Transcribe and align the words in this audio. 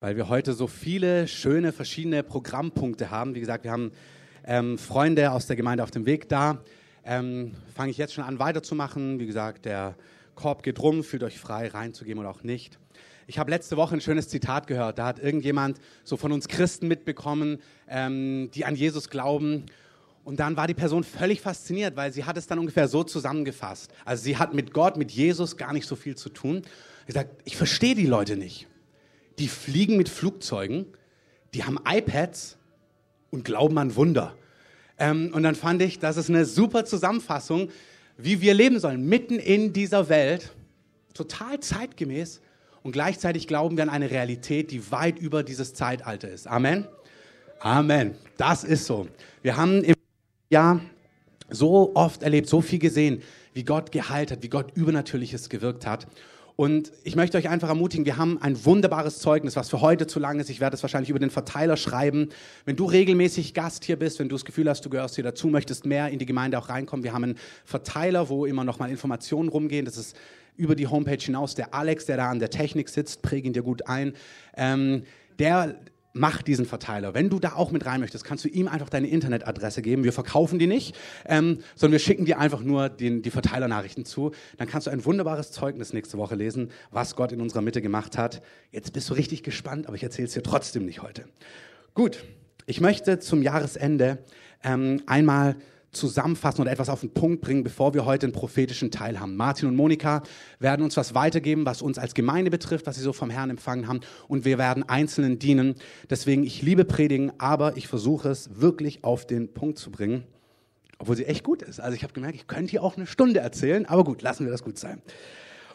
weil 0.00 0.16
wir 0.16 0.30
heute 0.30 0.54
so 0.54 0.66
viele 0.66 1.28
schöne 1.28 1.72
verschiedene 1.72 2.22
Programmpunkte 2.22 3.10
haben. 3.10 3.34
Wie 3.34 3.40
gesagt, 3.40 3.64
wir 3.64 3.70
haben 3.70 3.92
ähm, 4.46 4.78
Freunde 4.78 5.30
aus 5.30 5.46
der 5.46 5.56
Gemeinde 5.56 5.82
auf 5.82 5.90
dem 5.90 6.06
Weg 6.06 6.26
da. 6.30 6.62
Ähm, 7.04 7.52
Fange 7.74 7.90
ich 7.90 7.98
jetzt 7.98 8.14
schon 8.14 8.24
an 8.24 8.38
weiterzumachen. 8.38 9.20
Wie 9.20 9.26
gesagt, 9.26 9.66
der 9.66 9.94
Korb 10.34 10.62
geht 10.62 10.80
rum, 10.80 11.04
fühlt 11.04 11.22
euch 11.22 11.38
frei 11.38 11.68
reinzugehen 11.68 12.18
oder 12.18 12.30
auch 12.30 12.42
nicht. 12.42 12.78
Ich 13.26 13.38
habe 13.38 13.50
letzte 13.50 13.76
Woche 13.76 13.94
ein 13.94 14.00
schönes 14.00 14.28
Zitat 14.28 14.66
gehört. 14.66 14.98
Da 14.98 15.04
hat 15.04 15.18
irgendjemand 15.18 15.78
so 16.02 16.16
von 16.16 16.32
uns 16.32 16.48
Christen 16.48 16.88
mitbekommen, 16.88 17.58
ähm, 17.86 18.50
die 18.54 18.64
an 18.64 18.76
Jesus 18.76 19.10
glauben. 19.10 19.66
Und 20.24 20.40
dann 20.40 20.56
war 20.56 20.66
die 20.66 20.74
Person 20.74 21.04
völlig 21.04 21.42
fasziniert, 21.42 21.94
weil 21.96 22.10
sie 22.10 22.24
hat 22.24 22.38
es 22.38 22.46
dann 22.46 22.58
ungefähr 22.58 22.88
so 22.88 23.04
zusammengefasst. 23.04 23.92
Also 24.06 24.22
sie 24.24 24.38
hat 24.38 24.54
mit 24.54 24.72
Gott, 24.72 24.96
mit 24.96 25.10
Jesus 25.10 25.58
gar 25.58 25.74
nicht 25.74 25.86
so 25.86 25.94
viel 25.94 26.16
zu 26.16 26.30
tun. 26.30 26.62
Sie 27.06 27.12
sagt, 27.12 27.42
ich 27.44 27.58
verstehe 27.58 27.94
die 27.94 28.06
Leute 28.06 28.36
nicht 28.36 28.66
die 29.38 29.48
fliegen 29.48 29.96
mit 29.96 30.08
Flugzeugen, 30.08 30.86
die 31.54 31.64
haben 31.64 31.78
iPads 31.86 32.58
und 33.30 33.44
glauben 33.44 33.78
an 33.78 33.96
Wunder. 33.96 34.34
Ähm, 34.98 35.30
und 35.32 35.42
dann 35.42 35.54
fand 35.54 35.82
ich, 35.82 35.98
das 35.98 36.16
ist 36.16 36.28
eine 36.28 36.44
super 36.44 36.84
Zusammenfassung, 36.84 37.70
wie 38.16 38.40
wir 38.40 38.54
leben 38.54 38.78
sollen, 38.78 39.06
mitten 39.06 39.38
in 39.38 39.72
dieser 39.72 40.08
Welt, 40.08 40.52
total 41.14 41.60
zeitgemäß 41.60 42.40
und 42.82 42.92
gleichzeitig 42.92 43.46
glauben 43.46 43.76
wir 43.76 43.82
an 43.82 43.90
eine 43.90 44.10
Realität, 44.10 44.70
die 44.70 44.90
weit 44.90 45.18
über 45.18 45.42
dieses 45.42 45.74
Zeitalter 45.74 46.28
ist. 46.28 46.46
Amen. 46.46 46.86
Amen. 47.60 48.14
Das 48.36 48.64
ist 48.64 48.86
so. 48.86 49.08
Wir 49.42 49.56
haben 49.56 49.84
im 49.84 49.94
Jahr 50.50 50.80
so 51.50 51.92
oft 51.94 52.22
erlebt, 52.22 52.48
so 52.48 52.60
viel 52.60 52.78
gesehen, 52.78 53.22
wie 53.52 53.64
Gott 53.64 53.92
geheilt 53.92 54.30
hat, 54.30 54.42
wie 54.42 54.48
Gott 54.48 54.72
Übernatürliches 54.74 55.48
gewirkt 55.48 55.86
hat. 55.86 56.06
Und 56.56 56.92
ich 57.04 57.16
möchte 57.16 57.38
euch 57.38 57.48
einfach 57.48 57.68
ermutigen, 57.68 58.04
wir 58.04 58.16
haben 58.16 58.40
ein 58.40 58.64
wunderbares 58.64 59.18
Zeugnis, 59.18 59.56
was 59.56 59.70
für 59.70 59.80
heute 59.80 60.06
zu 60.06 60.18
lang 60.18 60.40
ist. 60.40 60.50
Ich 60.50 60.60
werde 60.60 60.76
es 60.76 60.82
wahrscheinlich 60.82 61.10
über 61.10 61.18
den 61.18 61.30
Verteiler 61.30 61.76
schreiben. 61.76 62.28
Wenn 62.64 62.76
du 62.76 62.84
regelmäßig 62.84 63.54
Gast 63.54 63.84
hier 63.84 63.98
bist, 63.98 64.18
wenn 64.18 64.28
du 64.28 64.34
das 64.34 64.44
Gefühl 64.44 64.68
hast, 64.68 64.84
du 64.84 64.90
gehörst 64.90 65.14
hier 65.14 65.24
dazu, 65.24 65.48
möchtest 65.48 65.86
mehr 65.86 66.08
in 66.08 66.18
die 66.18 66.26
Gemeinde 66.26 66.58
auch 66.58 66.68
reinkommen, 66.68 67.04
wir 67.04 67.12
haben 67.12 67.24
einen 67.24 67.38
Verteiler, 67.64 68.28
wo 68.28 68.46
immer 68.46 68.64
noch 68.64 68.78
mal 68.78 68.90
Informationen 68.90 69.48
rumgehen. 69.48 69.84
Das 69.84 69.96
ist 69.96 70.16
über 70.56 70.74
die 70.74 70.86
Homepage 70.86 71.16
hinaus. 71.16 71.54
Der 71.54 71.74
Alex, 71.74 72.06
der 72.06 72.18
da 72.18 72.30
an 72.30 72.38
der 72.38 72.50
Technik 72.50 72.88
sitzt, 72.88 73.22
präge 73.22 73.46
ihn 73.46 73.52
dir 73.52 73.62
gut 73.62 73.86
ein. 73.86 74.14
Ähm, 74.56 75.04
der 75.38 75.76
mach 76.12 76.42
diesen 76.42 76.66
Verteiler. 76.66 77.14
Wenn 77.14 77.30
du 77.30 77.38
da 77.38 77.54
auch 77.54 77.70
mit 77.70 77.86
rein 77.86 78.00
möchtest, 78.00 78.24
kannst 78.24 78.44
du 78.44 78.48
ihm 78.48 78.68
einfach 78.68 78.88
deine 78.88 79.08
Internetadresse 79.08 79.82
geben. 79.82 80.04
Wir 80.04 80.12
verkaufen 80.12 80.58
die 80.58 80.66
nicht, 80.66 80.96
ähm, 81.26 81.58
sondern 81.74 81.92
wir 81.92 81.98
schicken 82.00 82.24
dir 82.24 82.38
einfach 82.38 82.62
nur 82.62 82.88
den, 82.88 83.22
die 83.22 83.30
Verteilernachrichten 83.30 84.04
zu. 84.04 84.32
Dann 84.56 84.68
kannst 84.68 84.86
du 84.86 84.90
ein 84.90 85.04
wunderbares 85.04 85.52
Zeugnis 85.52 85.92
nächste 85.92 86.18
Woche 86.18 86.34
lesen, 86.34 86.70
was 86.90 87.16
Gott 87.16 87.32
in 87.32 87.40
unserer 87.40 87.62
Mitte 87.62 87.82
gemacht 87.82 88.18
hat. 88.18 88.42
Jetzt 88.70 88.92
bist 88.92 89.08
du 89.10 89.14
richtig 89.14 89.42
gespannt, 89.42 89.86
aber 89.86 89.96
ich 89.96 90.02
erzähle 90.02 90.26
es 90.26 90.34
dir 90.34 90.42
trotzdem 90.42 90.84
nicht 90.84 91.02
heute. 91.02 91.24
Gut, 91.94 92.24
ich 92.66 92.80
möchte 92.80 93.18
zum 93.18 93.42
Jahresende 93.42 94.18
ähm, 94.62 95.02
einmal 95.06 95.56
zusammenfassen 95.92 96.60
oder 96.60 96.70
etwas 96.70 96.88
auf 96.88 97.00
den 97.00 97.12
Punkt 97.12 97.40
bringen, 97.40 97.64
bevor 97.64 97.94
wir 97.94 98.04
heute 98.04 98.26
einen 98.26 98.32
prophetischen 98.32 98.90
Teil 98.90 99.18
haben. 99.18 99.36
Martin 99.36 99.68
und 99.68 99.76
Monika 99.76 100.22
werden 100.58 100.82
uns 100.82 100.96
was 100.96 101.14
weitergeben, 101.14 101.66
was 101.66 101.82
uns 101.82 101.98
als 101.98 102.14
Gemeinde 102.14 102.50
betrifft, 102.50 102.86
was 102.86 102.96
sie 102.96 103.02
so 103.02 103.12
vom 103.12 103.30
Herrn 103.30 103.50
empfangen 103.50 103.88
haben. 103.88 104.00
Und 104.28 104.44
wir 104.44 104.58
werden 104.58 104.88
Einzelnen 104.88 105.38
dienen. 105.38 105.74
Deswegen, 106.08 106.44
ich 106.44 106.62
liebe 106.62 106.84
Predigen, 106.84 107.32
aber 107.38 107.76
ich 107.76 107.88
versuche 107.88 108.28
es 108.28 108.60
wirklich 108.60 109.02
auf 109.02 109.26
den 109.26 109.52
Punkt 109.52 109.78
zu 109.78 109.90
bringen, 109.90 110.24
obwohl 110.98 111.16
sie 111.16 111.26
echt 111.26 111.42
gut 111.42 111.62
ist. 111.62 111.80
Also 111.80 111.96
ich 111.96 112.04
habe 112.04 112.12
gemerkt, 112.12 112.36
ich 112.36 112.46
könnte 112.46 112.70
hier 112.70 112.84
auch 112.84 112.96
eine 112.96 113.06
Stunde 113.06 113.40
erzählen, 113.40 113.86
aber 113.86 114.04
gut, 114.04 114.22
lassen 114.22 114.44
wir 114.44 114.52
das 114.52 114.62
gut 114.62 114.78
sein. 114.78 115.02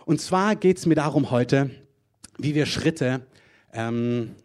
Und 0.06 0.22
zwar 0.22 0.56
geht 0.56 0.78
es 0.78 0.86
mir 0.86 0.96
darum 0.96 1.32
heute, 1.32 1.72
wie 2.38 2.56
wir 2.56 2.66
Schritte, 2.66 3.26
ähm, 3.74 4.36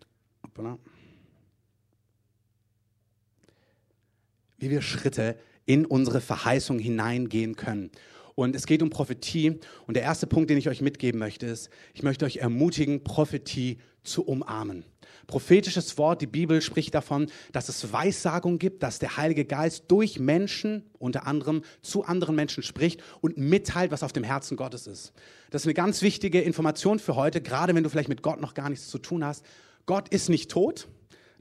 wie 4.58 4.70
wir 4.70 4.82
Schritte 4.82 5.36
in 5.70 5.86
unsere 5.86 6.20
Verheißung 6.20 6.80
hineingehen 6.80 7.54
können. 7.54 7.92
Und 8.34 8.56
es 8.56 8.66
geht 8.66 8.82
um 8.82 8.90
Prophetie. 8.90 9.60
Und 9.86 9.94
der 9.94 10.02
erste 10.02 10.26
Punkt, 10.26 10.50
den 10.50 10.58
ich 10.58 10.68
euch 10.68 10.80
mitgeben 10.80 11.20
möchte, 11.20 11.46
ist, 11.46 11.70
ich 11.94 12.02
möchte 12.02 12.24
euch 12.24 12.38
ermutigen, 12.38 13.04
Prophetie 13.04 13.78
zu 14.02 14.24
umarmen. 14.24 14.84
Prophetisches 15.28 15.96
Wort, 15.96 16.22
die 16.22 16.26
Bibel 16.26 16.60
spricht 16.60 16.92
davon, 16.92 17.30
dass 17.52 17.68
es 17.68 17.92
Weissagung 17.92 18.58
gibt, 18.58 18.82
dass 18.82 18.98
der 18.98 19.16
Heilige 19.16 19.44
Geist 19.44 19.84
durch 19.86 20.18
Menschen, 20.18 20.90
unter 20.98 21.28
anderem 21.28 21.62
zu 21.82 22.02
anderen 22.02 22.34
Menschen 22.34 22.64
spricht 22.64 23.00
und 23.20 23.38
mitteilt, 23.38 23.92
was 23.92 24.02
auf 24.02 24.12
dem 24.12 24.24
Herzen 24.24 24.56
Gottes 24.56 24.88
ist. 24.88 25.12
Das 25.50 25.62
ist 25.62 25.66
eine 25.66 25.74
ganz 25.74 26.02
wichtige 26.02 26.40
Information 26.40 26.98
für 26.98 27.14
heute, 27.14 27.40
gerade 27.40 27.76
wenn 27.76 27.84
du 27.84 27.90
vielleicht 27.90 28.08
mit 28.08 28.22
Gott 28.22 28.40
noch 28.40 28.54
gar 28.54 28.70
nichts 28.70 28.88
zu 28.88 28.98
tun 28.98 29.24
hast. 29.24 29.44
Gott 29.86 30.08
ist 30.08 30.30
nicht 30.30 30.50
tot. 30.50 30.88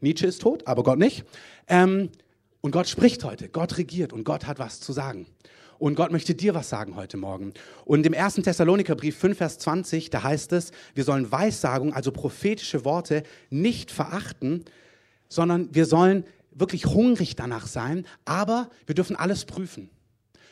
Nietzsche 0.01 0.27
ist 0.27 0.43
tot, 0.43 0.67
aber 0.67 0.83
Gott 0.83 0.99
nicht. 0.99 1.25
Ähm, 1.67 2.11
und 2.61 2.71
Gott 2.71 2.87
spricht 2.87 3.23
heute, 3.23 3.49
Gott 3.49 3.77
regiert 3.77 4.13
und 4.13 4.23
Gott 4.23 4.45
hat 4.45 4.59
was 4.59 4.79
zu 4.79 4.93
sagen. 4.93 5.27
Und 5.77 5.95
Gott 5.95 6.11
möchte 6.11 6.35
dir 6.35 6.53
was 6.53 6.67
sagen 6.67 6.97
heute 6.97 7.15
Morgen. 7.15 7.53
Und 7.85 8.05
im 8.05 8.11
ersten 8.11 8.43
Thessalonikerbrief 8.43 9.17
5, 9.17 9.37
Vers 9.37 9.59
20, 9.59 10.09
da 10.09 10.23
heißt 10.23 10.51
es, 10.51 10.71
wir 10.93 11.05
sollen 11.05 11.31
Weissagung, 11.31 11.93
also 11.93 12.11
prophetische 12.11 12.83
Worte, 12.83 13.23
nicht 13.49 13.89
verachten, 13.89 14.65
sondern 15.29 15.73
wir 15.73 15.85
sollen 15.85 16.25
wirklich 16.51 16.85
hungrig 16.85 17.37
danach 17.37 17.67
sein, 17.67 18.05
aber 18.25 18.69
wir 18.85 18.95
dürfen 18.95 19.15
alles 19.15 19.45
prüfen. 19.45 19.89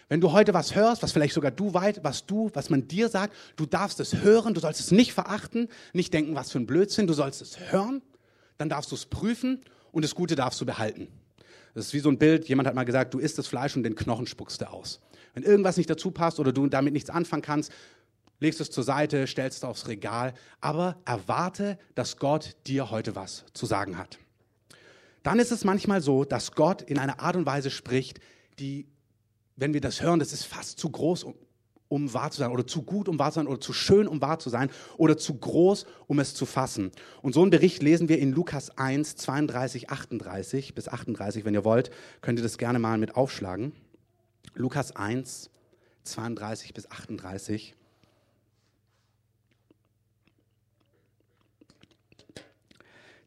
Wenn 0.08 0.22
du 0.22 0.32
heute 0.32 0.54
was 0.54 0.76
hörst, 0.76 1.04
was 1.04 1.12
vielleicht 1.12 1.34
sogar 1.34 1.52
du 1.52 1.74
weißt, 1.74 2.02
was 2.04 2.26
du, 2.26 2.50
was 2.54 2.70
man 2.70 2.88
dir 2.88 3.10
sagt, 3.10 3.36
du 3.58 3.66
darfst 3.66 4.00
es 4.00 4.16
hören, 4.16 4.54
du 4.54 4.62
sollst 4.62 4.80
es 4.80 4.92
nicht 4.92 5.12
verachten, 5.12 5.68
nicht 5.92 6.14
denken, 6.14 6.36
was 6.36 6.52
für 6.52 6.60
ein 6.60 6.68
Blödsinn, 6.68 7.08
du 7.08 7.14
sollst 7.14 7.42
es 7.42 7.72
hören, 7.72 8.02
dann 8.58 8.70
darfst 8.70 8.92
du 8.92 8.96
es 8.96 9.06
prüfen 9.06 9.62
und 9.92 10.06
das 10.06 10.16
Gute 10.16 10.36
darfst 10.36 10.62
du 10.62 10.66
behalten. 10.66 11.10
Das 11.78 11.86
ist 11.86 11.94
wie 11.94 12.00
so 12.00 12.10
ein 12.10 12.18
Bild, 12.18 12.50
jemand 12.50 12.68
hat 12.68 12.74
mal 12.74 12.86
gesagt, 12.86 13.14
du 13.14 13.20
isst 13.20 13.38
das 13.38 13.46
Fleisch 13.46 13.76
und 13.76 13.84
den 13.84 13.94
Knochen 13.94 14.26
spuckst 14.26 14.62
du 14.62 14.68
aus. 14.68 15.00
Wenn 15.36 15.44
irgendwas 15.44 15.78
nicht 15.78 15.88
dazu 15.88 16.10
passt 16.10 16.40
oder 16.40 16.52
du 16.52 16.66
damit 16.66 16.92
nichts 16.92 17.12
anfangen 17.12 17.44
kannst, 17.44 17.72
legst 18.40 18.60
es 18.60 18.72
zur 18.72 18.84
Seite, 18.84 19.28
stellst 19.28 19.60
es 19.60 19.64
aufs 19.64 19.88
Regal, 19.88 20.34
aber 20.60 20.98
erwarte, 21.06 21.78
dass 21.94 22.18
Gott 22.18 22.56
dir 22.66 22.90
heute 22.90 23.16
was 23.16 23.46
zu 23.54 23.68
sagen 23.68 24.00
hat. 24.00 24.18
Dann 25.22 25.38
ist 25.38 25.52
es 25.52 25.66
manchmal 25.66 26.02
so, 26.02 26.26
dass 26.26 26.54
Gott 26.54 26.82
in 26.82 26.98
einer 26.98 27.20
Art 27.20 27.36
und 27.36 27.46
Weise 27.46 27.70
spricht, 27.70 28.22
die, 28.58 28.88
wenn 29.56 29.76
wir 29.76 29.82
das 29.82 30.02
hören, 30.02 30.18
das 30.18 30.34
ist 30.34 30.46
fast 30.46 30.80
zu 30.80 30.90
groß, 30.90 31.28
um 31.90 32.14
wahr 32.14 32.32
zu 32.32 32.40
sein 32.40 32.52
oder 32.52 32.68
zu 32.68 32.84
gut, 32.84 33.08
um 33.08 33.20
wahr 33.20 33.32
zu 33.32 33.40
sein 33.40 33.48
oder 33.48 33.60
zu 33.60 33.74
schön, 33.74 34.08
um 34.08 34.22
wahr 34.22 34.40
zu 34.40 34.50
sein 34.50 34.70
oder 34.98 35.18
zu 35.18 35.36
groß, 35.36 35.86
um 36.08 36.20
es 36.20 36.34
zu 36.34 36.46
fassen. 36.46 36.92
Und 37.22 37.34
so 37.34 37.42
einen 37.42 37.52
Bericht 37.52 37.82
lesen 37.82 38.10
wir 38.10 38.20
in 38.20 38.32
Lukas 38.32 38.78
1, 38.78 39.16
32, 39.16 39.90
38 39.90 40.76
bis 40.76 40.88
38. 40.88 41.46
Wenn 41.46 41.54
ihr 41.54 41.66
wollt, 41.66 41.92
könnt 42.22 42.40
ihr 42.40 42.44
das 42.44 42.58
gerne 42.58 42.80
mal 42.80 42.98
mit 42.98 43.16
aufschlagen. 43.16 43.74
Lukas 44.56 44.96
1, 44.96 45.50
32 46.04 46.74
bis 46.74 46.90
38. 46.90 47.76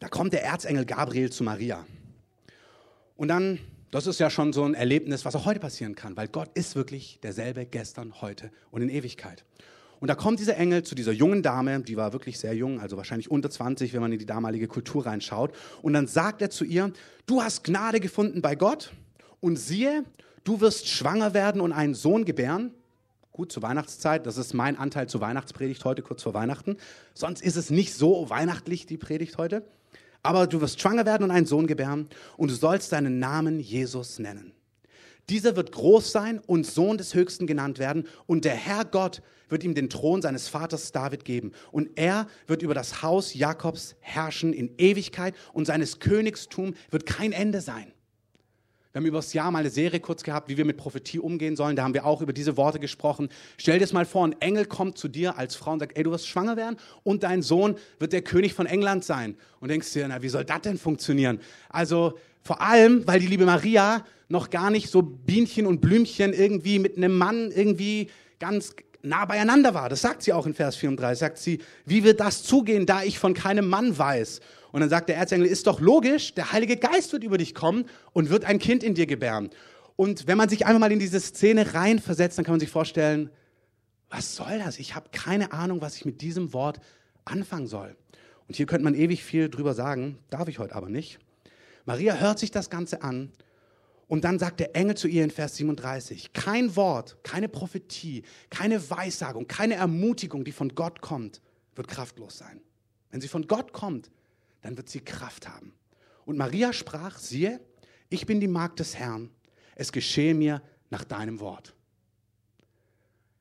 Da 0.01 0.09
kommt 0.09 0.33
der 0.33 0.43
Erzengel 0.45 0.87
Gabriel 0.87 1.31
zu 1.31 1.45
Maria. 1.45 1.87
Und 3.17 3.29
dann 3.29 3.59
das 3.91 4.07
ist 4.07 4.21
ja 4.21 4.31
schon 4.31 4.53
so 4.53 4.65
ein 4.65 4.75
Erlebnis, 4.75 5.25
was 5.25 5.35
auch 5.35 5.47
heute 5.47 5.61
passieren 5.61 5.95
kann, 5.95 6.17
weil 6.17 6.29
Gott 6.29 6.51
ist 6.55 6.77
wirklich 6.77 7.19
derselbe 7.23 7.67
gestern, 7.67 8.21
heute 8.21 8.51
und 8.71 8.83
in 8.83 8.89
Ewigkeit. 8.89 9.45
Und 9.99 10.09
da 10.09 10.15
kommt 10.15 10.41
dieser 10.41 10.57
Engel 10.57 10.83
zu 10.83 10.95
dieser 10.95 11.13
jungen 11.13 11.43
Dame, 11.43 11.81
die 11.81 11.97
war 11.97 12.13
wirklich 12.13 12.39
sehr 12.39 12.55
jung, 12.55 12.81
also 12.81 12.97
wahrscheinlich 12.97 13.31
unter 13.31 13.51
20, 13.51 13.93
wenn 13.93 14.01
man 14.01 14.13
in 14.13 14.19
die 14.19 14.27
damalige 14.27 14.67
Kultur 14.67 15.05
reinschaut. 15.05 15.53
Und 15.83 15.93
dann 15.93 16.07
sagt 16.07 16.41
er 16.41 16.49
zu 16.51 16.65
ihr, 16.65 16.93
du 17.27 17.43
hast 17.43 17.65
Gnade 17.65 18.01
gefunden 18.01 18.41
bei 18.41 18.55
Gott 18.55 18.93
und 19.41 19.57
siehe, 19.57 20.05
du 20.45 20.61
wirst 20.61 20.89
schwanger 20.89 21.35
werden 21.35 21.61
und 21.61 21.73
einen 21.73 21.95
Sohn 21.95 22.25
gebären. 22.25 22.73
Gut, 23.33 23.53
zur 23.53 23.63
Weihnachtszeit, 23.63 24.25
das 24.27 24.39
ist 24.39 24.55
mein 24.55 24.77
Anteil 24.77 25.09
zur 25.09 25.21
Weihnachtspredigt 25.21 25.85
heute, 25.85 26.03
kurz 26.03 26.23
vor 26.23 26.33
Weihnachten. 26.33 26.79
Sonst 27.13 27.43
ist 27.43 27.57
es 27.57 27.71
nicht 27.71 27.95
so 27.95 28.31
weihnachtlich, 28.31 28.87
die 28.87 28.97
Predigt 28.97 29.37
heute. 29.37 29.65
Aber 30.23 30.47
du 30.47 30.61
wirst 30.61 30.81
schwanger 30.81 31.07
werden 31.07 31.25
und 31.25 31.31
einen 31.31 31.47
Sohn 31.47 31.67
gebären 31.67 32.09
und 32.37 32.51
du 32.51 32.55
sollst 32.55 32.91
seinen 32.91 33.19
Namen 33.19 33.61
Jesus 33.61 34.19
nennen. 34.19 34.53
Dieser 35.29 35.55
wird 35.57 35.73
groß 35.73 36.11
sein 36.11 36.41
und 36.41 36.67
Sohn 36.67 36.99
des 36.99 37.15
Höchsten 37.15 37.47
genannt 37.47 37.79
werden 37.79 38.07
und 38.27 38.45
der 38.45 38.55
Herr 38.55 38.85
Gott 38.85 39.23
wird 39.49 39.65
ihm 39.65 39.75
den 39.75 39.89
Thron 39.89 40.23
seines 40.23 40.49
Vaters 40.49 40.93
David 40.93 41.25
geben 41.25 41.53
und 41.71 41.91
er 41.97 42.27
wird 42.47 42.63
über 42.63 42.75
das 42.75 43.03
Haus 43.03 43.35
Jakobs 43.35 43.97
herrschen 44.01 44.53
in 44.53 44.75
Ewigkeit 44.79 45.35
und 45.53 45.67
seines 45.67 46.01
Königstum 46.01 46.75
wird 46.91 47.07
kein 47.07 47.33
Ende 47.33 47.61
sein. 47.61 47.93
Wir 48.93 48.99
haben 48.99 49.07
über 49.07 49.19
das 49.19 49.33
Jahr 49.33 49.53
mal 49.53 49.61
eine 49.61 49.71
Serie 49.71 50.01
kurz 50.01 50.25
gehabt, 50.25 50.49
wie 50.49 50.57
wir 50.57 50.65
mit 50.65 50.77
Prophetie 50.77 51.21
umgehen 51.21 51.55
sollen. 51.55 51.77
Da 51.77 51.85
haben 51.85 51.95
wir 51.95 52.05
auch 52.05 52.23
über 52.23 52.33
diese 52.33 52.57
Worte 52.57 52.81
gesprochen. 52.81 53.29
Stell 53.57 53.75
dir 53.75 53.85
das 53.85 53.93
mal 53.93 54.05
vor, 54.05 54.27
ein 54.27 54.35
Engel 54.41 54.65
kommt 54.65 54.99
zu 54.99 55.07
dir 55.07 55.39
als 55.39 55.55
Frau 55.55 55.73
und 55.73 55.79
sagt, 55.79 55.97
ey, 55.97 56.03
du 56.03 56.11
wirst 56.11 56.27
schwanger 56.27 56.57
werden 56.57 56.77
und 57.05 57.23
dein 57.23 57.43
Sohn 57.43 57.77
wird 58.01 58.13
der 58.13 58.23
König 58.23 58.53
von 58.53 58.67
England 58.67 59.05
sein. 59.05 59.37
Und 59.61 59.69
denkst 59.69 59.93
dir, 59.93 60.09
na, 60.09 60.23
wie 60.23 60.29
soll 60.29 60.45
das 60.45 60.63
denn 60.63 60.77
funktionieren? 60.77 61.39
Also 61.69 62.19
vor 62.43 62.61
allem, 62.63 63.07
weil 63.07 63.21
die 63.21 63.29
liebe 63.29 63.47
Maria 63.47 64.05
noch 64.29 64.51
gar 64.51 64.71
nicht 64.71 64.91
so 64.91 65.03
Bienchen 65.03 65.67
und 65.67 65.81
Blümchen 65.81 66.33
irgendwie 66.33 66.81
mit 66.81 66.97
einem 66.97 67.17
Mann 67.17 67.53
irgendwie 67.53 68.11
ganz 68.41 68.75
nah 69.03 69.25
beieinander 69.25 69.73
war. 69.73 69.89
Das 69.89 70.01
sagt 70.01 70.23
sie 70.23 70.33
auch 70.33 70.47
in 70.47 70.55
Vers 70.55 70.75
34. 70.77 71.19
Sagt 71.19 71.39
sie, 71.39 71.61
wie 71.87 72.03
wird 72.03 72.19
das 72.19 72.43
zugehen, 72.43 72.87
da 72.87 73.05
ich 73.05 73.21
von 73.21 73.35
keinem 73.35 73.69
Mann 73.69 73.97
weiß? 73.97 74.41
Und 74.73 74.81
dann 74.81 74.89
sagt 74.89 75.09
der 75.09 75.17
Erzengel, 75.17 75.47
ist 75.47 75.67
doch 75.67 75.81
logisch, 75.81 76.35
der 76.35 76.53
Heilige 76.53 76.77
Geist 76.77 77.13
wird 77.13 77.25
über 77.25 77.39
dich 77.39 77.55
kommen 77.55 77.87
und 78.13 78.31
wird 78.31 78.45
ein 78.45 78.59
Kind 78.59 78.83
in 78.83 78.95
dir 78.95 79.07
gebären. 79.07 79.51
Und 79.97 80.27
wenn 80.27 80.39
man 80.39 80.49
sich 80.49 80.67
einfach 80.67 80.81
mal 80.81 80.93
in 80.93 80.99
diese 80.99 81.21
Szene 81.21 81.75
reinversetzt, 81.75 82.39
dann 82.39 82.45
kann 82.45 82.53
man 82.53 82.61
sich 82.61 82.71
vorstellen, 82.71 83.31
was 84.09 84.35
soll 84.35 84.59
das? 84.59 84.79
Ich 84.79 84.95
habe 84.95 85.11
keine 85.13 85.53
Ahnung, 85.53 85.81
was 85.81 85.97
ich 85.97 86.05
mit 86.05 86.21
diesem 86.21 86.53
Wort 86.53 86.81
anfangen 87.25 87.67
soll. 87.67 87.97
Und 88.49 88.57
hier 88.57 88.67
könnte 88.67 88.85
man 88.85 88.95
ewig 88.95 89.23
viel 89.23 89.49
drüber 89.49 89.75
sagen, 89.75 90.19
darf 90.31 90.49
ich 90.49 90.59
heute 90.59 90.75
aber 90.75 90.89
nicht. 90.89 91.19
Maria 91.85 92.15
hört 92.15 92.39
sich 92.39 92.51
das 92.51 92.71
Ganze 92.71 93.03
an 93.03 93.31
und 94.09 94.25
dann 94.25 94.41
sagt 94.41 94.59
der 94.59 94.75
Engel 94.75 94.97
zu 94.97 95.07
ihr 95.07 95.23
in 95.23 95.31
Vers 95.31 95.57
37, 95.57 96.33
kein 96.33 96.75
Wort, 96.75 97.17
keine 97.23 97.49
Prophetie, 97.49 98.25
keine 98.51 98.91
Weissagung, 98.91 99.47
keine 99.47 99.75
Ermutigung, 99.75 100.45
die 100.45 100.51
von 100.51 100.75
Gott 100.75 101.01
kommt, 101.01 101.41
wird 101.77 101.87
kraftlos 101.87 102.37
sein. 102.37 102.61
Wenn 103.11 103.21
sie 103.21 103.29
von 103.29 103.47
Gott 103.47 103.73
kommt, 103.73 104.11
dann 104.63 104.77
wird 104.77 104.89
sie 104.89 105.01
Kraft 105.01 105.49
haben. 105.49 105.73
Und 106.25 106.37
Maria 106.37 106.73
sprach, 106.73 107.19
siehe, 107.19 107.61
ich 108.09 108.27
bin 108.27 108.41
die 108.41 108.49
Magd 108.49 108.81
des 108.81 108.97
Herrn, 108.97 109.31
es 109.75 109.93
geschehe 109.93 110.35
mir 110.35 110.63
nach 110.91 111.05
deinem 111.05 111.41
Wort. 111.41 111.75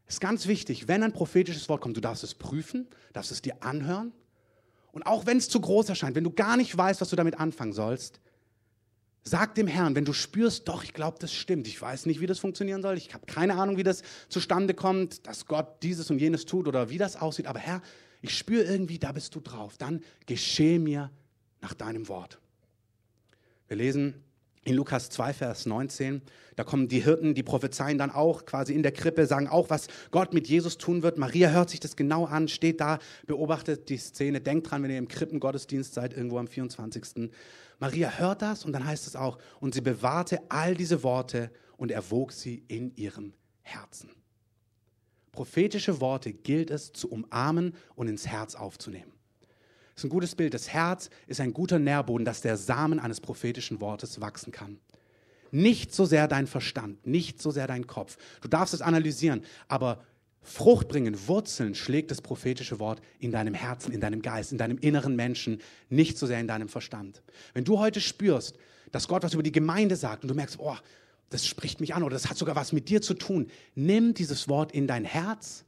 Es 0.07 0.15
ist 0.15 0.21
ganz 0.21 0.47
wichtig, 0.47 0.87
wenn 0.87 1.03
ein 1.03 1.13
prophetisches 1.13 1.69
Wort 1.69 1.81
kommt, 1.81 1.97
du 1.97 2.01
darfst 2.01 2.23
es 2.23 2.33
prüfen, 2.33 2.87
darfst 3.13 3.31
es 3.31 3.41
dir 3.41 3.61
anhören. 3.61 4.11
Und 4.91 5.05
auch 5.05 5.25
wenn 5.27 5.37
es 5.37 5.49
zu 5.49 5.61
groß 5.61 5.89
erscheint, 5.89 6.15
wenn 6.15 6.23
du 6.23 6.31
gar 6.31 6.57
nicht 6.57 6.75
weißt, 6.75 6.99
was 6.99 7.09
du 7.09 7.15
damit 7.15 7.39
anfangen 7.39 7.73
sollst, 7.73 8.19
sag 9.23 9.53
dem 9.55 9.67
Herrn, 9.67 9.95
wenn 9.95 10.05
du 10.05 10.13
spürst, 10.13 10.67
doch, 10.67 10.83
ich 10.83 10.93
glaube, 10.93 11.17
das 11.19 11.31
stimmt, 11.31 11.67
ich 11.67 11.79
weiß 11.79 12.05
nicht, 12.07 12.21
wie 12.21 12.25
das 12.25 12.39
funktionieren 12.39 12.81
soll, 12.81 12.97
ich 12.97 13.13
habe 13.13 13.25
keine 13.27 13.55
Ahnung, 13.55 13.77
wie 13.77 13.83
das 13.83 14.01
zustande 14.29 14.73
kommt, 14.73 15.27
dass 15.27 15.45
Gott 15.45 15.83
dieses 15.83 16.09
und 16.09 16.19
jenes 16.19 16.45
tut 16.45 16.67
oder 16.67 16.89
wie 16.89 16.97
das 16.97 17.15
aussieht, 17.15 17.45
aber 17.45 17.59
Herr, 17.59 17.81
ich 18.21 18.37
spüre 18.37 18.63
irgendwie, 18.63 18.99
da 18.99 19.11
bist 19.11 19.35
du 19.35 19.39
drauf. 19.39 19.77
Dann 19.77 20.03
geschehe 20.25 20.79
mir 20.79 21.11
nach 21.61 21.73
deinem 21.73 22.07
Wort. 22.07 22.39
Wir 23.67 23.77
lesen 23.77 24.23
in 24.63 24.75
Lukas 24.75 25.09
2, 25.09 25.33
Vers 25.33 25.65
19, 25.65 26.21
da 26.55 26.63
kommen 26.63 26.89
die 26.89 26.99
Hirten, 26.99 27.33
die 27.33 27.43
prophezeien 27.43 27.97
dann 27.97 28.11
auch 28.11 28.45
quasi 28.45 28.73
in 28.73 28.83
der 28.83 28.91
Krippe, 28.91 29.25
sagen 29.25 29.47
auch, 29.47 29.69
was 29.69 29.87
Gott 30.11 30.33
mit 30.33 30.47
Jesus 30.47 30.77
tun 30.77 31.01
wird. 31.01 31.17
Maria 31.17 31.49
hört 31.49 31.69
sich 31.69 31.79
das 31.79 31.95
genau 31.95 32.25
an, 32.25 32.47
steht 32.47 32.81
da, 32.81 32.99
beobachtet 33.25 33.89
die 33.89 33.97
Szene, 33.97 34.41
denkt 34.41 34.69
dran, 34.69 34.83
wenn 34.83 34.91
ihr 34.91 34.97
im 34.97 35.07
Krippengottesdienst 35.07 35.93
seid, 35.93 36.13
irgendwo 36.13 36.37
am 36.37 36.47
24. 36.47 37.31
Maria 37.79 38.11
hört 38.17 38.41
das 38.41 38.65
und 38.65 38.73
dann 38.73 38.85
heißt 38.85 39.07
es 39.07 39.15
auch, 39.15 39.37
und 39.61 39.73
sie 39.73 39.81
bewahrte 39.81 40.39
all 40.49 40.75
diese 40.75 41.01
Worte 41.03 41.49
und 41.77 41.91
erwog 41.91 42.33
sie 42.33 42.63
in 42.67 42.93
ihrem 42.95 43.33
Herzen. 43.61 44.09
Prophetische 45.39 46.01
Worte 46.01 46.33
gilt 46.33 46.69
es 46.69 46.91
zu 46.91 47.09
umarmen 47.09 47.73
und 47.95 48.09
ins 48.09 48.27
Herz 48.27 48.55
aufzunehmen. 48.55 49.13
Das 49.95 49.99
ist 49.99 50.03
ein 50.03 50.09
gutes 50.09 50.35
Bild. 50.35 50.53
Das 50.53 50.67
Herz 50.67 51.09
ist 51.27 51.39
ein 51.39 51.53
guter 51.53 51.79
Nährboden, 51.79 52.25
dass 52.25 52.41
der 52.41 52.57
Samen 52.57 52.99
eines 52.99 53.21
prophetischen 53.21 53.79
Wortes 53.79 54.19
wachsen 54.19 54.51
kann. 54.51 54.79
Nicht 55.51 55.95
so 55.95 56.03
sehr 56.03 56.27
dein 56.27 56.45
Verstand, 56.45 57.07
nicht 57.07 57.41
so 57.41 57.51
sehr 57.51 57.67
dein 57.67 57.87
Kopf. 57.87 58.17
Du 58.41 58.49
darfst 58.49 58.73
es 58.73 58.81
analysieren, 58.81 59.45
aber 59.69 60.03
Frucht 60.41 60.89
bringen, 60.89 61.17
Wurzeln 61.29 61.73
schlägt 61.73 62.11
das 62.11 62.21
prophetische 62.21 62.79
Wort 62.79 62.99
in 63.19 63.31
deinem 63.31 63.53
Herzen, 63.53 63.93
in 63.93 64.01
deinem 64.01 64.21
Geist, 64.21 64.51
in 64.51 64.57
deinem 64.57 64.77
inneren 64.79 65.15
Menschen, 65.15 65.61
nicht 65.87 66.17
so 66.17 66.27
sehr 66.27 66.41
in 66.41 66.47
deinem 66.49 66.67
Verstand. 66.67 67.23
Wenn 67.53 67.63
du 67.63 67.79
heute 67.79 68.01
spürst, 68.01 68.57
dass 68.91 69.07
Gott 69.07 69.23
was 69.23 69.35
über 69.35 69.43
die 69.43 69.53
Gemeinde 69.53 69.95
sagt 69.95 70.25
und 70.25 70.27
du 70.27 70.35
merkst, 70.35 70.59
oh, 70.59 70.75
das 71.29 71.45
spricht 71.45 71.79
mich 71.79 71.93
an 71.93 72.03
oder 72.03 72.13
das 72.13 72.29
hat 72.29 72.37
sogar 72.37 72.55
was 72.55 72.71
mit 72.71 72.89
dir 72.89 73.01
zu 73.01 73.13
tun. 73.13 73.47
Nimm 73.75 74.13
dieses 74.13 74.47
Wort 74.47 74.71
in 74.71 74.87
dein 74.87 75.05
Herz. 75.05 75.65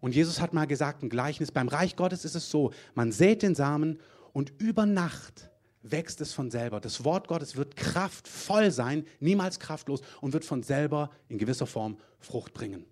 Und 0.00 0.14
Jesus 0.14 0.40
hat 0.40 0.52
mal 0.52 0.66
gesagt, 0.66 1.02
ein 1.02 1.08
Gleichnis, 1.08 1.52
beim 1.52 1.68
Reich 1.68 1.96
Gottes 1.96 2.24
ist 2.24 2.34
es 2.34 2.50
so, 2.50 2.72
man 2.94 3.12
sät 3.12 3.42
den 3.42 3.54
Samen 3.54 3.98
und 4.32 4.52
über 4.58 4.84
Nacht 4.84 5.50
wächst 5.82 6.20
es 6.20 6.32
von 6.32 6.50
selber. 6.50 6.80
Das 6.80 7.04
Wort 7.04 7.28
Gottes 7.28 7.56
wird 7.56 7.76
kraftvoll 7.76 8.70
sein, 8.70 9.06
niemals 9.20 9.58
kraftlos 9.58 10.02
und 10.20 10.32
wird 10.32 10.44
von 10.44 10.62
selber 10.62 11.10
in 11.28 11.38
gewisser 11.38 11.66
Form 11.66 11.96
Frucht 12.18 12.52
bringen. 12.52 12.84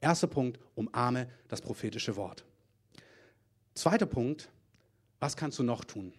Erster 0.00 0.26
Punkt, 0.26 0.58
umarme 0.74 1.28
das 1.48 1.62
prophetische 1.62 2.16
Wort. 2.16 2.44
Zweiter 3.74 4.06
Punkt, 4.06 4.50
was 5.20 5.36
kannst 5.36 5.58
du 5.58 5.62
noch 5.62 5.84
tun? 5.84 6.12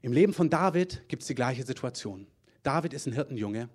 Im 0.00 0.12
Leben 0.12 0.32
von 0.32 0.48
David 0.48 1.08
gibt 1.08 1.22
es 1.22 1.28
die 1.28 1.34
gleiche 1.34 1.64
Situation. 1.64 2.26
David 2.62 2.94
ist 2.94 3.06
ein 3.06 3.12
Hirtenjunge 3.12 3.68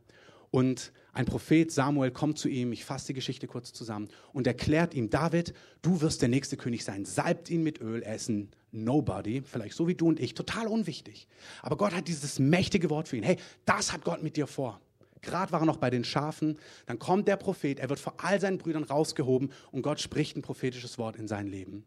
und 0.52 0.92
ein 1.14 1.26
Prophet 1.26 1.72
Samuel 1.72 2.12
kommt 2.12 2.38
zu 2.38 2.48
ihm, 2.48 2.72
ich 2.72 2.86
fasse 2.86 3.08
die 3.08 3.14
Geschichte 3.14 3.48
kurz 3.48 3.74
zusammen, 3.74 4.10
und 4.34 4.48
erklärt 4.48 4.94
ihm, 4.94 5.10
David, 5.10 5.54
du 5.82 6.02
wirst 6.02 6.22
der 6.22 6.30
nächste 6.30 6.58
König 6.58 6.84
sein. 6.84 7.06
Salbt 7.06 7.50
ihn 7.50 7.64
mit 7.64 7.82
Öl, 7.82 8.02
er 8.02 8.16
ist 8.16 8.30
ein 8.30 8.50
Nobody, 8.72 9.42
vielleicht 9.42 9.76
so 9.76 9.88
wie 9.88 9.96
du 9.96 10.08
und 10.08 10.20
ich, 10.20 10.34
total 10.34 10.68
unwichtig. 10.68 11.28
Aber 11.62 11.78
Gott 11.78 11.94
hat 11.94 12.08
dieses 12.08 12.40
mächtige 12.40 12.90
Wort 12.90 13.08
für 13.08 13.18
ihn. 13.18 13.24
Hey, 13.24 13.38
das 13.66 13.92
hat 13.92 14.04
Gott 14.04 14.22
mit 14.22 14.38
dir 14.38 14.48
vor. 14.48 14.80
Gerade 15.22 15.52
war 15.52 15.62
er 15.62 15.66
noch 15.66 15.78
bei 15.78 15.90
den 15.90 16.04
Schafen. 16.04 16.58
Dann 16.86 17.00
kommt 17.00 17.28
der 17.28 17.36
Prophet, 17.36 17.80
er 17.80 17.90
wird 17.90 18.00
vor 18.00 18.14
all 18.18 18.40
seinen 18.40 18.58
Brüdern 18.58 18.84
rausgehoben 18.84 19.52
und 19.72 19.82
Gott 19.82 20.00
spricht 20.00 20.38
ein 20.38 20.42
prophetisches 20.42 20.98
Wort 20.98 21.16
in 21.16 21.28
sein 21.28 21.48
Leben 21.48 21.84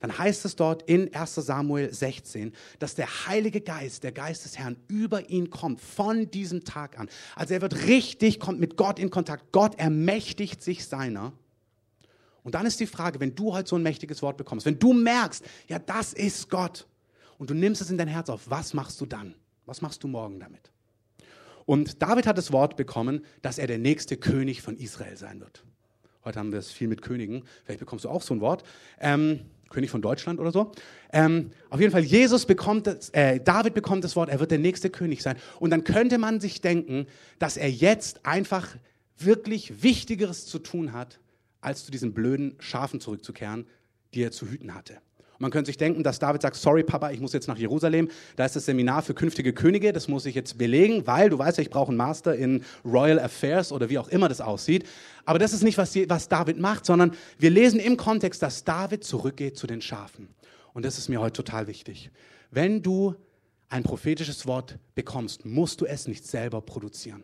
dann 0.00 0.16
heißt 0.16 0.44
es 0.44 0.56
dort 0.56 0.82
in 0.82 1.14
1 1.14 1.34
Samuel 1.34 1.92
16, 1.92 2.52
dass 2.78 2.94
der 2.94 3.26
Heilige 3.26 3.60
Geist, 3.60 4.04
der 4.04 4.12
Geist 4.12 4.44
des 4.44 4.58
Herrn, 4.58 4.76
über 4.88 5.28
ihn 5.30 5.50
kommt 5.50 5.80
von 5.80 6.30
diesem 6.30 6.64
Tag 6.64 6.98
an. 6.98 7.08
Also 7.36 7.54
er 7.54 7.62
wird 7.62 7.86
richtig, 7.86 8.40
kommt 8.40 8.60
mit 8.60 8.76
Gott 8.76 8.98
in 8.98 9.10
Kontakt. 9.10 9.52
Gott 9.52 9.78
ermächtigt 9.78 10.62
sich 10.62 10.86
seiner. 10.86 11.32
Und 12.42 12.54
dann 12.54 12.66
ist 12.66 12.78
die 12.80 12.86
Frage, 12.86 13.20
wenn 13.20 13.34
du 13.34 13.54
heute 13.54 13.68
so 13.68 13.76
ein 13.76 13.82
mächtiges 13.82 14.20
Wort 14.22 14.36
bekommst, 14.36 14.66
wenn 14.66 14.78
du 14.78 14.92
merkst, 14.92 15.44
ja, 15.66 15.78
das 15.78 16.12
ist 16.12 16.50
Gott, 16.50 16.86
und 17.38 17.50
du 17.50 17.54
nimmst 17.54 17.80
es 17.80 17.90
in 17.90 17.98
dein 17.98 18.08
Herz 18.08 18.28
auf, 18.28 18.48
was 18.48 18.74
machst 18.74 19.00
du 19.00 19.06
dann? 19.06 19.34
Was 19.66 19.82
machst 19.82 20.02
du 20.04 20.08
morgen 20.08 20.40
damit? 20.40 20.70
Und 21.66 22.02
David 22.02 22.26
hat 22.26 22.38
das 22.38 22.52
Wort 22.52 22.76
bekommen, 22.76 23.24
dass 23.42 23.58
er 23.58 23.66
der 23.66 23.78
nächste 23.78 24.16
König 24.16 24.62
von 24.62 24.76
Israel 24.76 25.16
sein 25.16 25.40
wird. 25.40 25.64
Heute 26.24 26.38
haben 26.38 26.52
wir 26.52 26.58
es 26.58 26.70
viel 26.70 26.88
mit 26.88 27.02
Königen. 27.02 27.44
Vielleicht 27.64 27.80
bekommst 27.80 28.04
du 28.04 28.10
auch 28.10 28.22
so 28.22 28.34
ein 28.34 28.40
Wort. 28.40 28.64
Ähm, 28.98 29.40
König 29.70 29.90
von 29.90 30.02
Deutschland 30.02 30.40
oder 30.40 30.52
so. 30.52 30.72
Ähm, 31.12 31.50
auf 31.70 31.80
jeden 31.80 31.92
Fall, 31.92 32.02
Jesus 32.02 32.46
bekommt 32.46 32.86
das, 32.86 33.10
äh, 33.10 33.40
David 33.40 33.74
bekommt 33.74 34.04
das 34.04 34.16
Wort, 34.16 34.28
er 34.28 34.40
wird 34.40 34.50
der 34.50 34.58
nächste 34.58 34.90
König 34.90 35.22
sein. 35.22 35.36
Und 35.60 35.70
dann 35.70 35.84
könnte 35.84 36.18
man 36.18 36.40
sich 36.40 36.60
denken, 36.60 37.06
dass 37.38 37.56
er 37.56 37.70
jetzt 37.70 38.26
einfach 38.26 38.76
wirklich 39.18 39.82
Wichtigeres 39.82 40.46
zu 40.46 40.58
tun 40.58 40.92
hat, 40.92 41.20
als 41.60 41.84
zu 41.84 41.90
diesen 41.90 42.14
blöden 42.14 42.56
Schafen 42.58 43.00
zurückzukehren, 43.00 43.66
die 44.12 44.22
er 44.22 44.32
zu 44.32 44.48
hüten 44.48 44.74
hatte. 44.74 44.98
Man 45.44 45.50
könnte 45.50 45.66
sich 45.66 45.76
denken, 45.76 46.02
dass 46.02 46.18
David 46.18 46.40
sagt, 46.40 46.56
sorry 46.56 46.82
Papa, 46.82 47.10
ich 47.10 47.20
muss 47.20 47.34
jetzt 47.34 47.48
nach 47.48 47.58
Jerusalem. 47.58 48.08
Da 48.36 48.46
ist 48.46 48.56
das 48.56 48.64
Seminar 48.64 49.02
für 49.02 49.12
künftige 49.12 49.52
Könige, 49.52 49.92
das 49.92 50.08
muss 50.08 50.24
ich 50.24 50.34
jetzt 50.34 50.56
belegen, 50.56 51.06
weil 51.06 51.28
du 51.28 51.38
weißt 51.38 51.58
ja, 51.58 51.62
ich 51.62 51.68
brauche 51.68 51.88
einen 51.88 51.98
Master 51.98 52.34
in 52.34 52.64
Royal 52.82 53.18
Affairs 53.18 53.70
oder 53.70 53.90
wie 53.90 53.98
auch 53.98 54.08
immer 54.08 54.30
das 54.30 54.40
aussieht. 54.40 54.86
Aber 55.26 55.38
das 55.38 55.52
ist 55.52 55.62
nicht, 55.62 55.76
was, 55.76 55.94
was 56.08 56.30
David 56.30 56.58
macht, 56.58 56.86
sondern 56.86 57.12
wir 57.38 57.50
lesen 57.50 57.78
im 57.78 57.98
Kontext, 57.98 58.40
dass 58.40 58.64
David 58.64 59.04
zurückgeht 59.04 59.58
zu 59.58 59.66
den 59.66 59.82
Schafen. 59.82 60.30
Und 60.72 60.86
das 60.86 60.96
ist 60.96 61.10
mir 61.10 61.20
heute 61.20 61.34
total 61.34 61.66
wichtig. 61.66 62.10
Wenn 62.50 62.80
du 62.80 63.14
ein 63.68 63.82
prophetisches 63.82 64.46
Wort 64.46 64.78
bekommst, 64.94 65.44
musst 65.44 65.78
du 65.82 65.84
es 65.84 66.08
nicht 66.08 66.26
selber 66.26 66.62
produzieren. 66.62 67.22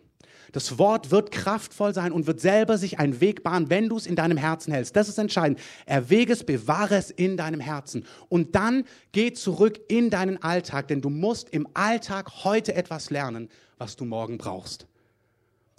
Das 0.53 0.79
Wort 0.79 1.11
wird 1.11 1.31
kraftvoll 1.31 1.95
sein 1.95 2.13
und 2.13 2.27
wird 2.27 2.41
selber 2.41 2.79
sich 2.79 2.99
einen 2.99 3.21
Weg 3.21 3.43
bahnen, 3.43 3.71
wenn 3.71 3.89
du 3.89 3.97
es 3.97 4.07
in 4.07 4.17
deinem 4.17 4.37
Herzen 4.37 4.73
hältst. 4.73 4.97
Das 4.97 5.09
ist 5.09 5.19
entscheidend. 5.19 5.61
Erwege 5.87 6.33
es, 6.33 6.45
bewahre 6.45 6.97
es 6.97 7.11
in 7.11 7.37
deinem 7.37 7.61
Herzen. 7.61 8.05
Und 8.29 8.55
dann 8.55 8.85
geh 9.13 9.33
zurück 9.33 9.81
in 9.89 10.11
deinen 10.11 10.43
Alltag, 10.43 10.89
denn 10.89 11.01
du 11.01 11.11
musst 11.11 11.51
im 11.51 11.69
Alltag 11.75 12.45
heute 12.45 12.75
etwas 12.75 13.11
lernen, 13.11 13.49
was 13.79 13.97
du 13.97 14.05
morgen 14.05 14.39
brauchst. 14.39 14.87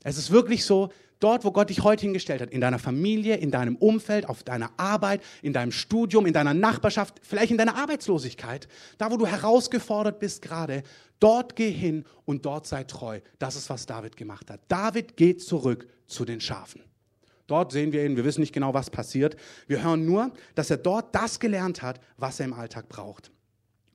Es 0.03 0.17
ist 0.17 0.31
wirklich 0.31 0.65
so, 0.65 0.91
dort, 1.21 1.45
wo 1.45 1.51
Gott 1.51 1.69
dich 1.69 1.83
heute 1.83 2.01
hingestellt 2.01 2.41
hat, 2.41 2.51
in 2.51 2.59
deiner 2.59 2.79
Familie, 2.79 3.37
in 3.37 3.51
deinem 3.51 3.77
Umfeld, 3.77 4.27
auf 4.27 4.43
deiner 4.43 4.71
Arbeit, 4.77 5.21
in 5.41 5.53
deinem 5.53 5.71
Studium, 5.71 6.25
in 6.25 6.33
deiner 6.33 6.53
Nachbarschaft, 6.53 7.21
vielleicht 7.23 7.51
in 7.51 7.57
deiner 7.57 7.75
Arbeitslosigkeit, 7.75 8.67
da, 8.97 9.11
wo 9.11 9.17
du 9.17 9.25
herausgefordert 9.25 10.19
bist 10.19 10.41
gerade, 10.41 10.83
dort 11.19 11.55
geh 11.55 11.71
hin 11.71 12.05
und 12.25 12.45
dort 12.45 12.67
sei 12.67 12.83
treu. 12.83 13.19
Das 13.39 13.55
ist, 13.55 13.69
was 13.69 13.85
David 13.85 14.17
gemacht 14.17 14.49
hat. 14.51 14.59
David 14.67 15.15
geht 15.15 15.41
zurück 15.41 15.87
zu 16.07 16.25
den 16.25 16.41
Schafen. 16.41 16.81
Dort 17.47 17.71
sehen 17.71 17.91
wir 17.91 18.05
ihn, 18.05 18.15
wir 18.15 18.25
wissen 18.25 18.41
nicht 18.41 18.53
genau, 18.53 18.73
was 18.73 18.89
passiert. 18.89 19.35
Wir 19.67 19.83
hören 19.83 20.05
nur, 20.05 20.31
dass 20.55 20.69
er 20.69 20.77
dort 20.77 21.13
das 21.13 21.39
gelernt 21.39 21.81
hat, 21.81 21.99
was 22.17 22.39
er 22.39 22.45
im 22.45 22.53
Alltag 22.53 22.89
braucht 22.89 23.31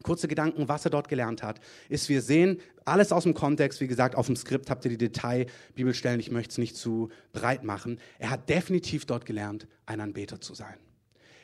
kurze 0.07 0.29
Gedanken, 0.29 0.69
was 0.69 0.85
er 0.85 0.91
dort 0.93 1.09
gelernt 1.09 1.43
hat, 1.43 1.61
ist, 1.89 2.09
wir 2.09 2.23
sehen 2.23 2.61
alles 2.85 3.11
aus 3.11 3.25
dem 3.25 3.35
Kontext, 3.35 3.81
wie 3.81 3.89
gesagt, 3.89 4.15
auf 4.15 4.27
dem 4.27 4.37
Skript 4.37 4.71
habt 4.71 4.85
ihr 4.85 4.91
die 4.93 4.99
Detailbibelstellen, 4.99 6.21
ich 6.21 6.31
möchte 6.31 6.53
es 6.53 6.59
nicht 6.59 6.77
zu 6.77 7.11
breit 7.33 7.65
machen. 7.65 7.99
Er 8.21 8.31
hat 8.31 8.49
definitiv 8.49 9.05
dort 9.05 9.27
gelernt, 9.27 9.67
ein 9.85 10.01
Anbeter 10.01 10.41
zu 10.41 10.55
sein. 10.55 10.77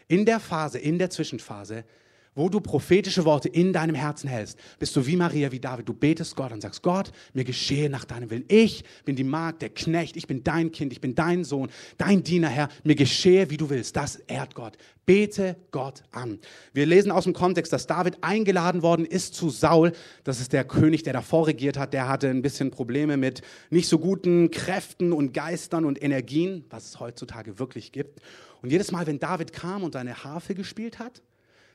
In 0.06 0.24
der 0.24 0.38
Phase, 0.38 0.78
in 0.78 0.98
der 0.98 1.10
Zwischenphase, 1.10 1.84
wo 2.34 2.48
du 2.48 2.60
prophetische 2.60 3.24
Worte 3.24 3.48
in 3.48 3.72
deinem 3.72 3.94
Herzen 3.94 4.28
hältst, 4.28 4.58
bist 4.78 4.96
du 4.96 5.06
wie 5.06 5.16
Maria, 5.16 5.52
wie 5.52 5.60
David. 5.60 5.88
Du 5.88 5.94
betest 5.94 6.34
Gott 6.34 6.52
und 6.52 6.62
sagst, 6.62 6.82
Gott, 6.82 7.12
mir 7.34 7.44
geschehe 7.44 7.90
nach 7.90 8.04
deinem 8.04 8.30
Willen. 8.30 8.44
Ich 8.48 8.84
bin 9.04 9.16
die 9.16 9.24
Magd, 9.24 9.62
der 9.62 9.68
Knecht, 9.68 10.16
ich 10.16 10.26
bin 10.26 10.42
dein 10.42 10.72
Kind, 10.72 10.92
ich 10.92 11.00
bin 11.00 11.14
dein 11.14 11.44
Sohn, 11.44 11.68
dein 11.98 12.22
Diener, 12.22 12.48
Herr. 12.48 12.68
Mir 12.84 12.94
geschehe, 12.94 13.50
wie 13.50 13.56
du 13.56 13.68
willst. 13.68 13.96
Das 13.96 14.16
ehrt 14.16 14.54
Gott. 14.54 14.78
Bete 15.04 15.56
Gott 15.72 16.04
an. 16.12 16.38
Wir 16.72 16.86
lesen 16.86 17.10
aus 17.10 17.24
dem 17.24 17.32
Kontext, 17.32 17.72
dass 17.72 17.86
David 17.86 18.18
eingeladen 18.22 18.82
worden 18.82 19.04
ist 19.04 19.34
zu 19.34 19.50
Saul. 19.50 19.92
Das 20.24 20.40
ist 20.40 20.52
der 20.52 20.64
König, 20.64 21.02
der 21.02 21.12
davor 21.12 21.48
regiert 21.48 21.76
hat. 21.76 21.92
Der 21.92 22.08
hatte 22.08 22.28
ein 22.28 22.40
bisschen 22.40 22.70
Probleme 22.70 23.16
mit 23.16 23.42
nicht 23.70 23.88
so 23.88 23.98
guten 23.98 24.50
Kräften 24.50 25.12
und 25.12 25.34
Geistern 25.34 25.84
und 25.84 26.02
Energien, 26.02 26.64
was 26.70 26.84
es 26.86 27.00
heutzutage 27.00 27.58
wirklich 27.58 27.92
gibt. 27.92 28.20
Und 28.62 28.70
jedes 28.70 28.92
Mal, 28.92 29.06
wenn 29.08 29.18
David 29.18 29.52
kam 29.52 29.82
und 29.82 29.92
seine 29.92 30.22
Harfe 30.22 30.54
gespielt 30.54 31.00
hat, 31.00 31.20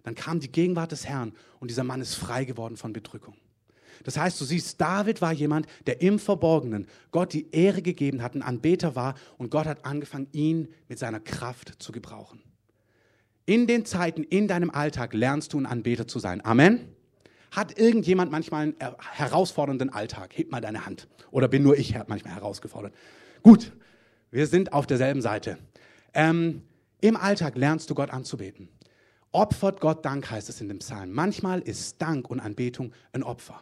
dann 0.07 0.15
kam 0.15 0.39
die 0.39 0.49
Gegenwart 0.49 0.93
des 0.93 1.05
Herrn 1.05 1.33
und 1.59 1.69
dieser 1.69 1.83
Mann 1.83 1.99
ist 1.99 2.15
frei 2.15 2.45
geworden 2.45 2.77
von 2.77 2.93
Bedrückung. 2.93 3.35
Das 4.05 4.17
heißt, 4.17 4.39
du 4.39 4.45
siehst, 4.45 4.79
David 4.79 5.21
war 5.21 5.33
jemand, 5.33 5.67
der 5.85 5.99
im 6.01 6.17
Verborgenen 6.17 6.87
Gott 7.11 7.33
die 7.33 7.51
Ehre 7.51 7.81
gegeben 7.81 8.23
hat, 8.23 8.33
ein 8.33 8.41
Anbeter 8.41 8.95
war 8.95 9.15
und 9.37 9.51
Gott 9.51 9.65
hat 9.65 9.83
angefangen, 9.83 10.27
ihn 10.31 10.69
mit 10.87 10.97
seiner 10.97 11.19
Kraft 11.19 11.73
zu 11.83 11.91
gebrauchen. 11.91 12.41
In 13.45 13.67
den 13.67 13.83
Zeiten, 13.83 14.23
in 14.23 14.47
deinem 14.47 14.69
Alltag 14.69 15.13
lernst 15.13 15.51
du 15.51 15.59
ein 15.59 15.65
Anbeter 15.65 16.07
zu 16.07 16.19
sein. 16.19 16.39
Amen. 16.45 16.87
Hat 17.51 17.77
irgendjemand 17.77 18.31
manchmal 18.31 18.63
einen 18.63 18.75
herausfordernden 19.11 19.89
Alltag? 19.89 20.37
Heb 20.37 20.51
mal 20.51 20.61
deine 20.61 20.85
Hand. 20.85 21.09
Oder 21.31 21.49
bin 21.49 21.63
nur 21.63 21.77
ich 21.77 21.93
manchmal 22.07 22.33
herausgefordert? 22.33 22.93
Gut, 23.43 23.73
wir 24.31 24.47
sind 24.47 24.71
auf 24.71 24.87
derselben 24.87 25.21
Seite. 25.21 25.57
Ähm, 26.13 26.61
Im 27.01 27.17
Alltag 27.17 27.57
lernst 27.57 27.89
du 27.89 27.93
Gott 27.93 28.11
anzubeten. 28.11 28.69
Opfert 29.31 29.81
Gott 29.81 30.05
Dank, 30.05 30.29
heißt 30.29 30.49
es 30.49 30.61
in 30.61 30.67
dem 30.67 30.79
Psalm. 30.79 31.11
Manchmal 31.11 31.61
ist 31.61 32.01
Dank 32.01 32.29
und 32.29 32.39
Anbetung 32.39 32.93
ein 33.11 33.23
Opfer, 33.23 33.61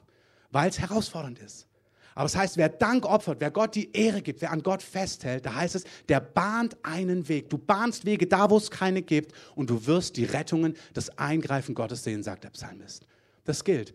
weil 0.51 0.69
es 0.69 0.79
herausfordernd 0.79 1.39
ist. 1.39 1.67
Aber 2.15 2.27
es 2.27 2.31
das 2.31 2.41
heißt, 2.41 2.57
wer 2.57 2.69
Dank 2.69 3.05
opfert, 3.05 3.41
wer 3.41 3.51
Gott 3.51 3.75
die 3.75 3.91
Ehre 3.91 4.21
gibt, 4.21 4.41
wer 4.41 4.51
an 4.51 4.63
Gott 4.63 4.81
festhält, 4.81 5.45
da 5.45 5.53
heißt 5.53 5.75
es, 5.75 5.83
der 6.07 6.21
bahnt 6.21 6.77
einen 6.81 7.27
Weg. 7.27 7.49
Du 7.49 7.57
bahnst 7.57 8.05
Wege 8.05 8.25
da, 8.25 8.49
wo 8.49 8.55
es 8.55 8.71
keine 8.71 9.01
gibt 9.01 9.33
und 9.53 9.69
du 9.69 9.85
wirst 9.85 10.15
die 10.15 10.23
Rettungen, 10.23 10.77
das 10.93 11.17
Eingreifen 11.17 11.75
Gottes 11.75 12.05
sehen, 12.05 12.23
sagt 12.23 12.45
der 12.45 12.51
Psalmist. 12.51 13.05
Das 13.43 13.65
gilt. 13.65 13.93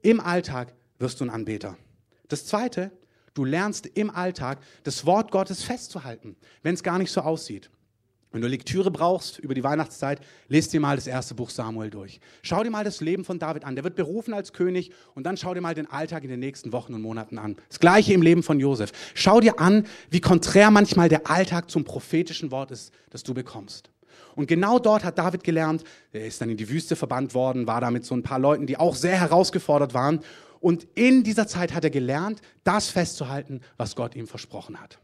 Im 0.00 0.18
Alltag 0.18 0.74
wirst 0.98 1.20
du 1.20 1.24
ein 1.26 1.30
Anbeter. 1.30 1.76
Das 2.28 2.46
Zweite, 2.46 2.90
du 3.34 3.44
lernst 3.44 3.86
im 3.86 4.10
Alltag 4.10 4.60
das 4.84 5.04
Wort 5.04 5.30
Gottes 5.30 5.62
festzuhalten, 5.62 6.36
wenn 6.62 6.74
es 6.74 6.82
gar 6.82 6.98
nicht 6.98 7.12
so 7.12 7.20
aussieht. 7.20 7.70
Wenn 8.30 8.42
du 8.42 8.48
Lektüre 8.48 8.90
brauchst 8.90 9.38
über 9.38 9.54
die 9.54 9.64
Weihnachtszeit, 9.64 10.20
lest 10.48 10.74
dir 10.74 10.80
mal 10.80 10.96
das 10.96 11.06
erste 11.06 11.34
Buch 11.34 11.48
Samuel 11.48 11.88
durch. 11.88 12.20
Schau 12.42 12.62
dir 12.62 12.70
mal 12.70 12.84
das 12.84 13.00
Leben 13.00 13.24
von 13.24 13.38
David 13.38 13.64
an. 13.64 13.74
Der 13.74 13.84
wird 13.84 13.96
berufen 13.96 14.34
als 14.34 14.52
König 14.52 14.92
und 15.14 15.24
dann 15.24 15.38
schau 15.38 15.54
dir 15.54 15.62
mal 15.62 15.74
den 15.74 15.90
Alltag 15.90 16.24
in 16.24 16.28
den 16.28 16.40
nächsten 16.40 16.72
Wochen 16.72 16.92
und 16.92 17.00
Monaten 17.00 17.38
an. 17.38 17.56
Das 17.70 17.80
gleiche 17.80 18.12
im 18.12 18.20
Leben 18.20 18.42
von 18.42 18.60
Josef. 18.60 18.92
Schau 19.14 19.40
dir 19.40 19.58
an, 19.60 19.86
wie 20.10 20.20
konträr 20.20 20.70
manchmal 20.70 21.08
der 21.08 21.30
Alltag 21.30 21.70
zum 21.70 21.84
prophetischen 21.84 22.50
Wort 22.50 22.70
ist, 22.70 22.92
das 23.08 23.22
du 23.22 23.32
bekommst. 23.32 23.90
Und 24.34 24.46
genau 24.46 24.78
dort 24.78 25.04
hat 25.04 25.18
David 25.18 25.42
gelernt, 25.42 25.82
er 26.12 26.26
ist 26.26 26.40
dann 26.40 26.50
in 26.50 26.58
die 26.58 26.68
Wüste 26.68 26.96
verbannt 26.96 27.34
worden, 27.34 27.66
war 27.66 27.80
da 27.80 27.90
mit 27.90 28.04
so 28.04 28.14
ein 28.14 28.22
paar 28.22 28.38
Leuten, 28.38 28.66
die 28.66 28.76
auch 28.76 28.94
sehr 28.94 29.18
herausgefordert 29.18 29.94
waren. 29.94 30.20
Und 30.60 30.86
in 30.94 31.24
dieser 31.24 31.46
Zeit 31.46 31.74
hat 31.74 31.84
er 31.84 31.90
gelernt, 31.90 32.42
das 32.62 32.88
festzuhalten, 32.88 33.62
was 33.78 33.96
Gott 33.96 34.14
ihm 34.14 34.26
versprochen 34.26 34.80
hat. 34.80 34.98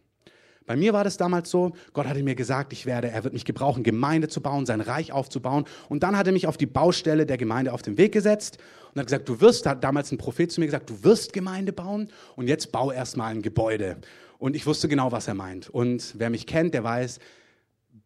Bei 0.66 0.76
mir 0.76 0.92
war 0.92 1.04
das 1.04 1.16
damals 1.16 1.50
so, 1.50 1.72
Gott 1.92 2.06
hatte 2.06 2.22
mir 2.22 2.34
gesagt, 2.34 2.72
ich 2.72 2.86
werde, 2.86 3.10
er 3.10 3.22
wird 3.24 3.34
mich 3.34 3.44
gebrauchen, 3.44 3.82
Gemeinde 3.82 4.28
zu 4.28 4.40
bauen, 4.40 4.64
sein 4.64 4.80
Reich 4.80 5.12
aufzubauen. 5.12 5.64
Und 5.88 6.02
dann 6.02 6.16
hat 6.16 6.26
er 6.26 6.32
mich 6.32 6.46
auf 6.46 6.56
die 6.56 6.66
Baustelle 6.66 7.26
der 7.26 7.36
Gemeinde 7.36 7.72
auf 7.72 7.82
den 7.82 7.98
Weg 7.98 8.12
gesetzt 8.12 8.58
und 8.92 9.00
hat 9.00 9.06
gesagt, 9.06 9.28
du 9.28 9.40
wirst, 9.40 9.66
hat 9.66 9.84
damals 9.84 10.10
ein 10.10 10.18
Prophet 10.18 10.50
zu 10.50 10.60
mir 10.60 10.66
gesagt, 10.66 10.88
du 10.88 11.04
wirst 11.04 11.32
Gemeinde 11.32 11.72
bauen 11.72 12.08
und 12.36 12.48
jetzt 12.48 12.72
bau 12.72 12.92
erstmal 12.92 13.32
ein 13.32 13.42
Gebäude. 13.42 13.96
Und 14.38 14.56
ich 14.56 14.66
wusste 14.66 14.88
genau, 14.88 15.12
was 15.12 15.28
er 15.28 15.34
meint. 15.34 15.68
Und 15.68 16.14
wer 16.16 16.30
mich 16.30 16.46
kennt, 16.46 16.74
der 16.74 16.84
weiß, 16.84 17.18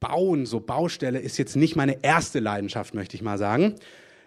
Bauen, 0.00 0.46
so 0.46 0.60
Baustelle, 0.60 1.18
ist 1.18 1.38
jetzt 1.38 1.56
nicht 1.56 1.74
meine 1.74 2.04
erste 2.04 2.40
Leidenschaft, 2.40 2.94
möchte 2.94 3.16
ich 3.16 3.22
mal 3.22 3.38
sagen. 3.38 3.74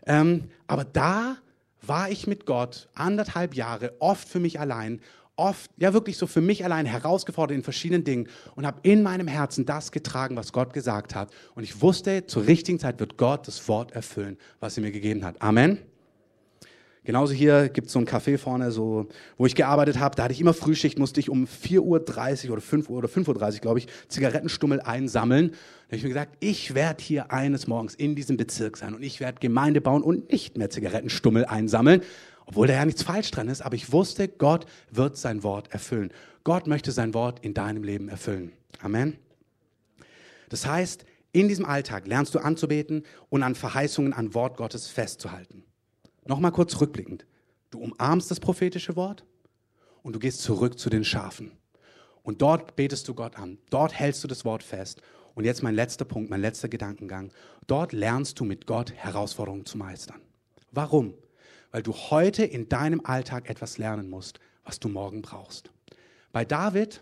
Ähm, 0.06 0.46
aber 0.68 0.84
da 0.84 1.38
war 1.82 2.10
ich 2.10 2.28
mit 2.28 2.46
Gott 2.46 2.90
anderthalb 2.94 3.56
Jahre 3.56 3.94
oft 4.00 4.28
für 4.28 4.40
mich 4.40 4.60
allein 4.60 5.02
oft, 5.36 5.72
ja 5.78 5.94
wirklich 5.94 6.18
so 6.18 6.28
für 6.28 6.42
mich 6.42 6.64
allein 6.64 6.86
herausgefordert 6.86 7.56
in 7.56 7.64
verschiedenen 7.64 8.04
Dingen 8.04 8.28
und 8.56 8.66
habe 8.66 8.80
in 8.84 9.04
meinem 9.04 9.28
Herzen 9.28 9.66
das 9.66 9.92
getragen, 9.92 10.36
was 10.36 10.54
Gott 10.54 10.74
gesagt 10.74 11.16
hat. 11.16 11.32
Und 11.56 11.64
ich 11.64 11.82
wusste, 11.82 12.26
zur 12.28 12.48
richtigen 12.48 12.80
Zeit 12.80 13.00
wird 13.00 13.18
Gott 13.18 13.48
das 13.48 13.68
Wort 13.68 13.92
erfüllen, 13.92 14.38
was 14.60 14.78
er 14.78 14.84
mir 14.84 14.92
gegeben 14.92 15.24
hat. 15.24 15.42
Amen. 15.42 15.80
Genauso 17.04 17.34
hier 17.34 17.70
gibt 17.70 17.88
es 17.88 17.94
so 17.94 18.00
ein 18.00 18.06
Café 18.06 18.38
vorne, 18.38 18.72
so, 18.72 19.08
wo 19.36 19.48
ich 19.48 19.56
gearbeitet 19.56 19.98
habe. 19.98 20.16
Da 20.16 20.24
hatte 20.24 20.34
ich 20.34 20.42
immer 20.42 20.54
Frühschicht, 20.54 21.00
musste 21.00 21.20
ich 21.20 21.32
um 21.32 21.48
4.30 21.48 22.46
Uhr 22.46 22.54
oder 22.54 22.62
5 22.62 22.90
Uhr 22.90 22.98
oder 23.00 23.08
5.30 23.08 23.28
Uhr, 23.56 23.60
glaube 23.60 23.80
ich, 23.80 23.88
Zigarettenstummel 24.08 24.82
einsammeln. 24.82 25.50
Da 25.50 25.88
habe 25.88 25.96
ich 25.96 26.04
mir 26.04 26.10
gesagt, 26.10 26.38
ich 26.42 26.76
werde 26.76 27.04
hier 27.04 27.32
eines 27.32 27.66
Morgens 27.66 27.96
in 27.96 28.14
diesem 28.14 28.38
Bezirk 28.38 28.78
sein 28.78 28.94
und 28.94 29.02
ich 29.02 29.20
werde 29.20 29.40
Gemeinde 29.40 29.82
bauen 29.82 30.04
und 30.04 30.32
nicht 30.32 30.60
mehr 30.60 30.70
Zigarettenstummel 30.70 31.46
einsammeln, 31.46 32.04
obwohl 32.52 32.68
da 32.68 32.74
ja 32.74 32.86
nichts 32.86 33.04
falsch 33.04 33.32
dran 33.32 33.48
ist, 33.48 33.62
aber 33.62 33.76
ich 33.76 33.94
wusste, 33.94 34.28
Gott 34.28 34.66
wird 34.90 35.16
sein 35.16 35.42
Wort 35.42 35.72
erfüllen. 35.72 36.12
Gott 36.44 36.68
möchte 36.68 36.92
sein 36.92 37.14
Wort 37.14 37.40
in 37.46 37.54
deinem 37.54 37.82
Leben 37.82 38.10
erfüllen. 38.10 38.52
Amen. 38.82 39.18
Das 40.50 40.66
heißt, 40.66 41.06
in 41.32 41.48
diesem 41.48 41.64
Alltag 41.64 42.08
lernst 42.08 42.36
du 42.36 42.40
anzubeten 42.40 43.06
und 43.30 43.42
an 43.44 43.56
Verheißungen, 43.56 44.12
an 44.12 44.34
Wort 44.34 44.58
Gottes 44.58 44.88
festzuhalten. 44.88 45.64
Nochmal 46.26 46.52
kurz 46.52 46.82
rückblickend. 46.82 47.26
Du 47.70 47.80
umarmst 47.80 48.30
das 48.30 48.42
prophetische 48.42 48.98
Wort 48.98 49.24
und 50.04 50.14
du 50.14 50.20
gehst 50.20 50.42
zurück 50.42 50.78
zu 50.78 50.90
den 50.90 51.06
Schafen. 51.06 51.54
Und 52.22 52.42
dort 52.42 52.76
betest 52.76 53.08
du 53.08 53.14
Gott 53.14 53.38
an. 53.38 53.60
Dort 53.70 53.94
hältst 53.94 54.26
du 54.26 54.28
das 54.28 54.44
Wort 54.44 54.62
fest. 54.62 55.02
Und 55.36 55.46
jetzt 55.46 55.64
mein 55.64 55.74
letzter 55.74 56.04
Punkt, 56.04 56.30
mein 56.30 56.42
letzter 56.42 56.68
Gedankengang. 56.68 57.32
Dort 57.68 57.94
lernst 57.94 58.42
du 58.42 58.44
mit 58.44 58.68
Gott 58.68 58.92
Herausforderungen 58.92 59.66
zu 59.66 59.78
meistern. 59.78 60.20
Warum? 60.74 61.14
Weil 61.72 61.84
du 61.84 61.94
heute 61.94 62.44
in 62.44 62.70
deinem 62.70 63.02
Alltag 63.04 63.50
etwas 63.50 63.78
lernen 63.78 64.10
musst, 64.10 64.40
was 64.64 64.80
du 64.80 64.90
morgen 64.90 65.22
brauchst. 65.22 65.72
Bei 66.32 66.46
David 66.46 67.02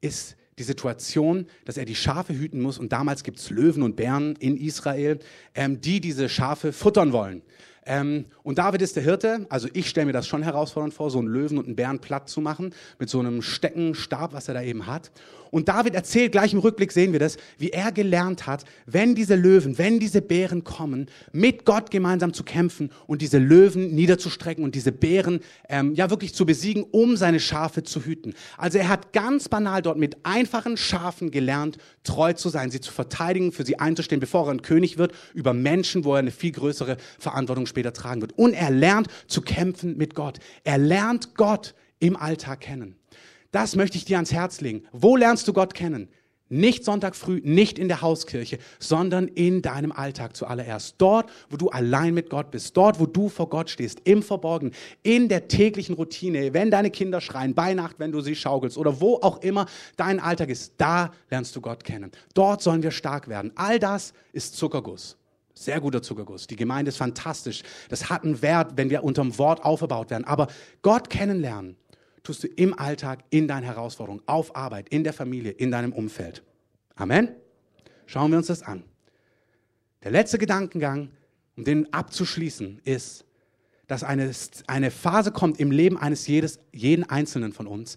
ist 0.00 0.36
die 0.58 0.62
Situation, 0.62 1.46
dass 1.64 1.76
er 1.76 1.84
die 1.84 1.94
Schafe 1.94 2.32
hüten 2.34 2.60
muss 2.60 2.78
und 2.78 2.92
damals 2.92 3.24
gibt 3.24 3.38
es 3.38 3.50
Löwen 3.50 3.82
und 3.82 3.96
Bären 3.96 4.36
in 4.36 4.56
Israel, 4.56 5.18
ähm, 5.54 5.80
die 5.80 6.00
diese 6.00 6.28
Schafe 6.28 6.72
futtern 6.72 7.12
wollen. 7.12 7.42
Ähm, 7.84 8.26
und 8.46 8.58
David 8.58 8.80
ist 8.80 8.94
der 8.94 9.02
Hirte, 9.02 9.44
also 9.48 9.66
ich 9.72 9.88
stelle 9.88 10.06
mir 10.06 10.12
das 10.12 10.28
schon 10.28 10.44
herausfordernd 10.44 10.94
vor, 10.94 11.10
so 11.10 11.18
einen 11.18 11.26
Löwen 11.26 11.58
und 11.58 11.66
einen 11.66 11.74
Bären 11.74 11.98
platt 11.98 12.28
zu 12.28 12.40
machen, 12.40 12.72
mit 13.00 13.10
so 13.10 13.18
einem 13.18 13.42
Steckenstab, 13.42 14.32
was 14.34 14.46
er 14.46 14.54
da 14.54 14.62
eben 14.62 14.86
hat. 14.86 15.10
Und 15.50 15.68
David 15.68 15.94
erzählt, 15.94 16.32
gleich 16.32 16.52
im 16.52 16.58
Rückblick 16.58 16.92
sehen 16.92 17.12
wir 17.12 17.18
das, 17.18 17.38
wie 17.58 17.70
er 17.70 17.92
gelernt 17.92 18.46
hat, 18.46 18.64
wenn 18.84 19.14
diese 19.14 19.34
Löwen, 19.34 19.78
wenn 19.78 19.98
diese 19.98 20.20
Bären 20.22 20.64
kommen, 20.64 21.06
mit 21.32 21.64
Gott 21.64 21.90
gemeinsam 21.90 22.32
zu 22.32 22.44
kämpfen 22.44 22.90
und 23.06 23.22
diese 23.22 23.38
Löwen 23.38 23.94
niederzustrecken 23.94 24.64
und 24.64 24.74
diese 24.74 24.92
Bären 24.92 25.40
ähm, 25.68 25.94
ja 25.94 26.10
wirklich 26.10 26.34
zu 26.34 26.46
besiegen, 26.46 26.84
um 26.90 27.16
seine 27.16 27.40
Schafe 27.40 27.82
zu 27.82 28.04
hüten. 28.04 28.34
Also 28.56 28.78
er 28.78 28.88
hat 28.88 29.12
ganz 29.12 29.48
banal 29.48 29.82
dort 29.82 29.98
mit 29.98 30.16
einfachen 30.24 30.76
Schafen 30.76 31.30
gelernt, 31.30 31.78
treu 32.04 32.32
zu 32.32 32.48
sein, 32.48 32.70
sie 32.70 32.80
zu 32.80 32.92
verteidigen, 32.92 33.50
für 33.50 33.64
sie 33.64 33.78
einzustehen, 33.78 34.20
bevor 34.20 34.46
er 34.46 34.52
ein 34.52 34.62
König 34.62 34.98
wird, 34.98 35.12
über 35.34 35.52
Menschen, 35.54 36.04
wo 36.04 36.12
er 36.12 36.18
eine 36.18 36.30
viel 36.30 36.52
größere 36.52 36.96
Verantwortung 37.18 37.66
später 37.66 37.92
tragen 37.92 38.20
wird. 38.20 38.35
Und 38.36 38.54
er 38.54 38.70
lernt 38.70 39.08
zu 39.26 39.40
kämpfen 39.40 39.96
mit 39.96 40.14
Gott. 40.14 40.38
Er 40.64 40.78
lernt 40.78 41.34
Gott 41.34 41.74
im 41.98 42.16
Alltag 42.16 42.60
kennen. 42.60 42.96
Das 43.50 43.76
möchte 43.76 43.96
ich 43.96 44.04
dir 44.04 44.16
ans 44.16 44.32
Herz 44.32 44.60
legen. 44.60 44.84
Wo 44.92 45.16
lernst 45.16 45.48
du 45.48 45.52
Gott 45.52 45.74
kennen? 45.74 46.08
Nicht 46.48 46.84
Sonntag 46.84 47.16
früh, 47.16 47.40
nicht 47.42 47.76
in 47.76 47.88
der 47.88 48.02
Hauskirche, 48.02 48.58
sondern 48.78 49.26
in 49.26 49.62
deinem 49.62 49.90
Alltag 49.90 50.36
zuallererst. 50.36 50.94
Dort, 50.98 51.28
wo 51.50 51.56
du 51.56 51.70
allein 51.70 52.14
mit 52.14 52.30
Gott 52.30 52.52
bist, 52.52 52.76
dort, 52.76 53.00
wo 53.00 53.06
du 53.06 53.28
vor 53.28 53.48
Gott 53.48 53.68
stehst, 53.68 54.02
im 54.04 54.22
Verborgenen, 54.22 54.72
in 55.02 55.28
der 55.28 55.48
täglichen 55.48 55.96
Routine, 55.96 56.54
wenn 56.54 56.70
deine 56.70 56.92
Kinder 56.92 57.20
schreien, 57.20 57.54
bei 57.54 57.74
Nacht, 57.74 57.96
wenn 57.98 58.12
du 58.12 58.20
sie 58.20 58.36
schaukelst 58.36 58.78
oder 58.78 59.00
wo 59.00 59.16
auch 59.16 59.42
immer 59.42 59.66
dein 59.96 60.20
Alltag 60.20 60.50
ist, 60.50 60.74
da 60.76 61.12
lernst 61.30 61.56
du 61.56 61.60
Gott 61.60 61.82
kennen. 61.82 62.12
Dort 62.34 62.62
sollen 62.62 62.84
wir 62.84 62.92
stark 62.92 63.26
werden. 63.26 63.50
All 63.56 63.80
das 63.80 64.12
ist 64.32 64.56
Zuckerguss. 64.56 65.16
Sehr 65.58 65.80
guter 65.80 66.02
Zuckerguss. 66.02 66.46
Die 66.46 66.56
Gemeinde 66.56 66.90
ist 66.90 66.98
fantastisch. 66.98 67.62
Das 67.88 68.10
hat 68.10 68.24
einen 68.24 68.42
Wert, 68.42 68.72
wenn 68.76 68.90
wir 68.90 69.02
unterm 69.02 69.38
Wort 69.38 69.64
aufgebaut 69.64 70.10
werden. 70.10 70.24
Aber 70.24 70.48
Gott 70.82 71.08
kennenlernen 71.08 71.76
tust 72.22 72.44
du 72.44 72.46
im 72.48 72.78
Alltag, 72.78 73.24
in 73.30 73.48
deinen 73.48 73.62
Herausforderungen, 73.62 74.22
auf 74.26 74.54
Arbeit, 74.54 74.90
in 74.90 75.02
der 75.02 75.14
Familie, 75.14 75.52
in 75.52 75.70
deinem 75.70 75.92
Umfeld. 75.92 76.42
Amen. 76.94 77.30
Schauen 78.04 78.30
wir 78.30 78.38
uns 78.38 78.48
das 78.48 78.62
an. 78.62 78.84
Der 80.04 80.10
letzte 80.10 80.36
Gedankengang, 80.36 81.10
um 81.56 81.64
den 81.64 81.92
abzuschließen, 81.92 82.82
ist, 82.84 83.24
dass 83.86 84.04
eine, 84.04 84.30
eine 84.66 84.90
Phase 84.90 85.32
kommt 85.32 85.58
im 85.58 85.70
Leben 85.70 85.96
eines 85.96 86.26
jedes, 86.26 86.58
jeden 86.72 87.08
Einzelnen 87.08 87.52
von 87.52 87.66
uns, 87.66 87.96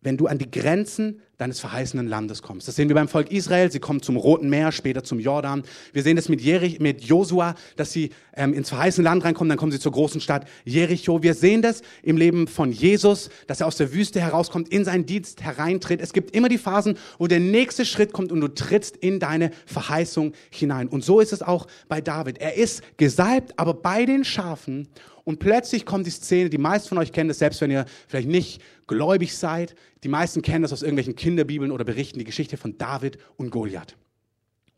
wenn 0.00 0.16
du 0.16 0.26
an 0.26 0.38
die 0.38 0.50
Grenzen 0.50 1.22
deines 1.38 1.60
verheißenen 1.60 2.08
Landes 2.08 2.42
kommst. 2.42 2.66
Das 2.66 2.76
sehen 2.76 2.88
wir 2.88 2.94
beim 2.94 3.08
Volk 3.08 3.30
Israel. 3.30 3.70
Sie 3.70 3.78
kommen 3.78 4.02
zum 4.02 4.16
Roten 4.16 4.50
Meer, 4.50 4.72
später 4.72 5.04
zum 5.04 5.20
Jordan. 5.20 5.62
Wir 5.92 6.02
sehen 6.02 6.16
das 6.16 6.28
mit, 6.28 6.40
Jerich, 6.40 6.80
mit 6.80 7.02
Josua, 7.02 7.54
dass 7.76 7.92
sie 7.92 8.10
ähm, 8.36 8.52
ins 8.52 8.68
verheißene 8.68 9.04
Land 9.04 9.24
reinkommen. 9.24 9.48
Dann 9.48 9.58
kommen 9.58 9.70
sie 9.70 9.78
zur 9.78 9.92
großen 9.92 10.20
Stadt 10.20 10.46
Jericho. 10.64 11.22
Wir 11.22 11.34
sehen 11.34 11.62
das 11.62 11.82
im 12.02 12.16
Leben 12.16 12.48
von 12.48 12.72
Jesus, 12.72 13.30
dass 13.46 13.60
er 13.60 13.68
aus 13.68 13.76
der 13.76 13.94
Wüste 13.94 14.20
herauskommt, 14.20 14.68
in 14.68 14.84
seinen 14.84 15.06
Dienst 15.06 15.42
hereintritt. 15.42 16.00
Es 16.00 16.12
gibt 16.12 16.34
immer 16.34 16.48
die 16.48 16.58
Phasen, 16.58 16.98
wo 17.18 17.28
der 17.28 17.40
nächste 17.40 17.84
Schritt 17.84 18.12
kommt 18.12 18.32
und 18.32 18.40
du 18.40 18.48
trittst 18.48 18.96
in 18.96 19.20
deine 19.20 19.52
Verheißung 19.66 20.32
hinein. 20.50 20.88
Und 20.88 21.04
so 21.04 21.20
ist 21.20 21.32
es 21.32 21.42
auch 21.42 21.68
bei 21.88 22.00
David. 22.00 22.38
Er 22.38 22.56
ist 22.56 22.82
gesalbt, 22.96 23.52
aber 23.56 23.74
bei 23.74 24.04
den 24.04 24.24
Schafen 24.24 24.88
und 25.28 25.40
plötzlich 25.40 25.84
kommt 25.84 26.06
die 26.06 26.10
Szene, 26.10 26.48
die 26.48 26.56
meisten 26.56 26.88
von 26.88 26.96
euch 26.96 27.12
kennen 27.12 27.28
das, 27.28 27.38
selbst 27.38 27.60
wenn 27.60 27.70
ihr 27.70 27.84
vielleicht 28.06 28.28
nicht 28.28 28.62
gläubig 28.86 29.36
seid. 29.36 29.74
Die 30.04 30.08
meisten 30.08 30.42
kennen 30.42 30.62
das 30.62 30.72
aus 30.72 30.82
irgendwelchen 30.82 31.16
Kinderbibeln 31.16 31.70
oder 31.70 31.84
Berichten, 31.84 32.18
die 32.18 32.24
Geschichte 32.24 32.56
von 32.56 32.78
David 32.78 33.18
und 33.36 33.50
Goliath. 33.50 33.96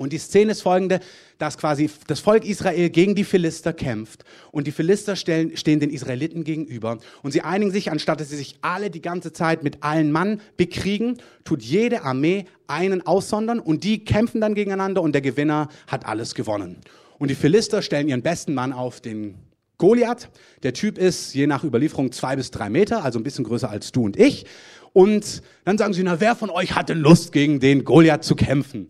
Und 0.00 0.14
die 0.14 0.18
Szene 0.18 0.52
ist 0.52 0.62
folgende, 0.62 1.00
dass 1.36 1.58
quasi 1.58 1.90
das 2.06 2.20
Volk 2.20 2.46
Israel 2.46 2.88
gegen 2.88 3.14
die 3.14 3.22
Philister 3.22 3.74
kämpft 3.74 4.24
und 4.50 4.66
die 4.66 4.72
Philister 4.72 5.14
stellen, 5.14 5.58
stehen 5.58 5.78
den 5.78 5.90
Israeliten 5.90 6.42
gegenüber 6.42 6.96
und 7.22 7.32
sie 7.32 7.42
einigen 7.42 7.70
sich, 7.70 7.90
anstatt 7.90 8.18
dass 8.18 8.30
sie 8.30 8.36
sich 8.36 8.54
alle 8.62 8.88
die 8.88 9.02
ganze 9.02 9.34
Zeit 9.34 9.62
mit 9.62 9.82
allen 9.82 10.10
Mann 10.10 10.40
bekriegen, 10.56 11.18
tut 11.44 11.60
jede 11.60 12.02
Armee 12.02 12.46
einen 12.66 13.06
aussondern 13.06 13.60
und 13.60 13.84
die 13.84 14.02
kämpfen 14.02 14.40
dann 14.40 14.54
gegeneinander 14.54 15.02
und 15.02 15.12
der 15.12 15.20
Gewinner 15.20 15.68
hat 15.86 16.06
alles 16.06 16.34
gewonnen. 16.34 16.78
Und 17.18 17.28
die 17.28 17.34
Philister 17.34 17.82
stellen 17.82 18.08
ihren 18.08 18.22
besten 18.22 18.54
Mann 18.54 18.72
auf, 18.72 19.02
den 19.02 19.34
Goliath. 19.76 20.30
Der 20.62 20.72
Typ 20.72 20.96
ist 20.96 21.34
je 21.34 21.46
nach 21.46 21.64
Überlieferung 21.64 22.12
zwei 22.12 22.36
bis 22.36 22.50
drei 22.50 22.70
Meter, 22.70 23.04
also 23.04 23.18
ein 23.18 23.22
bisschen 23.22 23.44
größer 23.44 23.68
als 23.68 23.92
du 23.92 24.04
und 24.04 24.18
ich. 24.18 24.46
Und 24.92 25.42
dann 25.64 25.78
sagen 25.78 25.92
sie, 25.92 26.02
na, 26.02 26.20
wer 26.20 26.34
von 26.34 26.50
euch 26.50 26.74
hatte 26.74 26.94
Lust, 26.94 27.32
gegen 27.32 27.60
den 27.60 27.84
Goliath 27.84 28.24
zu 28.24 28.34
kämpfen? 28.34 28.88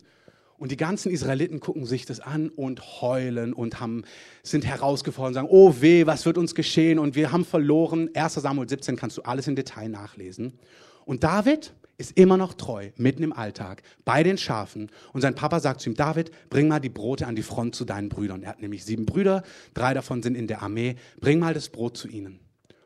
Und 0.60 0.70
die 0.70 0.76
ganzen 0.76 1.10
Israeliten 1.10 1.58
gucken 1.58 1.86
sich 1.86 2.04
das 2.04 2.20
an 2.20 2.50
und 2.50 3.00
heulen 3.00 3.54
und 3.54 3.80
haben, 3.80 4.04
sind 4.42 4.66
herausgefordert 4.66 5.30
und 5.30 5.34
sagen, 5.34 5.48
oh 5.50 5.76
weh, 5.80 6.04
was 6.04 6.26
wird 6.26 6.36
uns 6.36 6.54
geschehen? 6.54 6.98
Und 6.98 7.14
wir 7.14 7.32
haben 7.32 7.46
verloren. 7.46 8.10
1 8.14 8.34
Samuel 8.34 8.68
17 8.68 8.96
kannst 8.96 9.16
du 9.16 9.22
alles 9.22 9.48
im 9.48 9.56
Detail 9.56 9.88
nachlesen. 9.88 10.58
Und 11.06 11.24
David 11.24 11.72
ist 11.96 12.16
immer 12.18 12.36
noch 12.36 12.54
treu, 12.54 12.90
mitten 12.96 13.22
im 13.22 13.32
Alltag, 13.32 13.82
bei 14.04 14.22
den 14.22 14.36
Schafen. 14.36 14.90
Und 15.12 15.22
sein 15.22 15.34
Papa 15.34 15.60
sagt 15.60 15.80
zu 15.80 15.90
ihm, 15.90 15.96
David, 15.96 16.30
bring 16.50 16.68
mal 16.68 16.78
die 16.80 16.88
Brote 16.90 17.26
an 17.26 17.36
die 17.36 17.42
Front 17.42 17.74
zu 17.74 17.86
deinen 17.86 18.10
Brüdern. 18.10 18.42
Er 18.42 18.50
hat 18.50 18.60
nämlich 18.60 18.84
sieben 18.84 19.06
Brüder, 19.06 19.42
drei 19.72 19.94
davon 19.94 20.22
sind 20.22 20.34
in 20.34 20.46
der 20.46 20.62
Armee. 20.62 20.96
Bring 21.20 21.38
mal 21.38 21.54
das 21.54 21.70
Brot 21.70 21.96
zu 21.96 22.06
ihnen. 22.08 22.38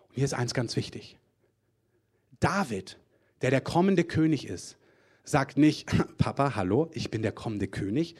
Und 0.08 0.14
hier 0.14 0.24
ist 0.24 0.34
eins 0.34 0.54
ganz 0.54 0.76
wichtig. 0.76 1.16
David, 2.38 2.98
der 3.44 3.50
der 3.50 3.60
kommende 3.60 4.02
König 4.04 4.48
ist, 4.48 4.76
sagt 5.22 5.56
nicht, 5.56 5.86
Papa, 6.18 6.56
hallo, 6.56 6.90
ich 6.92 7.10
bin 7.10 7.22
der 7.22 7.32
kommende 7.32 7.68
König. 7.68 8.16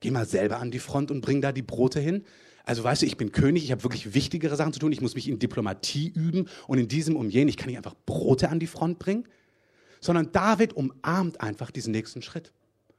Geh 0.00 0.10
mal 0.10 0.26
selber 0.26 0.58
an 0.58 0.70
die 0.70 0.78
Front 0.78 1.10
und 1.10 1.20
bring 1.20 1.42
da 1.42 1.52
die 1.52 1.62
Brote 1.62 2.00
hin. 2.00 2.24
Also 2.64 2.84
weißt 2.84 3.02
du, 3.02 3.06
ich 3.06 3.16
bin 3.16 3.32
König, 3.32 3.64
ich 3.64 3.72
habe 3.72 3.82
wirklich 3.82 4.14
wichtigere 4.14 4.56
Sachen 4.56 4.72
zu 4.72 4.78
tun. 4.78 4.92
Ich 4.92 5.00
muss 5.00 5.14
mich 5.14 5.28
in 5.28 5.38
Diplomatie 5.38 6.08
üben 6.08 6.48
und 6.66 6.78
in 6.78 6.88
diesem 6.88 7.16
um 7.16 7.28
jenen. 7.28 7.48
Ich 7.48 7.56
kann 7.56 7.68
nicht 7.68 7.76
einfach 7.76 7.96
Brote 8.06 8.48
an 8.48 8.58
die 8.60 8.66
Front 8.66 8.98
bringen 8.98 9.24
sondern 10.00 10.32
David 10.32 10.74
umarmt 10.74 11.40
einfach 11.40 11.70
diesen 11.70 11.92
nächsten 11.92 12.22
Schritt. 12.22 12.52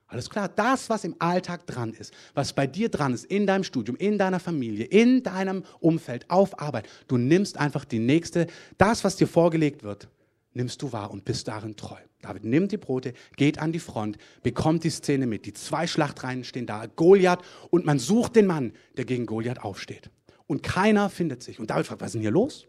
Alles 0.07 0.29
klar, 0.29 0.50
das, 0.50 0.89
was 0.89 1.03
im 1.03 1.15
Alltag 1.19 1.67
dran 1.67 1.93
ist, 1.93 2.13
was 2.33 2.53
bei 2.53 2.65
dir 2.65 2.89
dran 2.89 3.13
ist, 3.13 3.25
in 3.25 3.45
deinem 3.45 3.63
Studium, 3.63 3.95
in 3.95 4.17
deiner 4.17 4.39
Familie, 4.39 4.86
in 4.86 5.21
deinem 5.21 5.63
Umfeld, 5.79 6.27
auf 6.29 6.59
Arbeit, 6.59 6.89
du 7.07 7.17
nimmst 7.17 7.57
einfach 7.57 7.86
die 7.86 8.00
nächste, 8.00 8.48
das, 8.79 9.03
was 9.03 9.17
dir 9.17 9.27
vorgelegt 9.27 9.83
wird, 9.83 10.07
nimmst 10.53 10.81
du 10.81 10.91
wahr 10.91 11.11
und 11.11 11.25
bist 11.25 11.47
darin 11.47 11.75
treu. 11.75 11.97
David 12.21 12.43
nimmt 12.43 12.71
die 12.71 12.77
Brote, 12.77 13.13
geht 13.37 13.59
an 13.59 13.71
die 13.71 13.79
Front, 13.79 14.17
bekommt 14.43 14.83
die 14.83 14.89
Szene 14.89 15.25
mit. 15.25 15.45
Die 15.45 15.53
zwei 15.53 15.87
Schlachtreihen 15.87 16.43
stehen 16.43 16.65
da, 16.65 16.85
Goliath, 16.87 17.39
und 17.69 17.85
man 17.85 17.99
sucht 17.99 18.35
den 18.35 18.45
Mann, 18.45 18.73
der 18.97 19.05
gegen 19.05 19.25
Goliath 19.25 19.61
aufsteht. 19.63 20.09
Und 20.47 20.63
keiner 20.63 21.09
findet 21.09 21.43
sich. 21.43 21.59
Und 21.59 21.69
David 21.69 21.87
fragt, 21.87 22.01
was 22.01 22.07
ist 22.07 22.13
denn 22.13 22.21
hier 22.21 22.31
los? 22.31 22.65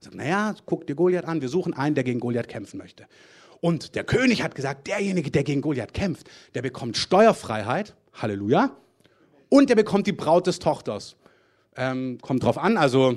Er 0.00 0.04
sagt, 0.04 0.16
naja, 0.16 0.54
guck 0.66 0.86
dir 0.86 0.94
Goliath 0.94 1.24
an, 1.24 1.40
wir 1.40 1.48
suchen 1.48 1.72
einen, 1.72 1.94
der 1.94 2.04
gegen 2.04 2.20
Goliath 2.20 2.48
kämpfen 2.48 2.78
möchte. 2.78 3.06
Und 3.60 3.94
der 3.94 4.04
König 4.04 4.42
hat 4.42 4.54
gesagt, 4.54 4.86
derjenige, 4.86 5.30
der 5.30 5.44
gegen 5.44 5.62
Goliath 5.62 5.94
kämpft, 5.94 6.28
der 6.54 6.62
bekommt 6.62 6.96
Steuerfreiheit, 6.96 7.94
Halleluja, 8.12 8.76
und 9.48 9.70
der 9.70 9.76
bekommt 9.76 10.06
die 10.06 10.12
Braut 10.12 10.46
des 10.46 10.58
Tochters. 10.58 11.16
Ähm, 11.76 12.18
kommt 12.20 12.42
drauf 12.42 12.58
an, 12.58 12.76
also 12.76 13.16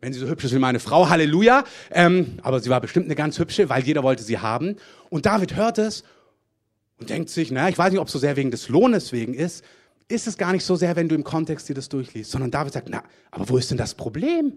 wenn 0.00 0.12
sie 0.12 0.18
so 0.18 0.28
hübsch 0.28 0.44
ist 0.44 0.54
wie 0.54 0.58
meine 0.58 0.80
Frau, 0.80 1.08
Halleluja. 1.08 1.64
Ähm, 1.90 2.38
aber 2.42 2.60
sie 2.60 2.70
war 2.70 2.80
bestimmt 2.80 3.06
eine 3.06 3.16
ganz 3.16 3.38
hübsche, 3.38 3.68
weil 3.68 3.82
jeder 3.82 4.02
wollte 4.02 4.22
sie 4.22 4.38
haben. 4.38 4.76
Und 5.10 5.26
David 5.26 5.56
hört 5.56 5.78
es 5.78 6.04
und 6.98 7.10
denkt 7.10 7.30
sich, 7.30 7.50
naja, 7.50 7.68
ich 7.68 7.78
weiß 7.78 7.90
nicht, 7.90 8.00
ob 8.00 8.06
es 8.06 8.12
so 8.12 8.18
sehr 8.18 8.36
wegen 8.36 8.50
des 8.50 8.68
Lohnes 8.68 9.12
wegen 9.12 9.34
ist, 9.34 9.64
ist 10.08 10.26
es 10.26 10.38
gar 10.38 10.52
nicht 10.52 10.64
so 10.64 10.74
sehr, 10.74 10.96
wenn 10.96 11.08
du 11.08 11.14
im 11.14 11.24
Kontext 11.24 11.68
dir 11.68 11.74
das 11.74 11.88
durchliest, 11.88 12.30
sondern 12.30 12.50
David 12.50 12.72
sagt, 12.72 12.88
na, 12.88 13.02
aber 13.30 13.48
wo 13.48 13.58
ist 13.58 13.70
denn 13.70 13.76
das 13.78 13.94
Problem? 13.94 14.56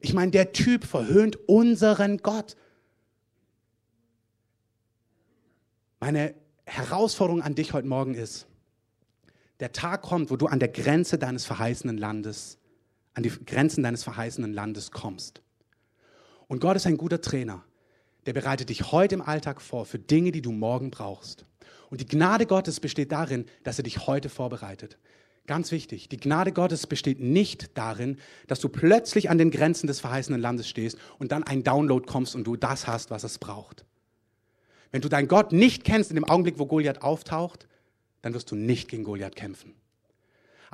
Ich 0.00 0.14
meine, 0.14 0.30
der 0.30 0.52
Typ 0.52 0.84
verhöhnt 0.84 1.36
unseren 1.48 2.18
Gott. 2.18 2.56
Meine 5.98 6.34
Herausforderung 6.66 7.42
an 7.42 7.54
dich 7.54 7.72
heute 7.72 7.88
Morgen 7.88 8.14
ist, 8.14 8.46
der 9.58 9.72
Tag 9.72 10.02
kommt, 10.02 10.30
wo 10.30 10.36
du 10.36 10.46
an 10.46 10.60
der 10.60 10.68
Grenze 10.68 11.18
deines 11.18 11.46
verheißenen 11.46 11.96
Landes, 11.96 12.58
an 13.16 13.22
die 13.22 13.30
Grenzen 13.30 13.82
deines 13.82 14.04
verheißenen 14.04 14.52
Landes 14.52 14.90
kommst. 14.90 15.40
Und 16.48 16.60
Gott 16.60 16.76
ist 16.76 16.86
ein 16.86 16.98
guter 16.98 17.20
Trainer. 17.22 17.64
Der 18.26 18.34
bereitet 18.34 18.68
dich 18.68 18.92
heute 18.92 19.14
im 19.14 19.22
Alltag 19.22 19.62
vor 19.62 19.86
für 19.86 19.98
Dinge, 19.98 20.32
die 20.32 20.42
du 20.42 20.52
morgen 20.52 20.90
brauchst. 20.90 21.46
Und 21.88 22.02
die 22.02 22.06
Gnade 22.06 22.44
Gottes 22.46 22.78
besteht 22.78 23.12
darin, 23.12 23.46
dass 23.64 23.78
er 23.78 23.84
dich 23.84 24.06
heute 24.06 24.28
vorbereitet. 24.28 24.98
Ganz 25.46 25.70
wichtig, 25.72 26.08
die 26.10 26.18
Gnade 26.18 26.52
Gottes 26.52 26.86
besteht 26.86 27.20
nicht 27.20 27.78
darin, 27.78 28.18
dass 28.48 28.60
du 28.60 28.68
plötzlich 28.68 29.30
an 29.30 29.38
den 29.38 29.50
Grenzen 29.50 29.86
des 29.86 30.00
verheißenen 30.00 30.40
Landes 30.40 30.68
stehst 30.68 30.98
und 31.18 31.32
dann 31.32 31.42
ein 31.42 31.64
Download 31.64 32.04
kommst 32.04 32.34
und 32.34 32.44
du 32.44 32.56
das 32.56 32.86
hast, 32.86 33.10
was 33.10 33.24
es 33.24 33.38
braucht. 33.38 33.86
Wenn 34.90 35.00
du 35.00 35.08
deinen 35.08 35.28
Gott 35.28 35.52
nicht 35.52 35.84
kennst 35.84 36.10
in 36.10 36.16
dem 36.16 36.24
Augenblick, 36.24 36.58
wo 36.58 36.66
Goliath 36.66 37.00
auftaucht, 37.00 37.66
dann 38.20 38.34
wirst 38.34 38.50
du 38.50 38.56
nicht 38.56 38.88
gegen 38.88 39.04
Goliath 39.04 39.36
kämpfen. 39.36 39.74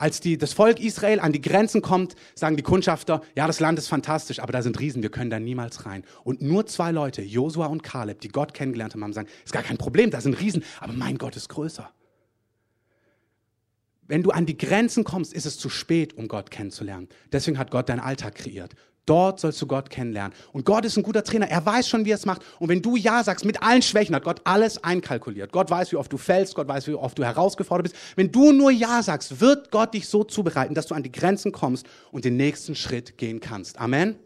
Als 0.02 0.18
die, 0.18 0.36
das 0.36 0.52
Volk 0.52 0.80
Israel 0.80 1.20
an 1.20 1.30
die 1.30 1.40
Grenzen 1.40 1.80
kommt, 1.80 2.16
sagen 2.34 2.56
die 2.56 2.64
Kundschafter, 2.64 3.22
ja, 3.36 3.46
das 3.46 3.60
Land 3.60 3.78
ist 3.78 3.86
fantastisch, 3.86 4.40
aber 4.40 4.52
da 4.52 4.60
sind 4.60 4.80
Riesen, 4.80 5.00
wir 5.00 5.12
können 5.12 5.30
da 5.30 5.38
niemals 5.38 5.86
rein. 5.86 6.02
Und 6.24 6.42
nur 6.42 6.66
zwei 6.66 6.90
Leute, 6.90 7.22
Josua 7.22 7.66
und 7.66 7.84
Kaleb, 7.84 8.20
die 8.20 8.26
Gott 8.26 8.52
kennengelernt 8.52 8.94
haben, 8.94 9.04
haben 9.04 9.12
sagen, 9.12 9.28
ist 9.44 9.52
gar 9.52 9.62
kein 9.62 9.78
Problem, 9.78 10.10
da 10.10 10.20
sind 10.20 10.40
Riesen, 10.40 10.64
aber 10.80 10.92
mein 10.92 11.18
Gott 11.18 11.36
ist 11.36 11.48
größer. 11.50 11.88
Wenn 14.08 14.24
du 14.24 14.32
an 14.32 14.44
die 14.44 14.58
Grenzen 14.58 15.04
kommst, 15.04 15.32
ist 15.32 15.46
es 15.46 15.56
zu 15.56 15.70
spät, 15.70 16.14
um 16.14 16.26
Gott 16.26 16.50
kennenzulernen. 16.50 17.08
Deswegen 17.30 17.56
hat 17.56 17.70
Gott 17.70 17.88
deinen 17.88 18.00
Alltag 18.00 18.34
kreiert. 18.34 18.74
Dort 19.04 19.40
sollst 19.40 19.60
du 19.60 19.66
Gott 19.66 19.90
kennenlernen. 19.90 20.32
Und 20.52 20.64
Gott 20.64 20.84
ist 20.84 20.96
ein 20.96 21.02
guter 21.02 21.24
Trainer. 21.24 21.48
Er 21.48 21.66
weiß 21.66 21.88
schon, 21.88 22.04
wie 22.04 22.12
er 22.12 22.16
es 22.16 22.24
macht. 22.24 22.42
Und 22.60 22.68
wenn 22.68 22.82
du 22.82 22.94
Ja 22.96 23.24
sagst, 23.24 23.44
mit 23.44 23.60
allen 23.60 23.82
Schwächen 23.82 24.14
hat 24.14 24.22
Gott 24.22 24.40
alles 24.44 24.82
einkalkuliert. 24.84 25.50
Gott 25.50 25.70
weiß, 25.70 25.90
wie 25.90 25.96
oft 25.96 26.12
du 26.12 26.18
fällst. 26.18 26.54
Gott 26.54 26.68
weiß, 26.68 26.86
wie 26.86 26.94
oft 26.94 27.18
du 27.18 27.24
herausgefordert 27.24 27.90
bist. 27.90 27.96
Wenn 28.14 28.30
du 28.30 28.52
nur 28.52 28.70
Ja 28.70 29.02
sagst, 29.02 29.40
wird 29.40 29.72
Gott 29.72 29.94
dich 29.94 30.06
so 30.06 30.22
zubereiten, 30.22 30.74
dass 30.74 30.86
du 30.86 30.94
an 30.94 31.02
die 31.02 31.10
Grenzen 31.10 31.50
kommst 31.50 31.86
und 32.12 32.24
den 32.24 32.36
nächsten 32.36 32.76
Schritt 32.76 33.18
gehen 33.18 33.40
kannst. 33.40 33.80
Amen. 33.80 34.16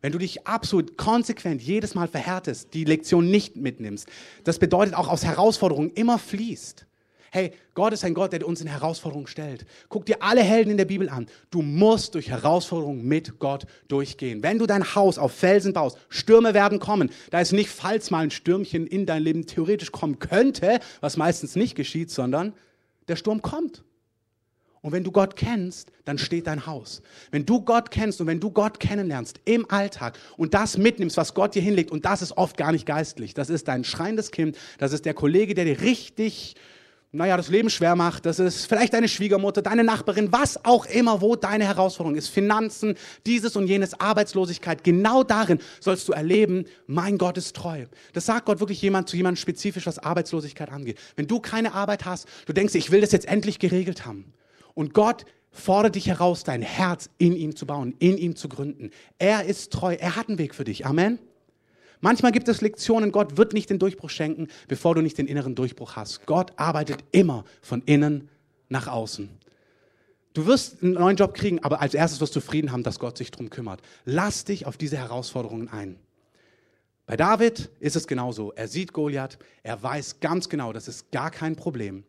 Wenn 0.00 0.12
du 0.12 0.18
dich 0.18 0.46
absolut 0.46 0.96
konsequent 0.96 1.62
jedes 1.62 1.94
Mal 1.94 2.08
verhärtest, 2.08 2.74
die 2.74 2.84
Lektion 2.84 3.30
nicht 3.30 3.56
mitnimmst, 3.56 4.08
das 4.42 4.58
bedeutet 4.58 4.94
auch 4.94 5.08
aus 5.08 5.24
Herausforderungen 5.24 5.90
immer 5.94 6.18
fließt. 6.18 6.86
Hey, 7.34 7.52
Gott 7.72 7.94
ist 7.94 8.04
ein 8.04 8.12
Gott, 8.12 8.34
der 8.34 8.46
uns 8.46 8.60
in 8.60 8.66
Herausforderungen 8.66 9.26
stellt. 9.26 9.64
Guck 9.88 10.04
dir 10.04 10.22
alle 10.22 10.42
Helden 10.42 10.72
in 10.72 10.76
der 10.76 10.84
Bibel 10.84 11.08
an. 11.08 11.26
Du 11.50 11.62
musst 11.62 12.14
durch 12.14 12.28
Herausforderungen 12.28 13.08
mit 13.08 13.38
Gott 13.38 13.64
durchgehen. 13.88 14.42
Wenn 14.42 14.58
du 14.58 14.66
dein 14.66 14.94
Haus 14.94 15.16
auf 15.16 15.32
Felsen 15.32 15.72
baust, 15.72 15.96
Stürme 16.10 16.52
werden 16.52 16.78
kommen. 16.78 17.10
Da 17.30 17.40
ist 17.40 17.52
nicht, 17.52 17.70
falls 17.70 18.10
mal 18.10 18.18
ein 18.18 18.30
Stürmchen 18.30 18.86
in 18.86 19.06
dein 19.06 19.22
Leben 19.22 19.46
theoretisch 19.46 19.92
kommen 19.92 20.18
könnte, 20.18 20.78
was 21.00 21.16
meistens 21.16 21.56
nicht 21.56 21.74
geschieht, 21.74 22.10
sondern 22.10 22.52
der 23.08 23.16
Sturm 23.16 23.40
kommt. 23.40 23.82
Und 24.82 24.92
wenn 24.92 25.02
du 25.02 25.10
Gott 25.10 25.34
kennst, 25.34 25.90
dann 26.04 26.18
steht 26.18 26.46
dein 26.46 26.66
Haus. 26.66 27.00
Wenn 27.30 27.46
du 27.46 27.62
Gott 27.62 27.90
kennst 27.90 28.20
und 28.20 28.26
wenn 28.26 28.40
du 28.40 28.50
Gott 28.50 28.78
kennenlernst 28.78 29.40
im 29.46 29.64
Alltag 29.70 30.18
und 30.36 30.52
das 30.52 30.76
mitnimmst, 30.76 31.16
was 31.16 31.32
Gott 31.32 31.54
dir 31.54 31.62
hinlegt, 31.62 31.92
und 31.92 32.04
das 32.04 32.20
ist 32.20 32.36
oft 32.36 32.58
gar 32.58 32.72
nicht 32.72 32.84
geistlich, 32.84 33.32
das 33.32 33.48
ist 33.48 33.68
dein 33.68 33.84
schreiendes 33.84 34.32
Kind, 34.32 34.58
das 34.76 34.92
ist 34.92 35.06
der 35.06 35.14
Kollege, 35.14 35.54
der 35.54 35.64
dir 35.64 35.80
richtig 35.80 36.56
naja, 37.14 37.36
das 37.36 37.48
Leben 37.48 37.68
schwer 37.68 37.94
macht, 37.94 38.24
das 38.24 38.38
ist 38.38 38.64
vielleicht 38.64 38.94
deine 38.94 39.06
Schwiegermutter, 39.06 39.60
deine 39.60 39.84
Nachbarin, 39.84 40.32
was 40.32 40.64
auch 40.64 40.86
immer, 40.86 41.20
wo 41.20 41.36
deine 41.36 41.66
Herausforderung 41.66 42.16
ist, 42.16 42.28
Finanzen, 42.28 42.94
dieses 43.26 43.54
und 43.54 43.66
jenes, 43.66 44.00
Arbeitslosigkeit, 44.00 44.82
genau 44.82 45.22
darin 45.22 45.58
sollst 45.78 46.08
du 46.08 46.12
erleben, 46.12 46.64
mein 46.86 47.18
Gott 47.18 47.36
ist 47.36 47.54
treu. 47.54 47.84
Das 48.14 48.24
sagt 48.24 48.46
Gott 48.46 48.60
wirklich 48.60 48.80
jemand 48.80 49.10
zu 49.10 49.16
jemandem 49.18 49.36
spezifisch, 49.36 49.86
was 49.86 49.98
Arbeitslosigkeit 49.98 50.70
angeht. 50.70 50.98
Wenn 51.14 51.26
du 51.26 51.38
keine 51.38 51.74
Arbeit 51.74 52.06
hast, 52.06 52.26
du 52.46 52.54
denkst, 52.54 52.74
ich 52.74 52.90
will 52.90 53.02
das 53.02 53.12
jetzt 53.12 53.28
endlich 53.28 53.58
geregelt 53.58 54.06
haben. 54.06 54.32
Und 54.72 54.94
Gott 54.94 55.26
fordert 55.50 55.96
dich 55.96 56.06
heraus, 56.06 56.44
dein 56.44 56.62
Herz 56.62 57.10
in 57.18 57.36
ihm 57.36 57.54
zu 57.54 57.66
bauen, 57.66 57.94
in 57.98 58.16
ihm 58.16 58.36
zu 58.36 58.48
gründen. 58.48 58.90
Er 59.18 59.44
ist 59.44 59.70
treu, 59.70 59.94
er 59.94 60.16
hat 60.16 60.30
einen 60.30 60.38
Weg 60.38 60.54
für 60.54 60.64
dich. 60.64 60.86
Amen. 60.86 61.18
Manchmal 62.02 62.32
gibt 62.32 62.48
es 62.48 62.60
Lektionen, 62.60 63.12
Gott 63.12 63.36
wird 63.36 63.52
nicht 63.52 63.70
den 63.70 63.78
Durchbruch 63.78 64.10
schenken, 64.10 64.48
bevor 64.66 64.96
du 64.96 65.02
nicht 65.02 65.18
den 65.18 65.28
inneren 65.28 65.54
Durchbruch 65.54 65.94
hast. 65.94 66.26
Gott 66.26 66.52
arbeitet 66.56 66.98
immer 67.12 67.44
von 67.62 67.80
innen 67.86 68.28
nach 68.68 68.88
außen. 68.88 69.30
Du 70.34 70.46
wirst 70.46 70.82
einen 70.82 70.94
neuen 70.94 71.16
Job 71.16 71.32
kriegen, 71.32 71.62
aber 71.62 71.80
als 71.80 71.94
erstes 71.94 72.20
wirst 72.20 72.34
du 72.34 72.40
Frieden 72.40 72.72
haben, 72.72 72.82
dass 72.82 72.98
Gott 72.98 73.16
sich 73.16 73.30
darum 73.30 73.50
kümmert. 73.50 73.82
Lass 74.04 74.44
dich 74.44 74.66
auf 74.66 74.76
diese 74.76 74.96
Herausforderungen 74.96 75.68
ein. 75.68 75.96
Bei 77.06 77.16
David 77.16 77.70
ist 77.78 77.94
es 77.94 78.08
genauso. 78.08 78.52
Er 78.52 78.66
sieht 78.66 78.92
Goliath, 78.92 79.38
er 79.62 79.80
weiß 79.80 80.18
ganz 80.18 80.48
genau, 80.48 80.72
das 80.72 80.88
ist 80.88 81.12
gar 81.12 81.30
kein 81.30 81.54
Problem. 81.54 82.02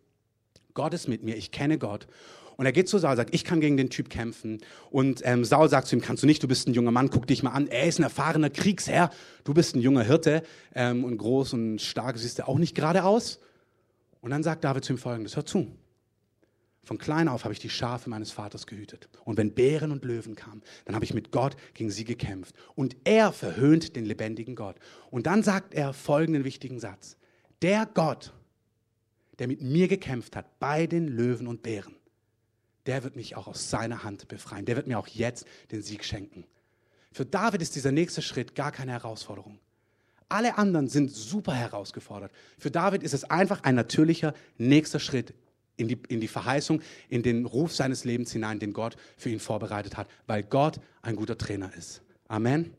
Gott 0.73 0.95
ist 0.95 1.07
mit 1.07 1.21
mir, 1.23 1.35
ich 1.35 1.51
kenne 1.51 1.77
Gott. 1.77 2.07
Und 2.57 2.65
er 2.65 2.71
geht 2.71 2.87
zu 2.87 2.97
Saul, 2.97 3.15
sagt, 3.15 3.33
ich 3.33 3.43
kann 3.43 3.61
gegen 3.61 3.77
den 3.77 3.89
Typ 3.89 4.09
kämpfen. 4.09 4.59
Und 4.89 5.21
ähm, 5.23 5.43
Saul 5.45 5.69
sagt 5.69 5.87
zu 5.87 5.95
ihm, 5.95 6.01
kannst 6.01 6.23
du 6.23 6.27
nicht, 6.27 6.43
du 6.43 6.47
bist 6.47 6.67
ein 6.67 6.73
junger 6.73 6.91
Mann, 6.91 7.09
guck 7.09 7.27
dich 7.27 7.43
mal 7.43 7.51
an. 7.51 7.67
Er 7.67 7.85
ist 7.85 7.99
ein 7.99 8.03
erfahrener 8.03 8.49
Kriegsherr, 8.49 9.09
du 9.43 9.53
bist 9.53 9.75
ein 9.75 9.81
junger 9.81 10.03
Hirte 10.03 10.43
ähm, 10.75 11.03
und 11.03 11.17
groß 11.17 11.53
und 11.53 11.79
stark, 11.79 12.17
siehst 12.17 12.39
du 12.39 12.47
auch 12.47 12.57
nicht 12.57 12.75
gerade 12.75 13.03
aus. 13.03 13.39
Und 14.21 14.31
dann 14.31 14.43
sagt 14.43 14.63
David 14.63 14.85
zu 14.85 14.93
ihm 14.93 14.97
folgendes, 14.97 15.35
hör 15.35 15.45
zu. 15.45 15.67
Von 16.85 16.97
klein 16.97 17.29
auf 17.29 17.45
habe 17.45 17.53
ich 17.53 17.59
die 17.59 17.69
Schafe 17.69 18.09
meines 18.09 18.31
Vaters 18.31 18.67
gehütet. 18.67 19.07
Und 19.23 19.37
wenn 19.37 19.53
Bären 19.53 19.91
und 19.91 20.03
Löwen 20.03 20.35
kamen, 20.35 20.61
dann 20.83 20.95
habe 20.95 21.05
ich 21.05 21.13
mit 21.13 21.31
Gott 21.31 21.55
gegen 21.73 21.89
sie 21.89 22.03
gekämpft. 22.03 22.55
Und 22.75 22.97
er 23.05 23.31
verhöhnt 23.31 23.95
den 23.95 24.05
lebendigen 24.05 24.55
Gott. 24.55 24.75
Und 25.09 25.25
dann 25.25 25.43
sagt 25.43 25.73
er 25.73 25.93
folgenden 25.93 26.43
wichtigen 26.43 26.79
Satz. 26.79 27.15
Der 27.61 27.85
Gott, 27.85 28.33
der 29.39 29.47
mit 29.47 29.61
mir 29.61 29.87
gekämpft 29.87 30.35
hat 30.35 30.59
bei 30.59 30.85
den 30.85 31.07
Löwen 31.07 31.47
und 31.47 31.63
Bären, 31.63 31.95
der 32.85 33.03
wird 33.03 33.15
mich 33.15 33.35
auch 33.35 33.47
aus 33.47 33.69
seiner 33.69 34.03
Hand 34.03 34.27
befreien. 34.27 34.65
Der 34.65 34.75
wird 34.75 34.87
mir 34.87 34.99
auch 34.99 35.07
jetzt 35.07 35.45
den 35.71 35.81
Sieg 35.81 36.03
schenken. 36.03 36.45
Für 37.11 37.25
David 37.25 37.61
ist 37.61 37.75
dieser 37.75 37.91
nächste 37.91 38.21
Schritt 38.21 38.55
gar 38.55 38.71
keine 38.71 38.91
Herausforderung. 38.91 39.59
Alle 40.29 40.57
anderen 40.57 40.87
sind 40.87 41.11
super 41.11 41.53
herausgefordert. 41.53 42.31
Für 42.57 42.71
David 42.71 43.03
ist 43.03 43.13
es 43.13 43.23
einfach 43.23 43.63
ein 43.63 43.75
natürlicher 43.75 44.33
nächster 44.57 44.99
Schritt 44.99 45.33
in 45.77 45.87
die, 45.87 45.99
in 46.07 46.21
die 46.21 46.27
Verheißung, 46.27 46.81
in 47.09 47.23
den 47.23 47.45
Ruf 47.45 47.75
seines 47.75 48.03
Lebens 48.03 48.31
hinein, 48.31 48.59
den 48.59 48.73
Gott 48.73 48.95
für 49.17 49.29
ihn 49.29 49.39
vorbereitet 49.39 49.97
hat, 49.97 50.07
weil 50.27 50.43
Gott 50.43 50.79
ein 51.01 51.15
guter 51.15 51.37
Trainer 51.37 51.71
ist. 51.75 52.01
Amen. 52.27 52.73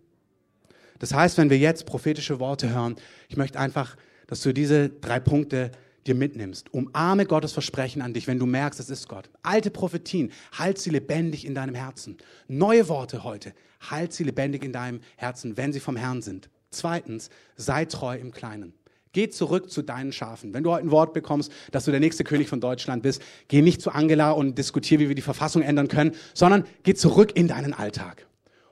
Das 0.98 1.12
heißt, 1.12 1.38
wenn 1.38 1.50
wir 1.50 1.58
jetzt 1.58 1.86
prophetische 1.86 2.40
Worte 2.40 2.70
hören, 2.70 2.96
ich 3.28 3.36
möchte 3.36 3.58
einfach, 3.58 3.96
dass 4.26 4.40
du 4.42 4.52
diese 4.52 4.88
drei 4.88 5.20
Punkte 5.20 5.70
dir 6.06 6.14
mitnimmst. 6.14 6.72
Umarme 6.72 7.26
Gottes 7.26 7.52
Versprechen 7.52 8.02
an 8.02 8.14
dich, 8.14 8.26
wenn 8.26 8.38
du 8.38 8.46
merkst, 8.46 8.80
es 8.80 8.90
ist 8.90 9.08
Gott. 9.08 9.30
Alte 9.42 9.70
Prophetien, 9.70 10.30
halt 10.52 10.78
sie 10.78 10.90
lebendig 10.90 11.46
in 11.46 11.54
deinem 11.54 11.74
Herzen. 11.74 12.16
Neue 12.48 12.88
Worte 12.88 13.24
heute, 13.24 13.54
halt 13.80 14.12
sie 14.12 14.24
lebendig 14.24 14.64
in 14.64 14.72
deinem 14.72 15.00
Herzen, 15.16 15.56
wenn 15.56 15.72
sie 15.72 15.80
vom 15.80 15.96
Herrn 15.96 16.22
sind. 16.22 16.50
Zweitens, 16.70 17.30
sei 17.56 17.84
treu 17.84 18.16
im 18.16 18.32
Kleinen. 18.32 18.74
Geh 19.12 19.28
zurück 19.28 19.70
zu 19.70 19.82
deinen 19.82 20.12
Schafen. 20.12 20.52
Wenn 20.52 20.64
du 20.64 20.72
heute 20.72 20.86
ein 20.86 20.90
Wort 20.90 21.14
bekommst, 21.14 21.52
dass 21.70 21.84
du 21.84 21.92
der 21.92 22.00
nächste 22.00 22.24
König 22.24 22.48
von 22.48 22.60
Deutschland 22.60 23.04
bist, 23.04 23.22
geh 23.46 23.62
nicht 23.62 23.80
zu 23.80 23.92
Angela 23.92 24.32
und 24.32 24.58
diskutiere, 24.58 25.02
wie 25.02 25.08
wir 25.08 25.14
die 25.14 25.22
Verfassung 25.22 25.62
ändern 25.62 25.86
können, 25.86 26.12
sondern 26.34 26.64
geh 26.82 26.94
zurück 26.94 27.30
in 27.36 27.46
deinen 27.46 27.72
Alltag. 27.72 28.26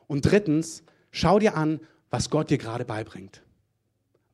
Und 0.08 0.22
drittens, 0.22 0.82
schau 1.12 1.38
dir 1.38 1.56
an, 1.56 1.80
was 2.10 2.28
Gott 2.28 2.50
dir 2.50 2.58
gerade 2.58 2.84
beibringt. 2.84 3.42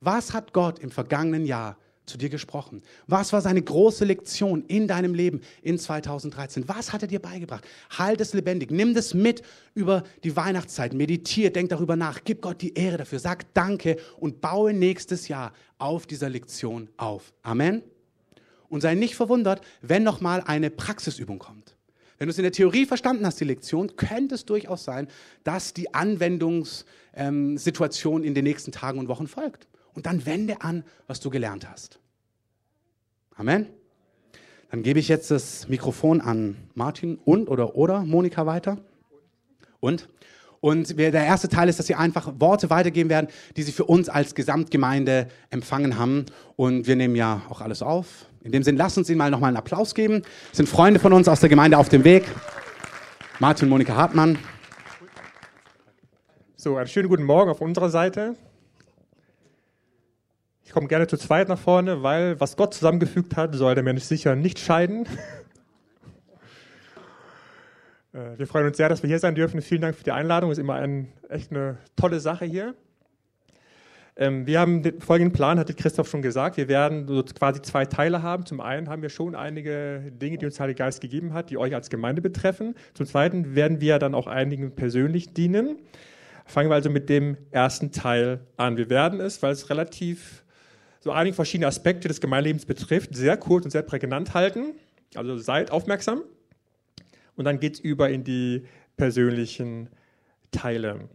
Was 0.01 0.33
hat 0.33 0.55
Gott 0.55 0.79
im 0.79 0.91
vergangenen 0.91 1.45
Jahr 1.45 1.77
zu 2.09 2.19
dir 2.19 2.29
gesprochen? 2.29 2.83
Was 3.07 3.33
war 3.33 3.41
seine 3.41 3.63
große 3.63 4.05
Lektion 4.05 4.65
in 4.67 4.89
deinem 4.89 5.15
Leben 5.15 5.41
in 5.63 5.79
2013? 5.79 6.69
Was 6.69 6.93
hat 6.93 7.03
er 7.03 7.09
dir 7.09 7.21
beigebracht? 7.21 7.65
Halt 7.91 8.21
es 8.21 8.35
lebendig. 8.35 8.71
Nimm 8.71 8.95
das 8.95 9.15
mit 9.15 9.43
über 9.75 10.03
die 10.25 10.35
Weihnachtszeit. 10.35 10.95
Meditier, 10.95 11.53
denk 11.53 11.69
darüber 11.69 11.97
nach. 11.97 12.21
Gib 12.25 12.43
Gott 12.43 12.63
die 12.63 12.75
Ehre 12.75 12.99
dafür. 12.99 13.19
Sag 13.19 13.53
Danke 13.55 13.97
und 14.19 14.41
baue 14.41 14.73
nächstes 14.73 15.29
Jahr 15.29 15.53
auf 15.79 16.07
dieser 16.07 16.29
Lektion 16.29 16.89
auf. 16.97 17.33
Amen. 17.43 17.83
Und 18.69 18.81
sei 18.81 18.95
nicht 18.95 19.15
verwundert, 19.15 19.61
wenn 19.81 20.03
nochmal 20.03 20.43
eine 20.45 20.71
Praxisübung 20.71 21.39
kommt. 21.39 21.77
Wenn 22.19 22.27
du 22.27 22.33
es 22.33 22.39
in 22.39 22.43
der 22.43 22.53
Theorie 22.53 22.85
verstanden 22.85 23.25
hast, 23.25 23.41
die 23.41 23.45
Lektion, 23.45 23.95
könnte 23.95 24.35
es 24.35 24.45
durchaus 24.45 24.83
sein, 24.83 25.07
dass 25.45 25.73
die 25.73 25.95
Anwendungssituation 25.95 28.25
in 28.25 28.35
den 28.35 28.43
nächsten 28.43 28.73
Tagen 28.73 28.99
und 28.99 29.07
Wochen 29.07 29.29
folgt. 29.29 29.68
Und 29.95 30.07
dann 30.07 30.27
wende 30.27 30.61
an, 30.61 30.85
was 31.07 31.21
du 31.21 31.31
gelernt 31.31 31.69
hast. 31.69 31.99
Amen. 33.37 33.67
Dann 34.71 34.83
gebe 34.83 34.99
ich 34.99 35.09
jetzt 35.09 35.31
das 35.31 35.69
Mikrofon 35.69 36.21
an 36.21 36.57
Martin 36.75 37.19
und 37.25 37.49
oder 37.49 37.75
oder 37.75 38.03
Monika 38.05 38.47
weiter. 38.47 38.79
Und? 39.81 40.09
Und 40.61 40.99
der 40.99 41.13
erste 41.13 41.49
Teil 41.49 41.69
ist, 41.69 41.79
dass 41.79 41.87
sie 41.87 41.95
einfach 41.95 42.33
Worte 42.39 42.69
weitergeben 42.69 43.09
werden, 43.11 43.29
die 43.57 43.63
sie 43.63 43.71
für 43.71 43.85
uns 43.85 44.09
als 44.09 44.35
Gesamtgemeinde 44.35 45.29
empfangen 45.51 45.99
haben. 45.99 46.27
Und 46.57 46.87
wir 46.89 46.97
nehmen 46.97 47.15
ja 47.15 47.43
auch 47.49 47.61
alles 47.61 47.81
auf. 47.81 48.27
In 48.43 48.51
dem 48.51 48.65
Sinn, 48.65 48.77
lasst 48.77 48.99
uns 48.99 49.09
ihnen 49.09 49.19
mal 49.19 49.31
nochmal 49.31 49.49
einen 49.49 49.57
Applaus 49.57 49.95
geben. 49.95 50.23
Das 50.49 50.57
sind 50.57 50.69
Freunde 50.69 50.99
von 50.99 51.13
uns 51.13 51.29
aus 51.29 51.41
der 51.41 51.49
Gemeinde 51.49 51.79
auf 51.79 51.89
dem 51.89 52.03
Weg. 52.03 52.25
Martin 53.39 53.67
und 53.67 53.71
Monika 53.71 53.95
Hartmann. 53.95 54.37
So, 56.57 56.77
einen 56.77 56.89
schönen 56.89 57.09
guten 57.09 57.23
Morgen 57.23 57.51
auf 57.51 57.61
unserer 57.61 57.89
Seite. 57.89 58.35
Ich 60.69 60.75
komme 60.75 60.87
gerne 60.87 61.07
zu 61.07 61.17
zweit 61.17 61.49
nach 61.49 61.59
vorne, 61.59 62.03
weil 62.03 62.39
was 62.41 62.55
Gott 62.55 62.75
zusammengefügt 62.75 63.39
hat, 63.39 63.55
soll 63.55 63.75
der 63.75 63.83
Mensch 63.83 64.03
sicher 64.03 64.37
nicht 64.37 64.59
scheiden. 64.59 65.09
Äh, 68.15 68.39
wir 68.39 68.47
freuen 68.47 68.67
uns 68.67 68.79
sehr, 68.79 68.89
dass 68.89 69.03
wir 69.03 69.09
hier 69.09 69.19
sein 69.19 69.35
dürfen. 69.35 69.61
Vielen 69.61 69.83
Dank 69.83 69.95
für 69.95 70.03
die 70.03 70.13
Einladung. 70.13 70.51
Ist 70.51 70.57
immer 70.57 70.77
ein, 70.77 71.13
echt 71.29 71.51
eine 71.51 71.77
tolle 71.95 72.21
Sache 72.21 72.47
hier. 72.47 72.75
Ähm, 74.17 74.47
wir 74.47 74.61
haben 74.61 74.83
den 74.83 74.99
folgenden 75.03 75.35
Plan, 75.35 75.59
hatte 75.59 75.75
Christoph 75.75 76.09
schon 76.09 76.23
gesagt. 76.23 76.57
Wir 76.57 76.69
werden 76.69 77.07
so 77.07 77.23
quasi 77.23 77.61
zwei 77.61 77.85
Teile 77.85 78.23
haben. 78.23 78.47
Zum 78.47 78.63
einen 78.63 78.89
haben 78.89 79.03
wir 79.03 79.11
schon 79.11 79.35
einige 79.35 80.11
Dinge, 80.11 80.39
die 80.39 80.47
uns 80.47 80.55
der 80.55 80.65
Heilige 80.65 80.79
Geist 80.79 81.03
gegeben 81.03 81.35
hat, 81.35 81.51
die 81.51 81.59
euch 81.59 81.75
als 81.75 81.91
Gemeinde 81.91 82.23
betreffen. 82.23 82.75
Zum 82.95 83.05
zweiten 83.05 83.55
werden 83.55 83.83
wir 83.83 83.99
dann 83.99 84.15
auch 84.15 84.27
einigen 84.27 84.75
persönlich 84.75 85.35
dienen. 85.35 85.77
Fangen 86.47 86.71
wir 86.71 86.77
also 86.77 86.89
mit 86.89 87.11
dem 87.11 87.37
ersten 87.51 87.93
Teil 87.93 88.41
an. 88.57 88.79
Wir 88.79 88.89
werden 88.89 89.21
es, 89.21 89.43
weil 89.43 89.53
es 89.53 89.69
relativ 89.69 90.45
so 91.01 91.13
einige 91.13 91.35
verschiedene 91.35 91.67
Aspekte 91.67 92.09
des 92.09 92.21
Gemeinlebens 92.21 92.67
betrifft, 92.67 93.15
sehr 93.15 93.37
kurz 93.37 93.65
und 93.65 93.71
sehr 93.71 93.83
prägnant 93.83 94.35
halten. 94.35 94.75
Also 95.15 95.39
seid 95.39 95.71
aufmerksam. 95.71 96.23
Und 97.37 97.45
dann 97.45 97.61
geht 97.61 97.75
es 97.75 97.81
über 97.81 98.11
in 98.11 98.25
die 98.25 98.67
persönlichen 98.97 99.89
Teile. 100.51 101.09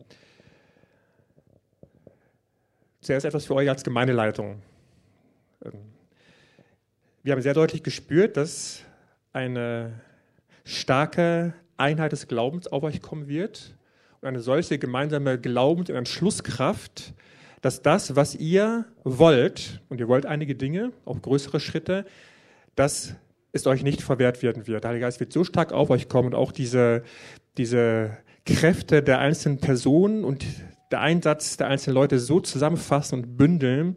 Zuerst 3.01 3.25
etwas 3.25 3.45
für 3.45 3.55
euch 3.55 3.69
als 3.69 3.83
Gemeindeleitung. 3.83 4.61
Ähm, 5.65 5.73
wir 7.23 7.33
haben 7.33 7.41
sehr 7.41 7.53
deutlich 7.53 7.83
gespürt, 7.83 8.37
dass 8.37 8.81
eine 9.33 10.01
starke 10.63 11.53
Einheit 11.77 12.13
des 12.13 12.27
Glaubens 12.27 12.67
auf 12.67 12.83
euch 12.83 13.01
kommen 13.01 13.27
wird 13.27 13.75
und 14.21 14.27
eine 14.29 14.39
solche 14.39 14.79
gemeinsame 14.79 15.37
Glaubens- 15.39 15.89
und 15.89 15.97
Entschlusskraft, 15.97 17.13
dass 17.63 17.81
das, 17.81 18.17
was 18.17 18.35
ihr 18.35 18.85
wollt, 19.05 19.81
und 19.87 19.99
ihr 20.01 20.09
wollt 20.09 20.25
einige 20.25 20.53
Dinge, 20.53 20.91
auch 21.05 21.19
größere 21.21 21.61
Schritte, 21.61 22.05
dass 22.75 23.15
es 23.53 23.65
euch 23.67 23.83
nicht 23.83 24.01
verwehrt 24.01 24.43
werden 24.43 24.67
wird. 24.67 24.83
Der 24.83 24.89
Heilige 24.89 25.05
Geist 25.05 25.21
wird 25.21 25.31
so 25.31 25.45
stark 25.45 25.71
auf 25.71 25.89
euch 25.89 26.09
kommen 26.09 26.27
und 26.27 26.35
auch 26.35 26.51
diese, 26.51 27.03
diese 27.57 28.17
Kräfte 28.45 29.01
der 29.01 29.19
einzelnen 29.19 29.59
Personen 29.59 30.25
und 30.25 30.45
der 30.91 30.99
Einsatz 30.99 31.55
der 31.55 31.67
einzelnen 31.67 31.95
Leute 31.95 32.19
so 32.19 32.41
zusammenfassen 32.41 33.19
und 33.19 33.37
bündeln, 33.37 33.95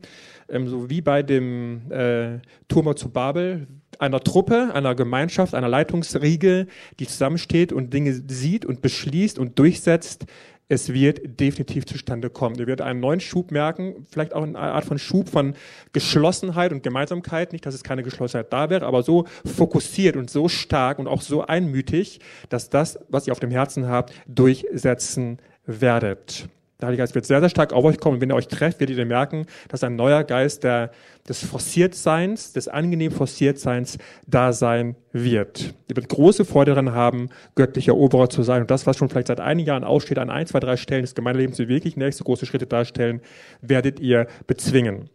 ähm, 0.48 0.68
so 0.68 0.88
wie 0.88 1.00
bei 1.00 1.24
dem 1.24 1.90
äh, 1.90 2.38
Turm 2.68 2.96
zu 2.96 3.08
Babel, 3.08 3.66
einer 3.98 4.20
Truppe, 4.20 4.70
einer 4.74 4.94
Gemeinschaft, 4.94 5.54
einer 5.54 5.68
Leitungsriege, 5.68 6.68
die 7.00 7.06
zusammensteht 7.08 7.72
und 7.72 7.92
Dinge 7.92 8.12
sieht 8.28 8.64
und 8.64 8.80
beschließt 8.80 9.40
und 9.40 9.58
durchsetzt, 9.58 10.26
es 10.68 10.92
wird 10.92 11.38
definitiv 11.40 11.86
zustande 11.86 12.28
kommen. 12.28 12.56
Ihr 12.56 12.66
werdet 12.66 12.84
einen 12.84 13.00
neuen 13.00 13.20
Schub 13.20 13.50
merken, 13.52 14.06
vielleicht 14.10 14.34
auch 14.34 14.42
eine 14.42 14.58
Art 14.58 14.84
von 14.84 14.98
Schub 14.98 15.28
von 15.28 15.54
Geschlossenheit 15.92 16.72
und 16.72 16.82
Gemeinsamkeit. 16.82 17.52
Nicht, 17.52 17.66
dass 17.66 17.74
es 17.74 17.84
keine 17.84 18.02
Geschlossenheit 18.02 18.52
da 18.52 18.68
wäre, 18.68 18.84
aber 18.86 19.02
so 19.02 19.26
fokussiert 19.44 20.16
und 20.16 20.28
so 20.28 20.48
stark 20.48 20.98
und 20.98 21.06
auch 21.06 21.22
so 21.22 21.46
einmütig, 21.46 22.20
dass 22.48 22.68
das, 22.68 22.98
was 23.08 23.26
ihr 23.26 23.32
auf 23.32 23.40
dem 23.40 23.50
Herzen 23.50 23.88
habt, 23.88 24.12
durchsetzen 24.26 25.38
werdet. 25.66 26.48
Der 26.80 26.88
Heilige 26.88 27.02
Geist 27.02 27.14
wird 27.14 27.24
sehr, 27.24 27.40
sehr 27.40 27.48
stark 27.48 27.72
auf 27.72 27.84
euch 27.84 27.98
kommen. 27.98 28.16
Und 28.16 28.20
wenn 28.20 28.30
ihr 28.30 28.34
euch 28.34 28.48
trefft, 28.48 28.80
werdet 28.80 28.98
ihr 28.98 29.06
merken, 29.06 29.46
dass 29.68 29.82
ein 29.82 29.96
neuer 29.96 30.24
Geist 30.24 30.62
der, 30.62 30.90
des 31.26 31.42
Forciertseins, 31.42 32.52
des 32.52 32.68
angenehmen 32.68 33.16
Forciertseins 33.16 33.96
da 34.26 34.52
sein 34.52 34.94
wird. 35.12 35.74
Ihr 35.88 35.96
werdet 35.96 36.10
große 36.10 36.44
Freude 36.44 36.72
daran 36.72 36.92
haben, 36.92 37.30
göttlicher 37.54 37.92
Eroberer 37.92 38.28
zu 38.28 38.42
sein. 38.42 38.60
Und 38.60 38.70
das, 38.70 38.86
was 38.86 38.98
schon 38.98 39.08
vielleicht 39.08 39.28
seit 39.28 39.40
einigen 39.40 39.68
Jahren 39.68 39.84
aussteht, 39.84 40.18
an 40.18 40.28
ein, 40.28 40.46
zwei, 40.46 40.60
drei 40.60 40.76
Stellen 40.76 41.02
des 41.02 41.14
Gemeindelebens, 41.14 41.56
die 41.56 41.68
wirklich 41.68 41.96
nächste 41.96 42.24
große 42.24 42.44
Schritte 42.44 42.66
darstellen, 42.66 43.22
werdet 43.62 43.98
ihr 43.98 44.26
bezwingen. 44.46 45.08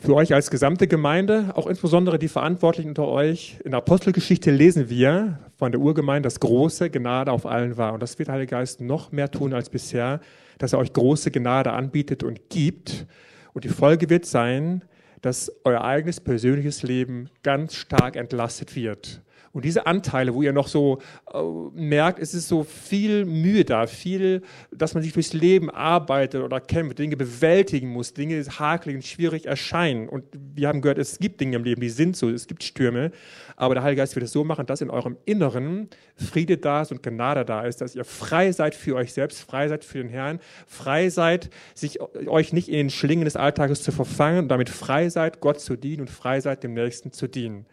Für 0.00 0.14
euch 0.14 0.32
als 0.32 0.50
gesamte 0.50 0.86
Gemeinde, 0.86 1.52
auch 1.54 1.66
insbesondere 1.66 2.18
die 2.18 2.28
Verantwortlichen 2.28 2.90
unter 2.90 3.08
euch. 3.08 3.58
In 3.64 3.72
der 3.72 3.78
Apostelgeschichte 3.78 4.50
lesen 4.50 4.88
wir 4.88 5.38
von 5.56 5.72
der 5.72 5.80
Urgemeinde, 5.80 6.26
dass 6.26 6.40
große 6.40 6.90
Gnade 6.90 7.32
auf 7.32 7.46
allen 7.46 7.76
war. 7.76 7.92
Und 7.92 8.02
das 8.02 8.18
wird 8.18 8.28
der 8.28 8.34
Heilige 8.34 8.50
Geist 8.50 8.80
noch 8.80 9.12
mehr 9.12 9.30
tun 9.30 9.52
als 9.52 9.70
bisher, 9.70 10.20
dass 10.58 10.72
er 10.72 10.78
euch 10.78 10.92
große 10.92 11.30
Gnade 11.30 11.72
anbietet 11.72 12.22
und 12.22 12.48
gibt. 12.48 13.06
Und 13.52 13.64
die 13.64 13.68
Folge 13.68 14.08
wird 14.08 14.26
sein, 14.26 14.84
dass 15.20 15.52
euer 15.64 15.82
eigenes 15.82 16.20
persönliches 16.20 16.82
Leben 16.82 17.28
ganz 17.42 17.74
stark 17.74 18.16
entlastet 18.16 18.76
wird. 18.76 19.20
Und 19.52 19.64
diese 19.64 19.86
Anteile, 19.86 20.34
wo 20.34 20.42
ihr 20.42 20.52
noch 20.52 20.68
so 20.68 20.98
äh, 21.32 21.38
merkt, 21.74 22.18
es 22.18 22.34
ist 22.34 22.48
so 22.48 22.64
viel 22.64 23.24
Mühe 23.24 23.64
da, 23.64 23.86
viel, 23.86 24.42
dass 24.70 24.94
man 24.94 25.02
sich 25.02 25.12
durchs 25.12 25.32
Leben 25.32 25.70
arbeitet 25.70 26.42
oder 26.42 26.60
kämpft, 26.60 26.98
Dinge 26.98 27.16
bewältigen 27.16 27.88
muss, 27.88 28.14
Dinge 28.14 28.42
hakelig 28.44 29.08
schwierig 29.10 29.46
erscheinen. 29.46 30.08
Und 30.08 30.24
wir 30.54 30.68
haben 30.68 30.80
gehört, 30.80 30.98
es 30.98 31.18
gibt 31.18 31.40
Dinge 31.40 31.56
im 31.56 31.64
Leben, 31.64 31.80
die 31.80 31.88
sind 31.88 32.16
so, 32.16 32.28
es 32.28 32.46
gibt 32.46 32.62
Stürme. 32.62 33.10
Aber 33.56 33.74
der 33.74 33.82
Heilige 33.82 34.02
Geist 34.02 34.14
wird 34.14 34.24
es 34.24 34.32
so 34.32 34.44
machen, 34.44 34.66
dass 34.66 34.80
in 34.80 34.90
eurem 34.90 35.16
Inneren 35.24 35.88
Friede 36.14 36.58
da 36.58 36.82
ist 36.82 36.92
und 36.92 37.02
Gnade 37.02 37.44
da 37.44 37.62
ist, 37.62 37.80
dass 37.80 37.94
ihr 37.94 38.04
frei 38.04 38.52
seid 38.52 38.74
für 38.74 38.96
euch 38.96 39.12
selbst, 39.12 39.40
frei 39.40 39.68
seid 39.68 39.84
für 39.84 39.98
den 39.98 40.08
Herrn, 40.08 40.40
frei 40.66 41.08
seid, 41.08 41.50
sich, 41.74 42.00
euch 42.00 42.52
nicht 42.52 42.68
in 42.68 42.74
den 42.74 42.90
Schlingen 42.90 43.24
des 43.24 43.36
Alltages 43.36 43.82
zu 43.82 43.92
verfangen 43.92 44.40
und 44.40 44.48
damit 44.48 44.68
frei 44.68 45.08
seid, 45.08 45.40
Gott 45.40 45.60
zu 45.60 45.76
dienen 45.76 46.02
und 46.02 46.10
frei 46.10 46.40
seid, 46.40 46.62
dem 46.62 46.74
Nächsten 46.74 47.12
zu 47.12 47.26
dienen. 47.26 47.66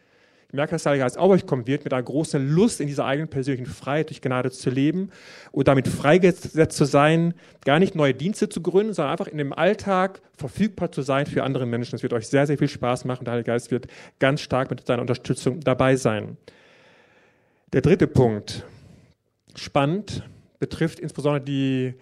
Merke, 0.56 0.72
dass 0.72 0.84
der 0.84 0.92
Heilige 0.92 1.06
Geist 1.06 1.18
auf 1.18 1.30
euch 1.30 1.46
kommen 1.46 1.68
wird, 1.68 1.84
mit 1.84 1.94
einer 1.94 2.04
großen 2.04 2.48
Lust 2.50 2.82
in 2.82 2.88
dieser 2.88 3.06
eigenen 3.06 3.30
persönlichen 3.30 3.66
Freiheit 3.66 4.10
durch 4.10 4.22
Gnade 4.22 4.52
zu 4.52 4.70
leben 4.70 5.12
und 5.52 5.68
damit 5.68 5.88
freigesetzt 5.88 6.78
zu 6.78 6.86
sein, 6.86 7.34
gar 7.64 7.80
nicht 7.80 7.96
neue 7.96 8.14
Dienste 8.14 8.50
zu 8.50 8.62
gründen, 8.62 8.94
sondern 8.94 9.12
einfach 9.12 9.28
in 9.28 9.38
dem 9.38 9.54
Alltag 9.54 10.22
verfügbar 10.38 10.92
zu 10.92 11.02
sein 11.02 11.26
für 11.26 11.44
andere 11.44 11.66
Menschen. 11.66 11.92
Das 11.92 12.04
wird 12.04 12.14
euch 12.14 12.28
sehr, 12.28 12.48
sehr 12.48 12.58
viel 12.58 12.70
Spaß 12.70 13.06
machen. 13.06 13.26
Der 13.26 13.34
Heilige 13.34 13.52
Geist 13.52 13.72
wird 13.72 13.88
ganz 14.20 14.42
stark 14.42 14.70
mit 14.70 14.86
seiner 14.86 15.02
Unterstützung 15.02 15.60
dabei 15.60 15.96
sein. 15.96 16.38
Der 17.74 17.82
dritte 17.82 18.08
Punkt, 18.08 18.66
spannend, 19.56 20.24
betrifft 20.60 21.00
insbesondere 21.00 21.44
die 21.44 21.94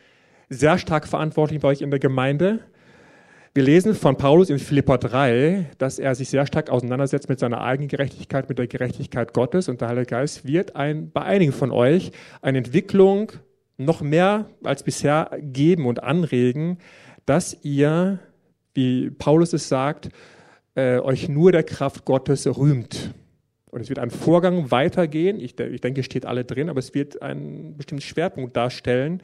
sehr 0.50 0.78
stark 0.78 1.08
Verantwortlichen 1.08 1.62
bei 1.62 1.70
euch 1.70 1.82
in 1.82 1.89
der 1.89 2.00
Gemeinde. 2.00 2.60
Wir 3.56 3.62
lesen 3.62 3.94
von 3.94 4.18
Paulus 4.18 4.50
in 4.50 4.58
Philippa 4.58 4.98
3, 4.98 5.68
dass 5.78 6.00
er 6.00 6.16
sich 6.16 6.30
sehr 6.30 6.48
stark 6.48 6.72
auseinandersetzt 6.72 7.30
mit 7.30 7.38
seiner 7.38 7.62
eigenen 7.62 7.88
Gerechtigkeit, 7.88 8.50
mit 8.50 8.58
der 8.58 8.66
Gerechtigkeit 8.66 9.32
Gottes. 9.32 9.70
Und 9.70 9.80
der 9.80 9.89
Heilige 9.89 10.08
Geist 10.08 10.48
wird 10.48 10.76
ein, 10.76 11.12
bei 11.12 11.22
einigen 11.22 11.52
von 11.52 11.70
euch 11.70 12.12
eine 12.42 12.58
Entwicklung 12.58 13.32
noch 13.78 14.02
mehr 14.02 14.50
als 14.63 14.82
bisher 14.82 15.30
geben 15.39 15.86
und 15.86 16.02
anregen, 16.02 16.80
dass 17.28 17.56
ihr, 17.62 18.18
wie 18.74 19.12
Paulus 19.12 19.54
es 19.54 19.70
sagt, 19.70 20.10
äh, 20.74 20.98
euch 20.98 21.30
nur 21.30 21.52
der 21.52 21.63
Kraft 21.63 22.06
Gottes 22.06 22.48
rühmt. 22.58 23.13
Und 23.70 23.82
es 23.82 23.89
wird 23.89 24.00
ein 24.00 24.10
Vorgang 24.10 24.72
weitergehen. 24.72 25.39
Ich, 25.39 25.60
ich 25.60 25.82
denke, 25.82 26.02
steht 26.02 26.26
alle 26.26 26.44
drin, 26.44 26.72
aber 26.72 26.80
es 26.80 26.96
wird 26.96 27.22
einen 27.22 27.78
bestimmten 27.78 28.02
Schwerpunkt 28.02 28.58
darstellen, 28.58 29.22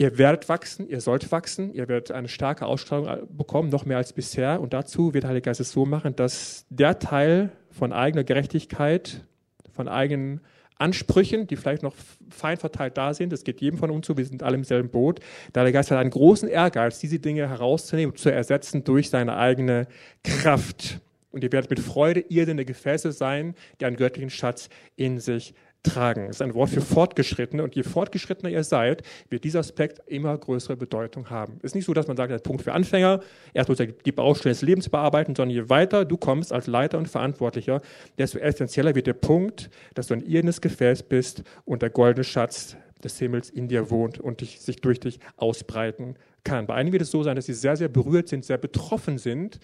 Ihr 0.00 0.16
werdet 0.16 0.48
wachsen, 0.48 0.88
ihr 0.88 1.00
sollt 1.00 1.32
wachsen, 1.32 1.74
ihr 1.74 1.88
werdet 1.88 2.12
eine 2.12 2.28
starke 2.28 2.66
Ausstrahlung 2.66 3.26
bekommen, 3.36 3.68
noch 3.68 3.84
mehr 3.84 3.96
als 3.96 4.12
bisher. 4.12 4.60
Und 4.60 4.72
dazu 4.72 5.12
wird 5.12 5.24
der 5.24 5.30
Heilige 5.30 5.46
Geist 5.46 5.58
es 5.58 5.72
so 5.72 5.86
machen, 5.86 6.14
dass 6.14 6.66
der 6.70 7.00
Teil 7.00 7.50
von 7.72 7.92
eigener 7.92 8.22
Gerechtigkeit, 8.22 9.26
von 9.72 9.88
eigenen 9.88 10.40
Ansprüchen, 10.76 11.48
die 11.48 11.56
vielleicht 11.56 11.82
noch 11.82 11.96
fein 12.30 12.58
verteilt 12.58 12.96
da 12.96 13.12
sind, 13.12 13.32
das 13.32 13.42
geht 13.42 13.60
jedem 13.60 13.76
von 13.76 13.90
uns 13.90 14.06
so, 14.06 14.16
wir 14.16 14.24
sind 14.24 14.44
alle 14.44 14.54
im 14.54 14.62
selben 14.62 14.88
Boot. 14.88 15.18
Der 15.52 15.62
Heilige 15.62 15.78
Geist 15.78 15.90
hat 15.90 15.98
einen 15.98 16.10
großen 16.10 16.48
Ehrgeiz, 16.48 17.00
diese 17.00 17.18
Dinge 17.18 17.48
herauszunehmen 17.48 18.12
und 18.12 18.18
zu 18.18 18.30
ersetzen 18.30 18.84
durch 18.84 19.10
seine 19.10 19.36
eigene 19.36 19.88
Kraft. 20.22 21.00
Und 21.32 21.42
ihr 21.42 21.50
werdet 21.50 21.70
mit 21.70 21.80
Freude 21.80 22.20
irdene 22.20 22.64
Gefäße 22.64 23.10
sein, 23.10 23.56
die 23.80 23.84
einen 23.84 23.96
göttlichen 23.96 24.30
Schatz 24.30 24.68
in 24.94 25.18
sich 25.18 25.54
tragen. 25.82 26.26
Das 26.26 26.36
ist 26.36 26.42
ein 26.42 26.54
Wort 26.54 26.70
für 26.70 26.80
Fortgeschrittene 26.80 27.62
und 27.62 27.74
je 27.74 27.82
fortgeschrittener 27.82 28.50
ihr 28.50 28.64
seid, 28.64 29.02
wird 29.28 29.44
dieser 29.44 29.60
Aspekt 29.60 30.00
immer 30.06 30.36
größere 30.36 30.76
Bedeutung 30.76 31.30
haben. 31.30 31.58
Es 31.58 31.70
ist 31.70 31.74
nicht 31.74 31.84
so, 31.84 31.94
dass 31.94 32.06
man 32.06 32.16
sagt, 32.16 32.30
der 32.30 32.38
Punkt 32.38 32.62
für 32.62 32.72
Anfänger, 32.72 33.20
erst 33.54 33.68
muss 33.68 33.80
er 33.80 33.86
die 33.86 34.12
Baustelle 34.12 34.52
des 34.52 34.62
Lebens 34.62 34.88
bearbeiten, 34.88 35.34
sondern 35.34 35.54
je 35.54 35.68
weiter 35.68 36.04
du 36.04 36.16
kommst 36.16 36.52
als 36.52 36.66
Leiter 36.66 36.98
und 36.98 37.08
Verantwortlicher, 37.08 37.80
desto 38.18 38.38
essentieller 38.38 38.94
wird 38.94 39.06
der 39.06 39.14
Punkt, 39.14 39.70
dass 39.94 40.08
du 40.08 40.14
ein 40.14 40.22
irdenes 40.22 40.60
Gefäß 40.60 41.04
bist 41.04 41.42
und 41.64 41.82
der 41.82 41.90
goldene 41.90 42.24
Schatz 42.24 42.76
des 43.02 43.18
Himmels 43.18 43.50
in 43.50 43.68
dir 43.68 43.90
wohnt 43.90 44.18
und 44.18 44.40
dich, 44.40 44.60
sich 44.60 44.80
durch 44.80 45.00
dich 45.00 45.20
ausbreiten 45.36 46.16
kann. 46.44 46.66
Bei 46.66 46.74
einigen 46.74 46.92
wird 46.92 47.02
es 47.02 47.10
so 47.10 47.22
sein, 47.22 47.36
dass 47.36 47.46
sie 47.46 47.54
sehr, 47.54 47.76
sehr 47.76 47.88
berührt 47.88 48.28
sind, 48.28 48.44
sehr 48.44 48.58
betroffen 48.58 49.18
sind, 49.18 49.60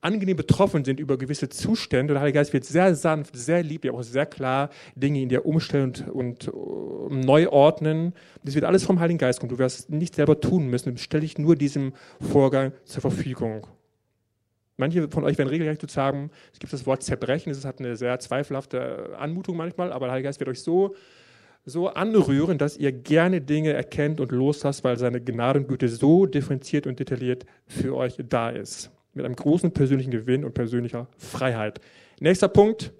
angenehm 0.00 0.36
betroffen 0.36 0.84
sind 0.84 1.00
über 1.00 1.18
gewisse 1.18 1.48
Zustände. 1.48 2.14
Der 2.14 2.22
Heilige 2.22 2.38
Geist 2.38 2.52
wird 2.52 2.64
sehr 2.64 2.94
sanft, 2.94 3.36
sehr 3.36 3.62
lieb, 3.62 3.84
aber 3.86 3.98
auch 3.98 4.02
sehr 4.02 4.26
klar 4.26 4.70
Dinge 4.94 5.20
in 5.20 5.28
dir 5.28 5.44
umstellen 5.44 5.90
und, 5.90 6.08
und 6.08 6.54
uh, 6.54 7.08
neu 7.10 7.48
ordnen. 7.48 8.14
Das 8.42 8.54
wird 8.54 8.64
alles 8.64 8.84
vom 8.84 9.00
Heiligen 9.00 9.18
Geist 9.18 9.40
kommen. 9.40 9.50
Du 9.50 9.58
wirst 9.58 9.90
nicht 9.90 10.14
selber 10.14 10.40
tun 10.40 10.68
müssen. 10.68 10.96
Stell 10.96 11.20
dich 11.20 11.38
nur 11.38 11.56
diesem 11.56 11.92
Vorgang 12.20 12.72
zur 12.84 13.02
Verfügung. 13.02 13.66
Manche 14.76 15.08
von 15.10 15.24
euch 15.24 15.36
werden 15.36 15.50
regelrecht 15.50 15.82
zu 15.82 15.88
sagen, 15.88 16.30
es 16.54 16.58
gibt 16.58 16.72
das 16.72 16.86
Wort 16.86 17.02
zerbrechen, 17.02 17.50
es 17.50 17.66
hat 17.66 17.80
eine 17.80 17.96
sehr 17.96 18.18
zweifelhafte 18.18 19.14
Anmutung 19.18 19.58
manchmal, 19.58 19.92
aber 19.92 20.06
der 20.06 20.12
Heilige 20.12 20.28
Geist 20.28 20.40
wird 20.40 20.48
euch 20.48 20.62
so 20.62 20.94
so 21.66 21.88
anrühren, 21.88 22.56
dass 22.56 22.78
ihr 22.78 22.90
gerne 22.90 23.42
Dinge 23.42 23.74
erkennt 23.74 24.18
und 24.18 24.32
loslasst, 24.32 24.82
weil 24.82 24.96
seine 24.96 25.20
Gnadengüte 25.20 25.90
so 25.90 26.24
differenziert 26.24 26.86
und 26.86 26.98
detailliert 26.98 27.44
für 27.66 27.94
euch 27.94 28.16
da 28.26 28.48
ist 28.48 28.90
mit 29.14 29.24
einem 29.24 29.36
großen 29.36 29.72
persönlichen 29.72 30.10
Gewinn 30.10 30.44
und 30.44 30.54
persönlicher 30.54 31.08
Freiheit. 31.18 31.80
Nächster 32.20 32.48
Punkt, 32.48 32.92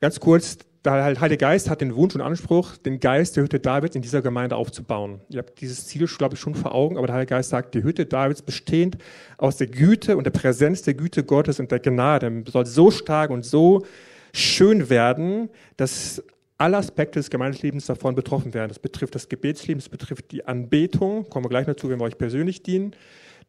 ganz 0.00 0.20
kurz, 0.20 0.58
der 0.84 1.18
Heilige 1.18 1.38
Geist 1.38 1.70
hat 1.70 1.80
den 1.80 1.94
Wunsch 1.96 2.14
und 2.14 2.20
Anspruch, 2.20 2.76
den 2.76 3.00
Geist 3.00 3.36
der 3.36 3.44
Hütte 3.44 3.58
Davids 3.58 3.96
in 3.96 4.02
dieser 4.02 4.20
Gemeinde 4.20 4.56
aufzubauen. 4.56 5.20
Ihr 5.30 5.38
habt 5.38 5.58
dieses 5.60 5.86
Ziel, 5.86 6.06
glaube 6.06 6.34
ich, 6.34 6.40
schon 6.40 6.54
vor 6.54 6.74
Augen, 6.74 6.98
aber 6.98 7.06
der 7.06 7.14
Heilige 7.16 7.30
Geist 7.30 7.48
sagt, 7.50 7.74
die 7.74 7.82
Hütte 7.82 8.04
Davids 8.04 8.42
bestehend 8.42 8.98
aus 9.38 9.56
der 9.56 9.68
Güte 9.68 10.16
und 10.18 10.24
der 10.24 10.30
Präsenz 10.30 10.82
der 10.82 10.92
Güte 10.92 11.24
Gottes 11.24 11.58
und 11.58 11.70
der 11.70 11.80
Gnade 11.80 12.44
soll 12.48 12.66
so 12.66 12.90
stark 12.90 13.30
und 13.30 13.46
so 13.46 13.86
schön 14.34 14.90
werden, 14.90 15.48
dass 15.78 16.22
alle 16.58 16.76
Aspekte 16.76 17.18
des 17.18 17.30
Gemeindelebens 17.30 17.86
davon 17.86 18.14
betroffen 18.14 18.52
werden. 18.52 18.68
Das 18.68 18.78
betrifft 18.78 19.14
das 19.14 19.28
Gebetsleben, 19.30 19.80
das 19.80 19.88
betrifft 19.88 20.32
die 20.32 20.44
Anbetung, 20.44 21.28
kommen 21.30 21.46
wir 21.46 21.50
gleich 21.50 21.66
dazu, 21.66 21.88
wenn 21.88 21.98
wir 21.98 22.04
euch 22.04 22.18
persönlich 22.18 22.62
dienen 22.62 22.94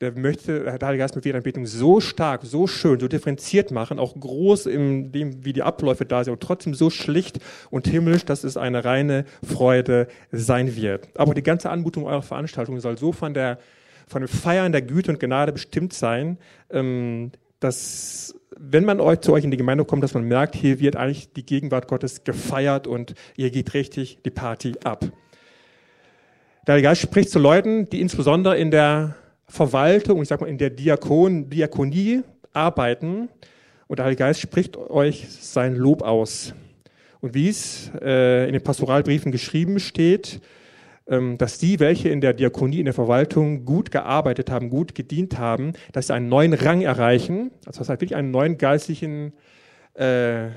der 0.02 0.18
möchte, 0.18 0.64
der 0.64 0.88
Heilige 0.88 1.04
Geist 1.04 1.16
mit 1.16 1.26
Anbetung 1.34 1.66
so 1.66 2.00
stark, 2.00 2.42
so 2.44 2.68
schön, 2.68 3.00
so 3.00 3.08
differenziert 3.08 3.72
machen, 3.72 4.00
auch 4.00 4.20
groß 4.20 4.66
in 4.66 5.12
dem, 5.12 5.46
wie 5.46 5.54
die 5.54 5.64
Abläufe 5.64 6.06
da 6.06 6.24
sind 6.24 6.34
und 6.34 6.44
trotzdem 6.44 6.74
so 6.74 6.90
schlicht 6.90 7.40
und 7.70 7.88
himmlisch, 7.88 8.26
dass 8.26 8.44
es 8.44 8.58
eine 8.58 8.84
reine 8.84 9.26
Freude 9.44 10.08
sein 10.32 10.76
wird. 10.76 11.08
Aber 11.18 11.34
die 11.34 11.44
ganze 11.44 11.70
Anmutung 11.70 12.06
eurer 12.06 12.22
Veranstaltung 12.22 12.80
soll 12.80 12.98
so 12.98 13.12
von 13.12 13.34
der, 13.34 13.60
von 14.08 14.22
dem 14.22 14.28
Feiern 14.28 14.72
der 14.72 14.82
Güte 14.82 15.12
und 15.12 15.20
Gnade 15.20 15.54
bestimmt 15.54 15.94
sein, 15.94 16.38
ähm, 16.70 17.32
dass 17.60 18.36
wenn 18.58 18.86
man 18.86 19.00
euch, 19.00 19.22
zu 19.22 19.34
euch 19.34 19.44
in 19.44 19.52
die 19.52 19.58
Gemeinde 19.58 19.86
kommt, 19.86 20.04
dass 20.04 20.14
man 20.14 20.24
merkt, 20.24 20.56
hier 20.56 20.80
wird 20.80 20.96
eigentlich 20.96 21.34
die 21.34 21.46
Gegenwart 21.46 21.88
Gottes 21.88 22.24
gefeiert 22.24 22.88
und 22.88 23.14
ihr 23.36 23.52
geht 23.52 23.74
richtig 23.74 24.20
die 24.24 24.30
Party 24.30 24.74
ab. 24.84 25.06
Der 26.68 26.82
Geist 26.82 27.02
spricht 27.02 27.30
zu 27.30 27.40
Leuten, 27.40 27.90
die 27.90 28.02
insbesondere 28.02 28.58
in 28.58 28.72
der 28.72 29.16
Verwaltung, 29.48 30.22
ich 30.22 30.28
sag 30.28 30.42
mal 30.42 30.48
in 30.48 30.58
der 30.58 30.70
Diakon, 30.70 31.50
Diakonie 31.50 32.24
arbeiten 32.54 33.30
und 33.88 34.00
der 34.00 34.06
Heilige 34.06 34.24
Geist 34.24 34.40
spricht 34.40 34.78
euch 34.78 35.28
sein 35.30 35.76
Lob 35.76 36.02
aus. 36.02 36.54
Und 37.22 37.34
wie 37.34 37.50
es 37.50 37.92
äh, 38.02 38.48
in 38.48 38.54
den 38.54 38.64
Pastoralbriefen 38.64 39.32
geschrieben 39.32 39.80
steht, 39.80 40.42
ähm, 41.08 41.38
dass 41.38 41.60
die, 41.60 41.80
welche 41.80 42.10
in 42.10 42.22
der 42.22 42.34
Diakonie, 42.34 42.80
in 42.80 42.86
der 42.86 42.94
Verwaltung 42.94 43.66
gut 43.66 43.92
gearbeitet 43.92 44.50
haben, 44.50 44.70
gut 44.70 44.96
gedient 44.96 45.38
haben, 45.38 45.74
dass 45.92 46.08
sie 46.08 46.14
einen 46.14 46.30
neuen 46.30 46.54
Rang 46.54 46.82
erreichen, 46.82 47.52
also 47.66 47.80
das 47.80 47.90
heißt 47.90 48.02
wirklich 48.02 48.16
einen 48.16 48.32
neuen 48.32 48.58
geistlichen, 48.58 49.34
äh, 49.94 50.04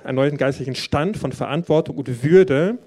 einen 0.05 0.15
neuen 0.15 0.37
geistlichen 0.39 0.75
Stand 0.75 1.17
von 1.17 1.33
Verantwortung 1.33 1.97
und 1.97 2.25
Würde, 2.25 2.79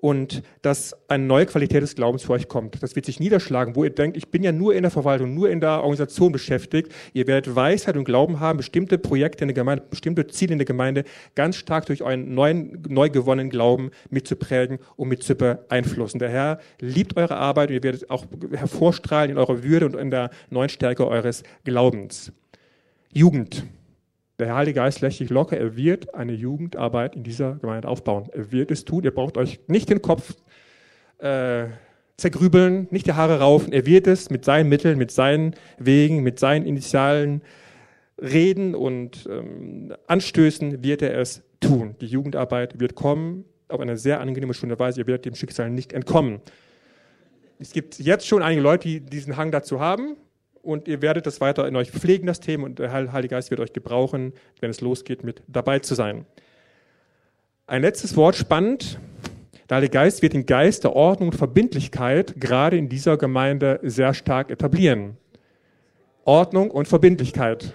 und 0.00 0.42
dass 0.62 0.96
eine 1.08 1.24
neue 1.24 1.46
Qualität 1.46 1.82
des 1.82 1.94
Glaubens 1.94 2.22
für 2.22 2.32
euch 2.32 2.48
kommt. 2.48 2.82
Das 2.82 2.96
wird 2.96 3.04
sich 3.04 3.20
niederschlagen, 3.20 3.76
wo 3.76 3.84
ihr 3.84 3.90
denkt, 3.90 4.16
ich 4.16 4.28
bin 4.30 4.42
ja 4.42 4.50
nur 4.50 4.74
in 4.74 4.82
der 4.82 4.90
Verwaltung, 4.90 5.34
nur 5.34 5.50
in 5.50 5.60
der 5.60 5.82
Organisation 5.82 6.32
beschäftigt. 6.32 6.92
Ihr 7.12 7.26
werdet 7.26 7.54
Weisheit 7.54 7.96
und 7.96 8.04
Glauben 8.04 8.40
haben, 8.40 8.56
bestimmte 8.56 8.96
Projekte 8.96 9.44
in 9.44 9.48
der 9.48 9.54
Gemeinde, 9.54 9.84
bestimmte 9.88 10.26
Ziele 10.26 10.52
in 10.52 10.58
der 10.58 10.64
Gemeinde 10.64 11.04
ganz 11.34 11.56
stark 11.56 11.86
durch 11.86 12.02
euren 12.02 12.34
neuen, 12.34 12.82
neu 12.88 13.10
gewonnenen 13.10 13.50
Glauben 13.50 13.90
mitzuprägen 14.08 14.78
und 14.96 15.08
mit 15.08 15.22
zu 15.22 15.34
beeinflussen. 15.34 16.18
Der 16.18 16.30
Herr 16.30 16.60
liebt 16.80 17.16
eure 17.16 17.36
Arbeit 17.36 17.68
und 17.68 17.74
ihr 17.74 17.82
werdet 17.82 18.08
auch 18.08 18.24
hervorstrahlen 18.52 19.30
in 19.30 19.38
eurer 19.38 19.62
Würde 19.62 19.86
und 19.86 19.96
in 19.96 20.10
der 20.10 20.30
neuen 20.48 20.70
Stärke 20.70 21.06
eures 21.06 21.42
Glaubens. 21.64 22.32
Jugend. 23.12 23.64
Der 24.40 24.54
Heilige 24.54 24.80
Geist 24.80 25.02
lässt 25.02 25.18
sich 25.18 25.28
locker. 25.28 25.58
Er 25.58 25.76
wird 25.76 26.14
eine 26.14 26.32
Jugendarbeit 26.32 27.14
in 27.14 27.22
dieser 27.22 27.56
Gemeinde 27.56 27.86
aufbauen. 27.86 28.30
Er 28.32 28.50
wird 28.50 28.70
es 28.70 28.86
tun. 28.86 29.04
Ihr 29.04 29.10
braucht 29.10 29.36
euch 29.36 29.60
nicht 29.66 29.90
den 29.90 30.00
Kopf 30.00 30.34
äh, 31.18 31.66
zergrübeln, 32.16 32.88
nicht 32.90 33.06
die 33.06 33.12
Haare 33.12 33.40
raufen. 33.40 33.70
Er 33.70 33.84
wird 33.84 34.06
es 34.06 34.30
mit 34.30 34.46
seinen 34.46 34.70
Mitteln, 34.70 34.96
mit 34.96 35.10
seinen 35.10 35.54
Wegen, 35.78 36.22
mit 36.22 36.38
seinen 36.38 36.64
initialen 36.64 37.42
Reden 38.18 38.74
und 38.74 39.28
ähm, 39.30 39.94
Anstößen 40.06 40.82
wird 40.82 41.02
er 41.02 41.18
es 41.18 41.42
tun. 41.60 41.96
Die 42.00 42.06
Jugendarbeit 42.06 42.80
wird 42.80 42.94
kommen 42.94 43.44
auf 43.68 43.80
eine 43.80 43.98
sehr 43.98 44.20
angenehme 44.20 44.54
Stunde 44.54 44.78
Weise. 44.78 45.02
Ihr 45.02 45.06
werdet 45.06 45.26
dem 45.26 45.34
Schicksal 45.34 45.68
nicht 45.68 45.92
entkommen. 45.92 46.40
Es 47.58 47.72
gibt 47.72 47.98
jetzt 47.98 48.26
schon 48.26 48.42
einige 48.42 48.62
Leute, 48.62 48.88
die 48.88 49.00
diesen 49.00 49.36
Hang 49.36 49.50
dazu 49.50 49.80
haben 49.80 50.16
und 50.62 50.88
ihr 50.88 51.02
werdet 51.02 51.26
das 51.26 51.40
weiter 51.40 51.66
in 51.66 51.76
euch 51.76 51.90
pflegen, 51.90 52.26
das 52.26 52.40
Thema, 52.40 52.64
und 52.66 52.78
der 52.78 52.92
Heilige 52.92 53.34
Geist 53.34 53.50
wird 53.50 53.60
euch 53.60 53.72
gebrauchen, 53.72 54.32
wenn 54.60 54.70
es 54.70 54.80
losgeht, 54.80 55.24
mit 55.24 55.42
dabei 55.48 55.78
zu 55.78 55.94
sein. 55.94 56.26
Ein 57.66 57.82
letztes 57.82 58.16
Wort, 58.16 58.36
spannend. 58.36 58.98
Der 59.68 59.76
Heilige 59.76 59.92
Geist 59.92 60.22
wird 60.22 60.32
den 60.32 60.46
Geist 60.46 60.84
der 60.84 60.96
Ordnung 60.96 61.30
und 61.30 61.36
Verbindlichkeit 61.36 62.34
gerade 62.40 62.76
in 62.76 62.88
dieser 62.88 63.16
Gemeinde 63.16 63.78
sehr 63.82 64.14
stark 64.14 64.50
etablieren. 64.50 65.16
Ordnung 66.24 66.70
und 66.70 66.88
Verbindlichkeit. 66.88 67.72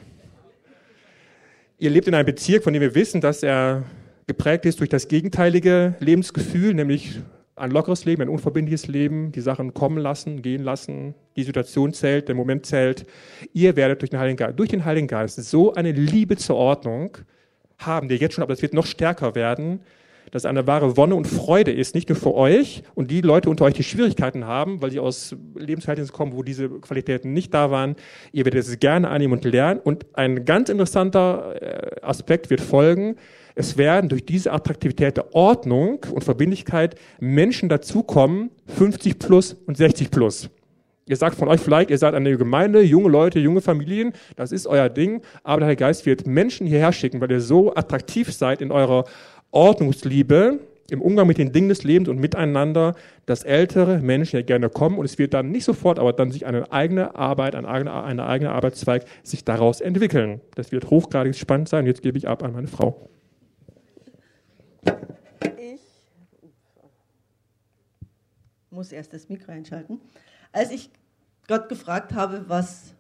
Ihr 1.78 1.90
lebt 1.90 2.08
in 2.08 2.14
einem 2.14 2.26
Bezirk, 2.26 2.64
von 2.64 2.74
dem 2.74 2.82
wir 2.82 2.96
wissen, 2.96 3.22
dass 3.22 3.44
er 3.44 3.84
geprägt 4.28 4.66
ist 4.66 4.80
durch 4.80 4.90
das 4.90 5.08
gegenteilige 5.08 5.96
Lebensgefühl, 6.00 6.74
nämlich 6.74 7.20
ein 7.56 7.72
lockeres 7.72 8.06
Leben, 8.06 8.22
ein 8.22 8.30
unverbindliches 8.30 8.88
Leben, 8.88 9.32
die 9.32 9.42
Sachen 9.42 9.74
kommen 9.74 9.98
lassen, 9.98 10.42
gehen 10.42 10.64
lassen, 10.64 11.16
die 11.38 11.44
Situation 11.44 11.94
zählt, 11.94 12.28
der 12.28 12.36
Moment 12.36 12.66
zählt. 12.66 13.06
Ihr 13.54 13.76
werdet 13.76 14.02
durch 14.02 14.10
den 14.10 14.20
Heiligen 14.20 14.38
Geist, 14.38 14.60
durch 14.60 14.70
den 14.70 14.84
Heiligen 14.84 15.08
Geist 15.08 15.42
so 15.44 15.74
eine 15.74 15.92
Liebe 15.92 16.36
zur 16.36 16.58
Ordnung 16.58 17.18
haben, 17.78 18.10
die 18.10 18.16
jetzt 18.16 18.36
schon, 18.36 18.44
aber 18.44 18.54
es 18.54 18.62
wird 18.62 18.74
noch 18.74 18.86
stärker 18.86 19.36
werden, 19.36 19.82
dass 20.32 20.42
es 20.42 20.46
eine 20.48 20.68
wahre 20.68 20.98
Wonne 20.98 21.16
und 21.16 21.28
Freude 21.28 21.72
ist, 21.72 21.96
nicht 21.96 22.10
nur 22.10 22.18
für 22.18 22.34
euch 22.34 22.84
und 22.94 23.10
die 23.10 23.22
Leute 23.22 23.50
unter 23.50 23.66
euch, 23.66 23.76
die 23.76 23.84
Schwierigkeiten 23.84 24.46
haben, 24.46 24.82
weil 24.82 24.92
sie 24.92 25.00
aus 25.00 25.36
Lebensverhältnissen 25.56 26.14
kommen, 26.14 26.34
wo 26.34 26.44
diese 26.44 26.70
Qualitäten 26.70 27.32
nicht 27.32 27.54
da 27.54 27.72
waren. 27.72 27.96
Ihr 28.32 28.44
werdet 28.44 28.66
es 28.66 28.80
gerne 28.80 29.10
annehmen 29.10 29.34
und 29.34 29.46
lernen. 29.46 29.80
Und 29.82 30.06
ein 30.14 30.44
ganz 30.44 30.70
interessanter 30.70 31.62
äh, 31.62 32.02
Aspekt 32.02 32.50
wird 32.50 32.62
folgen. 32.62 33.16
Es 33.56 33.78
werden 33.78 34.10
durch 34.10 34.26
diese 34.26 34.52
Attraktivität 34.52 35.16
der 35.16 35.34
Ordnung 35.34 36.06
und 36.12 36.24
Verbindlichkeit 36.26 36.96
Menschen 37.22 37.70
dazukommen, 37.70 38.52
50 38.68 39.18
plus 39.18 39.54
und 39.66 39.78
60 39.78 40.12
plus. 40.12 40.50
Ihr 41.08 41.16
sagt 41.16 41.38
von 41.38 41.48
euch 41.48 41.62
vielleicht, 41.62 41.90
ihr 41.90 41.98
seid 41.98 42.16
eine 42.16 42.36
Gemeinde, 42.36 42.82
junge 42.82 43.10
Leute, 43.10 43.40
junge 43.40 43.62
Familien, 43.62 44.12
das 44.36 44.52
ist 44.52 44.68
euer 44.68 44.90
Ding, 44.90 45.22
aber 45.44 45.66
der 45.66 45.76
Geist 45.76 46.06
wird 46.06 46.28
Menschen 46.28 46.68
hierher 46.68 46.92
schicken, 46.92 47.22
weil 47.22 47.32
ihr 47.32 47.42
so 47.42 47.74
attraktiv 47.76 48.34
seid 48.34 48.60
in 48.60 48.72
eurer 48.72 49.06
Ordnungsliebe, 49.52 50.60
im 50.90 51.02
Umgang 51.02 51.28
mit 51.28 51.38
den 51.38 51.52
Dingen 51.52 51.70
des 51.70 51.84
Lebens 51.84 52.10
und 52.10 52.20
miteinander, 52.20 52.96
dass 53.26 53.44
ältere 53.44 54.00
Menschen 54.00 54.38
ja 54.38 54.42
gerne 54.42 54.70
kommen 54.70 54.98
und 54.98 55.06
es 55.06 55.18
wird 55.18 55.34
dann 55.34 55.52
nicht 55.52 55.64
sofort, 55.64 55.98
aber 55.98 56.12
dann 56.12 56.32
sich 56.32 56.46
eine 56.46 56.72
eigene 56.72 57.16
Arbeit, 57.16 57.56
ein 57.56 57.66
eigener, 57.66 58.04
ein 58.04 58.20
eigener 58.20 58.52
Arbeitszweig 58.52 59.06
sich 59.24 59.46
daraus 59.46 59.82
entwickeln. 59.82 60.42
Das 60.56 60.72
wird 60.72 60.90
hochgradig 60.90 61.36
spannend 61.36 61.70
sein. 61.70 61.86
Jetzt 61.86 62.02
gebe 62.02 62.18
ich 62.18 62.28
ab 62.28 62.44
an 62.44 62.52
meine 62.52 62.68
Frau. 62.68 63.10
Ich 65.58 65.82
muss 68.70 68.92
erst 68.92 69.14
das 69.14 69.30
Mikro 69.30 69.52
einschalten. 69.52 70.02
Als 70.52 70.72
ich 70.72 70.90
Gott 71.48 71.70
gefragt 71.70 72.14
habe, 72.14 72.46
was 72.48 72.94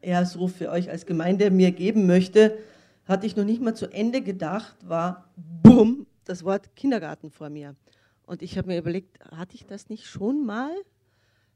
er 0.00 0.26
so 0.26 0.48
für 0.48 0.70
euch 0.70 0.90
als 0.90 1.06
Gemeinde 1.06 1.50
mir 1.50 1.70
geben 1.70 2.06
möchte, 2.06 2.58
hatte 3.06 3.26
ich 3.26 3.36
noch 3.36 3.44
nicht 3.44 3.62
mal 3.62 3.74
zu 3.74 3.86
Ende 3.86 4.20
gedacht, 4.20 4.76
war 4.86 5.30
bumm, 5.62 6.06
das 6.24 6.44
Wort 6.44 6.74
Kindergarten 6.76 7.30
vor 7.30 7.50
mir. 7.50 7.76
Und 8.26 8.42
ich 8.42 8.58
habe 8.58 8.68
mir 8.68 8.78
überlegt, 8.78 9.18
hatte 9.30 9.54
ich 9.54 9.66
das 9.66 9.88
nicht 9.88 10.06
schon 10.06 10.44
mal? 10.44 10.70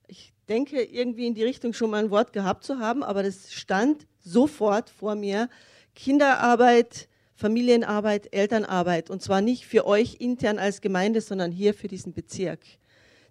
Ich 0.08 0.32
denke, 0.48 0.82
irgendwie 0.82 1.26
in 1.26 1.34
die 1.34 1.44
Richtung 1.44 1.72
schon 1.72 1.90
mal 1.90 2.04
ein 2.04 2.10
Wort 2.10 2.32
gehabt 2.32 2.64
zu 2.64 2.78
haben, 2.78 3.02
aber 3.02 3.22
das 3.22 3.52
stand 3.52 4.06
sofort 4.20 4.90
vor 4.90 5.14
mir. 5.14 5.48
Kinderarbeit, 5.94 7.08
Familienarbeit, 7.36 8.34
Elternarbeit. 8.34 9.10
Und 9.10 9.22
zwar 9.22 9.42
nicht 9.42 9.66
für 9.66 9.86
euch 9.86 10.16
intern 10.20 10.58
als 10.58 10.80
Gemeinde, 10.80 11.20
sondern 11.20 11.52
hier 11.52 11.74
für 11.74 11.86
diesen 11.86 12.14
Bezirk. 12.14 12.60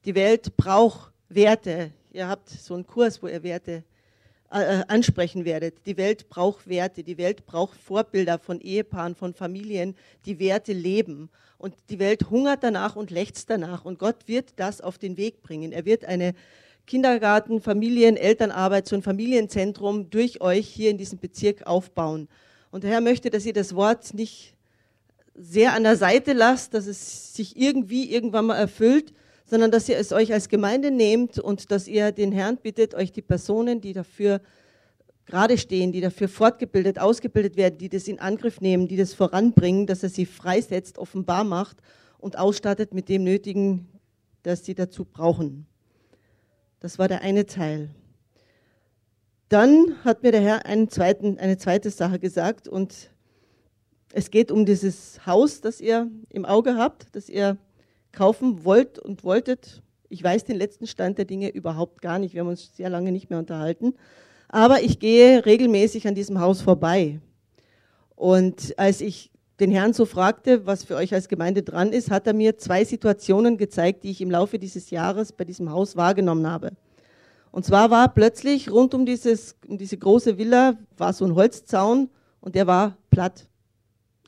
Die 0.06 0.16
Welt 0.16 0.56
braucht 0.56 1.12
Werte. 1.28 1.92
Ihr 2.14 2.28
habt 2.28 2.50
so 2.50 2.76
einen 2.76 2.86
Kurs, 2.86 3.22
wo 3.24 3.28
ihr 3.28 3.42
Werte 3.42 3.84
äh, 4.52 4.84
ansprechen 4.88 5.44
werdet. 5.44 5.86
Die 5.88 5.98
Welt 5.98 6.30
braucht 6.30 6.70
Werte, 6.70 7.04
die 7.04 7.18
Welt 7.18 7.48
braucht 7.48 7.80
Vorbilder 7.82 8.38
von 8.38 8.62
Ehepaaren, 8.62 9.16
von 9.16 9.34
Familien, 9.34 9.96
die 10.26 10.40
Werte 10.40 10.72
leben. 10.72 11.30
Und 11.58 11.74
die 11.90 11.98
Welt 11.98 12.30
hungert 12.30 12.64
danach 12.64 12.96
und 12.96 13.10
lechzt 13.10 13.50
danach. 13.50 13.86
Und 13.86 13.98
Gott 13.98 14.28
wird 14.28 14.54
das 14.58 14.82
auf 14.82 15.00
den 15.00 15.18
Weg 15.18 15.42
bringen. 15.42 15.72
Er 15.72 15.86
wird 15.86 16.06
eine 16.06 16.36
Kindergarten, 16.86 17.60
Familien, 17.60 18.18
Elternarbeit, 18.18 18.88
so 18.88 18.96
ein 18.96 19.02
Familienzentrum 19.02 20.12
durch 20.12 20.42
euch 20.42 20.68
hier 20.68 20.92
in 20.92 21.00
diesem 21.00 21.18
Bezirk 21.18 21.66
aufbauen. 21.66 22.28
Und 22.76 22.84
der 22.84 22.92
Herr 22.92 23.00
möchte, 23.00 23.30
dass 23.30 23.46
ihr 23.46 23.54
das 23.54 23.74
Wort 23.74 24.14
nicht 24.14 24.54
sehr 25.34 25.72
an 25.72 25.84
der 25.84 25.96
Seite 25.96 26.34
lasst, 26.34 26.74
dass 26.74 26.88
es 26.88 27.34
sich 27.34 27.56
irgendwie 27.56 28.12
irgendwann 28.12 28.48
mal 28.48 28.58
erfüllt, 28.58 29.14
sondern 29.46 29.72
dass 29.72 29.88
ihr 29.88 29.98
es 29.98 30.12
euch 30.12 30.34
als 30.34 30.50
Gemeinde 30.50 30.92
nehmt 30.92 31.40
und 31.40 31.72
dass 31.72 31.88
ihr 31.88 32.12
den 32.12 32.34
Herrn 32.34 32.58
bittet, 32.58 32.94
euch 32.94 33.14
die 33.14 33.22
Personen, 33.22 33.80
die 33.80 33.94
dafür 33.94 34.42
gerade 35.26 35.58
stehen, 35.58 35.94
die 35.94 36.02
dafür 36.02 36.28
fortgebildet, 36.28 37.00
ausgebildet 37.00 37.56
werden, 37.56 37.78
die 37.78 37.88
das 37.88 38.10
in 38.10 38.20
Angriff 38.20 38.60
nehmen, 38.60 38.90
die 38.90 38.98
das 38.98 39.14
voranbringen, 39.14 39.88
dass 39.88 40.04
er 40.04 40.10
sie 40.10 40.26
freisetzt, 40.26 40.98
offenbar 40.98 41.46
macht 41.46 41.78
und 42.18 42.38
ausstattet 42.38 42.94
mit 42.94 43.08
dem 43.08 43.24
Nötigen, 43.24 43.88
das 44.44 44.66
sie 44.66 44.76
dazu 44.76 45.06
brauchen. 45.06 45.66
Das 46.82 47.00
war 47.00 47.08
der 47.08 47.22
eine 47.22 47.46
Teil. 47.46 47.90
Dann 49.56 49.96
hat 50.04 50.22
mir 50.22 50.34
der 50.34 50.42
Herr 50.42 50.90
zweiten, 50.90 51.40
eine 51.40 51.58
zweite 51.58 51.90
Sache 51.90 52.20
gesagt 52.20 52.68
und 52.68 53.10
es 54.12 54.30
geht 54.30 54.52
um 54.52 54.66
dieses 54.66 55.26
Haus, 55.26 55.62
das 55.62 55.80
ihr 55.80 56.12
im 56.30 56.44
Auge 56.44 56.76
habt, 56.76 57.16
das 57.16 57.30
ihr 57.30 57.56
kaufen 58.12 58.66
wollt 58.66 59.00
und 59.00 59.24
wolltet. 59.24 59.82
Ich 60.10 60.22
weiß 60.22 60.44
den 60.44 60.58
letzten 60.58 60.88
Stand 60.88 61.20
der 61.20 61.24
Dinge 61.24 61.48
überhaupt 61.48 62.02
gar 62.02 62.20
nicht. 62.20 62.34
Wir 62.34 62.42
haben 62.42 62.50
uns 62.50 62.76
sehr 62.76 62.90
lange 62.90 63.14
nicht 63.14 63.30
mehr 63.30 63.40
unterhalten. 63.40 63.94
Aber 64.50 64.82
ich 64.82 65.00
gehe 65.00 65.46
regelmäßig 65.46 66.06
an 66.06 66.16
diesem 66.16 66.42
Haus 66.42 66.60
vorbei. 66.60 67.22
Und 68.14 68.78
als 68.78 69.00
ich 69.00 69.32
den 69.62 69.72
Herrn 69.72 69.94
so 69.94 70.04
fragte, 70.04 70.66
was 70.66 70.84
für 70.84 70.98
euch 70.98 71.14
als 71.14 71.30
Gemeinde 71.30 71.64
dran 71.64 71.94
ist, 71.94 72.12
hat 72.12 72.28
er 72.28 72.34
mir 72.34 72.58
zwei 72.58 72.84
Situationen 72.84 73.58
gezeigt, 73.58 74.04
die 74.04 74.12
ich 74.12 74.20
im 74.20 74.32
Laufe 74.32 74.60
dieses 74.60 74.90
Jahres 74.90 75.32
bei 75.32 75.46
diesem 75.46 75.72
Haus 75.72 75.96
wahrgenommen 75.96 76.46
habe. 76.46 76.72
Und 77.56 77.64
zwar 77.64 77.90
war 77.90 78.14
plötzlich 78.14 78.70
rund 78.70 78.94
um, 78.94 79.06
dieses, 79.06 79.56
um 79.66 79.78
diese 79.78 79.98
große 79.98 80.38
Villa 80.38 80.78
war 80.98 81.14
so 81.14 81.24
ein 81.24 81.36
Holzzaun 81.36 82.10
und 82.42 82.54
der 82.54 82.68
war 82.68 82.98
platt. 83.10 83.48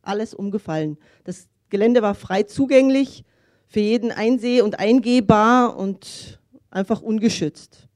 Alles 0.01 0.33
umgefallen. 0.33 0.97
Das 1.25 1.49
Gelände 1.67 2.01
war 2.01 2.15
frei 2.15 2.43
zugänglich, 2.43 3.25
für 3.67 3.81
jeden 3.81 4.13
einseh- 4.13 4.61
und 4.61 4.79
eingehbar 4.79 5.75
und 5.75 6.39
einfach 6.69 7.01
ungeschützt. 7.01 7.89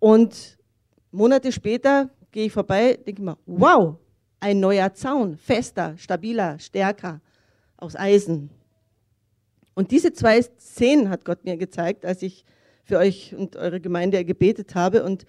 Und 0.00 0.58
Monate 1.12 1.50
später 1.50 2.10
gehe 2.30 2.44
ich 2.44 2.52
vorbei, 2.52 2.98
denke 3.06 3.22
mir, 3.22 3.38
wow, 3.46 3.96
ein 4.40 4.60
neuer 4.60 4.92
Zaun, 4.92 5.38
fester, 5.38 5.96
stabiler, 5.96 6.58
stärker, 6.58 7.22
aus 7.78 7.96
Eisen. 7.96 8.50
Und 9.72 9.92
diese 9.92 10.12
zwei 10.12 10.42
Szenen 10.42 11.08
hat 11.08 11.24
Gott 11.24 11.42
mir 11.46 11.56
gezeigt, 11.56 12.04
als 12.04 12.20
ich 12.20 12.44
für 12.86 12.98
euch 12.98 13.34
und 13.36 13.56
eure 13.56 13.80
Gemeinde 13.80 14.24
gebetet 14.24 14.74
habe. 14.74 15.04
Und 15.04 15.26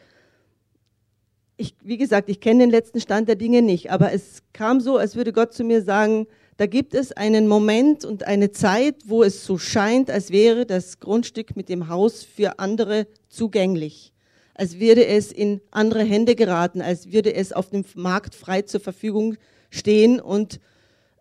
ich, 1.58 1.76
wie 1.84 1.98
gesagt, 1.98 2.30
ich 2.30 2.40
kenne 2.40 2.62
den 2.62 2.70
letzten 2.70 3.02
Stand 3.02 3.28
der 3.28 3.36
Dinge 3.36 3.64
nicht, 3.64 3.92
aber 3.92 4.14
es 4.14 4.44
kam 4.54 4.80
so, 4.80 4.98
als 4.98 5.16
würde 5.16 5.34
Gott 5.34 5.54
zu 5.54 5.64
mir 5.64 5.82
sagen, 5.82 6.28
da 6.58 6.68
gibt 6.68 6.94
es 6.94 7.12
einen 7.12 7.48
Moment 7.48 8.06
und 8.06 8.26
eine 8.26 8.52
Zeit, 8.52 8.96
wo 9.06 9.24
es 9.24 9.44
so 9.44 9.58
scheint, 9.58 10.10
als 10.10 10.32
wäre 10.32 10.66
das 10.66 11.00
Grundstück 11.00 11.56
mit 11.56 11.68
dem 11.68 11.90
Haus 11.90 12.24
für 12.24 12.60
andere 12.60 13.08
zugänglich, 13.28 14.14
als 14.54 14.80
würde 14.80 15.06
es 15.06 15.32
in 15.32 15.62
andere 15.72 16.04
Hände 16.04 16.36
geraten, 16.36 16.82
als 16.82 17.12
würde 17.12 17.34
es 17.34 17.54
auf 17.54 17.70
dem 17.72 17.86
Markt 17.96 18.36
frei 18.36 18.62
zur 18.62 18.80
Verfügung 18.80 19.36
stehen 19.72 20.20
und 20.20 20.60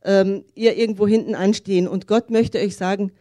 ähm, 0.05 0.44
ihr 0.55 0.77
irgendwo 0.77 1.07
hinten 1.07 1.35
anstehen. 1.35 1.88
Und 1.88 2.07
Gott 2.07 2.31
möchte 2.31 2.59
euch 2.59 2.77
sagen, 2.77 3.12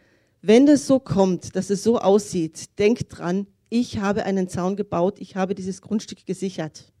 wenn 0.46 0.66
das 0.66 0.86
so 0.86 1.00
kommt, 1.00 1.56
dass 1.56 1.70
es 1.70 1.82
so 1.82 1.98
aussieht, 1.98 2.78
denkt 2.78 3.06
dran, 3.08 3.46
ich 3.68 3.98
habe 3.98 4.24
einen 4.24 4.48
Zaun 4.48 4.76
gebaut, 4.76 5.16
ich 5.18 5.34
habe 5.34 5.54
dieses 5.54 5.82
Grundstück 5.82 6.24
gesichert. 6.24 6.92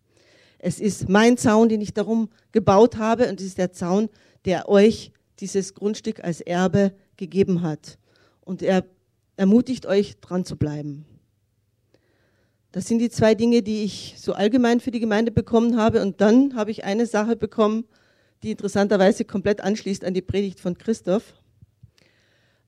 Es 0.58 0.80
ist 0.80 1.08
mein 1.08 1.36
Zaun, 1.36 1.68
den 1.68 1.80
ich 1.80 1.94
darum 1.94 2.28
gebaut 2.50 2.96
habe 2.96 3.28
und 3.28 3.40
es 3.40 3.46
ist 3.46 3.58
der 3.58 3.72
Zaun, 3.72 4.08
der 4.46 4.68
euch 4.68 5.12
dieses 5.38 5.74
Grundstück 5.74 6.24
als 6.24 6.40
Erbe 6.40 6.92
gegeben 7.16 7.62
hat. 7.62 7.98
Und 8.40 8.62
er 8.62 8.84
ermutigt 9.36 9.86
euch, 9.86 10.18
dran 10.20 10.44
zu 10.44 10.56
bleiben. 10.56 11.04
Das 12.72 12.86
sind 12.86 12.98
die 12.98 13.10
zwei 13.10 13.34
Dinge, 13.34 13.62
die 13.62 13.84
ich 13.84 14.16
so 14.18 14.32
allgemein 14.32 14.80
für 14.80 14.90
die 14.90 15.00
Gemeinde 15.00 15.30
bekommen 15.30 15.76
habe. 15.76 16.02
Und 16.02 16.20
dann 16.20 16.56
habe 16.56 16.70
ich 16.70 16.84
eine 16.84 17.06
Sache 17.06 17.36
bekommen, 17.36 17.84
die 18.42 18.50
interessanterweise 18.50 19.24
komplett 19.24 19.60
anschließt 19.60 20.04
an 20.04 20.14
die 20.14 20.22
Predigt 20.22 20.58
von 20.58 20.76
Christoph. 20.76 21.34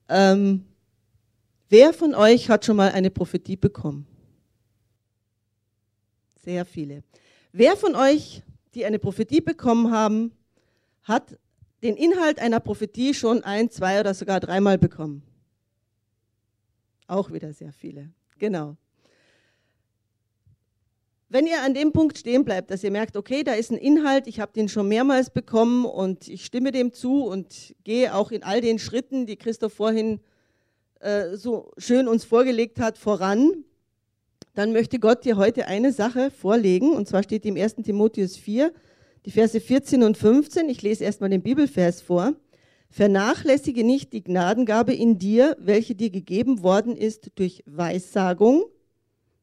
Ähm, 0.08 0.67
Wer 1.68 1.92
von 1.92 2.14
euch 2.14 2.48
hat 2.48 2.64
schon 2.64 2.76
mal 2.76 2.92
eine 2.92 3.10
Prophetie 3.10 3.56
bekommen? 3.56 4.06
Sehr 6.42 6.64
viele. 6.64 7.02
Wer 7.52 7.76
von 7.76 7.94
euch, 7.94 8.42
die 8.74 8.86
eine 8.86 8.98
Prophetie 8.98 9.42
bekommen 9.42 9.90
haben, 9.92 10.32
hat 11.02 11.38
den 11.82 11.96
Inhalt 11.96 12.38
einer 12.38 12.60
Prophetie 12.60 13.12
schon 13.12 13.44
ein, 13.44 13.70
zwei 13.70 14.00
oder 14.00 14.14
sogar 14.14 14.40
dreimal 14.40 14.78
bekommen? 14.78 15.22
Auch 17.06 17.30
wieder 17.32 17.52
sehr 17.52 17.72
viele. 17.72 18.10
Genau. 18.38 18.76
Wenn 21.28 21.46
ihr 21.46 21.62
an 21.62 21.74
dem 21.74 21.92
Punkt 21.92 22.16
stehen 22.16 22.46
bleibt, 22.46 22.70
dass 22.70 22.82
ihr 22.82 22.90
merkt, 22.90 23.14
okay, 23.14 23.44
da 23.44 23.52
ist 23.52 23.70
ein 23.70 23.76
Inhalt, 23.76 24.26
ich 24.26 24.40
habe 24.40 24.52
den 24.52 24.70
schon 24.70 24.88
mehrmals 24.88 25.28
bekommen 25.28 25.84
und 25.84 26.28
ich 26.28 26.46
stimme 26.46 26.72
dem 26.72 26.94
zu 26.94 27.24
und 27.24 27.74
gehe 27.84 28.14
auch 28.14 28.30
in 28.30 28.42
all 28.42 28.62
den 28.62 28.78
Schritten, 28.78 29.26
die 29.26 29.36
Christoph 29.36 29.74
vorhin 29.74 30.14
äh, 30.14 30.37
so 31.34 31.72
schön 31.78 32.08
uns 32.08 32.24
vorgelegt 32.24 32.80
hat, 32.80 32.98
voran, 32.98 33.64
dann 34.54 34.72
möchte 34.72 34.98
Gott 34.98 35.24
dir 35.24 35.36
heute 35.36 35.68
eine 35.68 35.92
Sache 35.92 36.30
vorlegen. 36.30 36.92
Und 36.92 37.06
zwar 37.06 37.22
steht 37.22 37.46
im 37.46 37.56
1. 37.56 37.76
Timotheus 37.76 38.36
4, 38.36 38.72
die 39.24 39.30
Verse 39.30 39.60
14 39.60 40.02
und 40.02 40.16
15. 40.16 40.68
Ich 40.68 40.82
lese 40.82 41.04
erstmal 41.04 41.30
den 41.30 41.42
Bibelvers 41.42 42.00
vor. 42.00 42.34
Vernachlässige 42.90 43.84
nicht 43.84 44.12
die 44.12 44.24
Gnadengabe 44.24 44.94
in 44.94 45.18
dir, 45.18 45.56
welche 45.60 45.94
dir 45.94 46.10
gegeben 46.10 46.62
worden 46.62 46.96
ist 46.96 47.30
durch 47.36 47.62
Weissagung. 47.66 48.64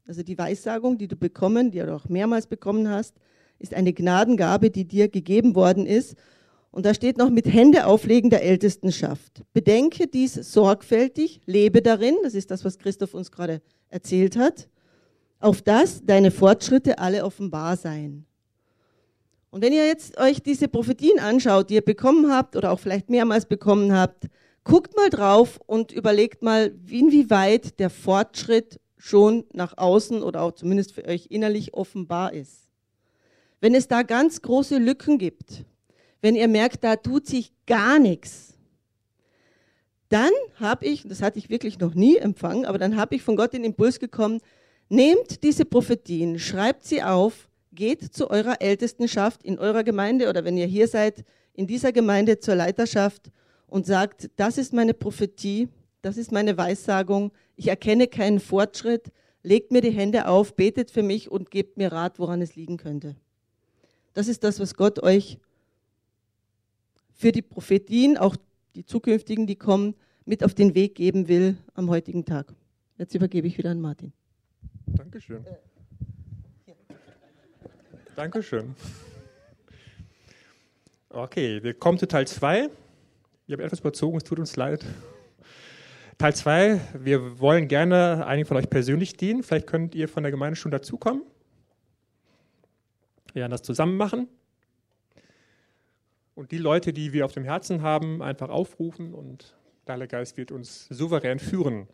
Also 0.08 0.24
die 0.24 0.38
Weissagung, 0.38 0.98
die 0.98 1.08
du 1.08 1.16
bekommen, 1.16 1.72
die 1.72 1.80
du 1.80 1.96
auch 1.96 2.10
mehrmals 2.10 2.48
bekommen 2.48 2.90
hast, 2.90 3.16
ist 3.60 3.74
eine 3.74 3.94
Gnadengabe, 3.94 4.70
die 4.70 4.86
dir 4.86 5.08
gegeben 5.08 5.56
worden 5.56 5.86
ist. 5.86 6.16
Und 6.76 6.86
da 6.86 6.94
steht 6.94 7.18
noch 7.18 7.30
mit 7.30 7.46
Hände 7.46 7.86
auflegen 7.86 8.30
der 8.30 8.44
Ältestenschaft. 8.44 9.44
Bedenke 9.54 10.08
dies 10.08 10.34
sorgfältig, 10.34 11.40
lebe 11.46 11.82
darin, 11.82 12.16
das 12.22 12.34
ist 12.34 12.52
das, 12.52 12.66
was 12.66 12.78
Christoph 12.78 13.14
uns 13.14 13.32
gerade 13.32 13.62
erzählt 13.88 14.36
hat, 14.36 14.68
auf 15.40 15.62
das 15.62 16.04
deine 16.04 16.32
Fortschritte 16.32 17.00
alle 17.00 17.24
offenbar 17.24 17.78
seien. 17.78 18.26
Und 19.52 19.62
wenn 19.62 19.72
ihr 19.72 19.88
jetzt 19.88 20.20
euch 20.20 20.44
diese 20.44 20.68
Prophetien 20.68 21.18
anschaut, 21.18 21.70
die 21.70 21.76
ihr 21.76 21.82
bekommen 21.82 22.30
habt 22.30 22.58
oder 22.58 22.74
auch 22.74 22.80
vielleicht 22.82 23.10
mehrmals 23.10 23.46
bekommen 23.46 23.94
habt, 23.94 24.26
guckt 24.66 24.98
mal 24.98 25.10
drauf 25.10 25.62
und 25.68 25.94
überlegt 25.94 26.44
mal, 26.44 26.76
inwieweit 26.90 27.80
der 27.80 27.90
Fortschritt 27.90 28.82
schon 28.98 29.46
nach 29.54 29.78
außen 29.78 30.22
oder 30.22 30.42
auch 30.42 30.52
zumindest 30.52 30.92
für 30.92 31.06
euch 31.06 31.28
innerlich 31.30 31.74
offenbar 31.74 32.34
ist. 32.34 32.68
Wenn 33.62 33.76
es 33.76 33.88
da 33.88 34.04
ganz 34.04 34.42
große 34.42 34.78
Lücken 34.78 35.18
gibt, 35.18 35.64
wenn 36.22 36.36
ihr 36.36 36.48
merkt, 36.48 36.84
da 36.84 36.96
tut 36.96 37.28
sich 37.28 37.52
gar 37.66 38.00
nichts, 38.00 38.56
dann 40.10 40.32
habe 40.56 40.86
ich, 40.86 41.04
das 41.08 41.22
hatte 41.22 41.40
ich 41.40 41.50
wirklich 41.50 41.80
noch 41.80 41.96
nie 41.96 42.18
empfangen, 42.18 42.66
aber 42.66 42.78
dann 42.78 42.96
habe 42.96 43.16
ich 43.16 43.24
von 43.24 43.36
Gott 43.36 43.54
den 43.54 43.64
Impuls 43.64 44.00
gekommen, 44.00 44.40
nehmt 44.90 45.44
diese 45.44 45.66
Prophetien, 45.66 46.40
schreibt 46.40 46.86
sie 46.86 47.02
auf, 47.02 47.50
geht 47.74 48.14
zu 48.14 48.30
eurer 48.30 48.62
Ältestenschaft 48.62 49.44
in 49.44 49.60
eurer 49.60 49.84
Gemeinde 49.84 50.30
oder 50.30 50.46
wenn 50.46 50.58
ihr 50.58 50.68
hier 50.68 50.88
seid, 50.88 51.26
in 51.54 51.68
dieser 51.68 51.92
Gemeinde 51.92 52.40
zur 52.40 52.56
Leiterschaft 52.56 53.32
und 53.68 53.86
sagt, 53.86 54.30
das 54.36 54.58
ist 54.58 54.74
meine 54.74 54.94
Prophetie, 54.94 55.70
das 56.02 56.18
ist 56.18 56.32
meine 56.32 56.58
Weissagung, 56.58 57.32
ich 57.56 57.68
erkenne 57.68 58.08
keinen 58.08 58.40
Fortschritt, 58.40 59.12
legt 59.42 59.72
mir 59.72 59.82
die 59.82 59.92
Hände 59.92 60.28
auf, 60.28 60.56
betet 60.56 60.92
für 60.92 61.04
mich 61.04 61.32
und 61.32 61.52
gebt 61.52 61.78
mir 61.78 61.92
Rat, 61.92 62.20
woran 62.20 62.42
es 62.42 62.56
liegen 62.56 62.78
könnte. 62.78 63.16
Das 64.14 64.28
ist 64.28 64.44
das, 64.44 64.60
was 64.60 64.76
Gott 64.76 65.02
euch 65.02 65.40
für 67.16 67.32
die 67.32 67.42
Prophetien, 67.42 68.18
auch 68.18 68.36
die 68.76 68.86
zukünftigen, 68.86 69.48
die 69.48 69.56
kommen, 69.56 69.96
mit 70.26 70.44
auf 70.44 70.54
den 70.54 70.76
Weg 70.76 70.96
geben 70.96 71.28
will 71.28 71.58
am 71.74 71.90
heutigen 71.90 72.26
Tag. 72.26 72.54
Jetzt 72.98 73.16
übergebe 73.16 73.48
ich 73.48 73.58
wieder 73.58 73.72
an 73.72 73.80
Martin. 73.80 74.12
Dankeschön. 74.88 75.46
Dankeschön. 78.16 78.76
Okay, 81.10 81.64
wir 81.64 81.74
kommen 81.74 81.98
zu 81.98 82.08
Teil 82.08 82.28
2. 82.28 82.70
Ich 83.48 83.54
habe 83.54 83.64
etwas 83.64 83.80
überzogen, 83.80 84.18
es 84.18 84.24
tut 84.24 84.40
uns 84.40 84.56
leid. 84.56 84.86
Teil 86.18 86.34
2, 86.34 86.82
wir 87.00 87.40
wollen 87.40 87.68
gerne 87.68 88.26
einigen 88.26 88.48
von 88.48 88.58
euch 88.58 88.70
persönlich 88.70 89.16
dienen. 89.16 89.44
Vielleicht 89.44 89.68
könnt 89.68 89.96
ihr 89.96 90.08
von 90.08 90.24
der 90.24 90.32
Gemeinde 90.32 90.56
schon 90.56 90.72
dazukommen. 90.72 91.24
Wir 93.34 93.42
werden 93.42 93.52
das 93.52 93.62
zusammen 93.62 93.98
machen 93.98 94.30
und 96.36 96.52
die 96.52 96.58
Leute, 96.58 96.94
die 96.94 97.14
wir 97.14 97.26
auf 97.26 97.32
dem 97.32 97.46
Herzen 97.46 97.82
haben, 97.82 98.22
einfach 98.22 98.50
aufrufen 98.50 99.14
und 99.14 99.56
der 99.88 99.94
Heilige 99.94 100.18
Geist 100.18 100.38
wird 100.38 100.52
uns 100.52 100.88
souverän 100.90 101.40
führen. 101.40 101.88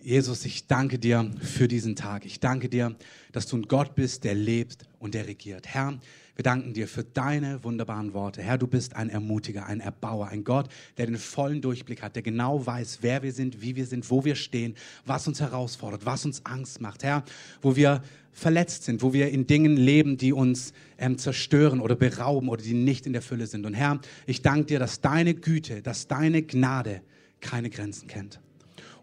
Jesus, 0.00 0.44
ich 0.44 0.66
danke 0.66 0.98
dir 0.98 1.30
für 1.40 1.68
diesen 1.68 1.96
Tag. 1.96 2.24
Ich 2.24 2.40
danke 2.40 2.68
dir, 2.68 2.96
dass 3.32 3.46
du 3.46 3.58
ein 3.58 3.62
Gott 3.62 3.94
bist, 3.94 4.24
der 4.24 4.34
lebt 4.34 4.84
und 4.98 5.14
der 5.14 5.26
regiert. 5.26 5.66
Herr, 5.66 5.98
wir 6.38 6.44
danken 6.44 6.72
dir 6.72 6.86
für 6.86 7.02
deine 7.02 7.64
wunderbaren 7.64 8.14
Worte. 8.14 8.40
Herr, 8.40 8.58
du 8.58 8.68
bist 8.68 8.94
ein 8.94 9.10
Ermutiger, 9.10 9.66
ein 9.66 9.80
Erbauer, 9.80 10.28
ein 10.28 10.44
Gott, 10.44 10.68
der 10.96 11.06
den 11.06 11.16
vollen 11.16 11.60
Durchblick 11.60 12.00
hat, 12.00 12.14
der 12.14 12.22
genau 12.22 12.64
weiß, 12.64 12.98
wer 13.00 13.24
wir 13.24 13.32
sind, 13.32 13.60
wie 13.60 13.74
wir 13.74 13.86
sind, 13.86 14.08
wo 14.08 14.24
wir 14.24 14.36
stehen, 14.36 14.76
was 15.04 15.26
uns 15.26 15.40
herausfordert, 15.40 16.06
was 16.06 16.24
uns 16.24 16.46
Angst 16.46 16.80
macht. 16.80 17.02
Herr, 17.02 17.24
wo 17.60 17.74
wir 17.74 18.04
verletzt 18.30 18.84
sind, 18.84 19.02
wo 19.02 19.12
wir 19.12 19.30
in 19.30 19.48
Dingen 19.48 19.76
leben, 19.76 20.16
die 20.16 20.32
uns 20.32 20.74
ähm, 20.96 21.18
zerstören 21.18 21.80
oder 21.80 21.96
berauben 21.96 22.48
oder 22.48 22.62
die 22.62 22.72
nicht 22.74 23.06
in 23.06 23.14
der 23.14 23.22
Fülle 23.22 23.48
sind. 23.48 23.66
Und 23.66 23.74
Herr, 23.74 23.98
ich 24.24 24.40
danke 24.40 24.66
dir, 24.66 24.78
dass 24.78 25.00
deine 25.00 25.34
Güte, 25.34 25.82
dass 25.82 26.06
deine 26.06 26.42
Gnade 26.42 27.02
keine 27.40 27.68
Grenzen 27.68 28.06
kennt. 28.06 28.38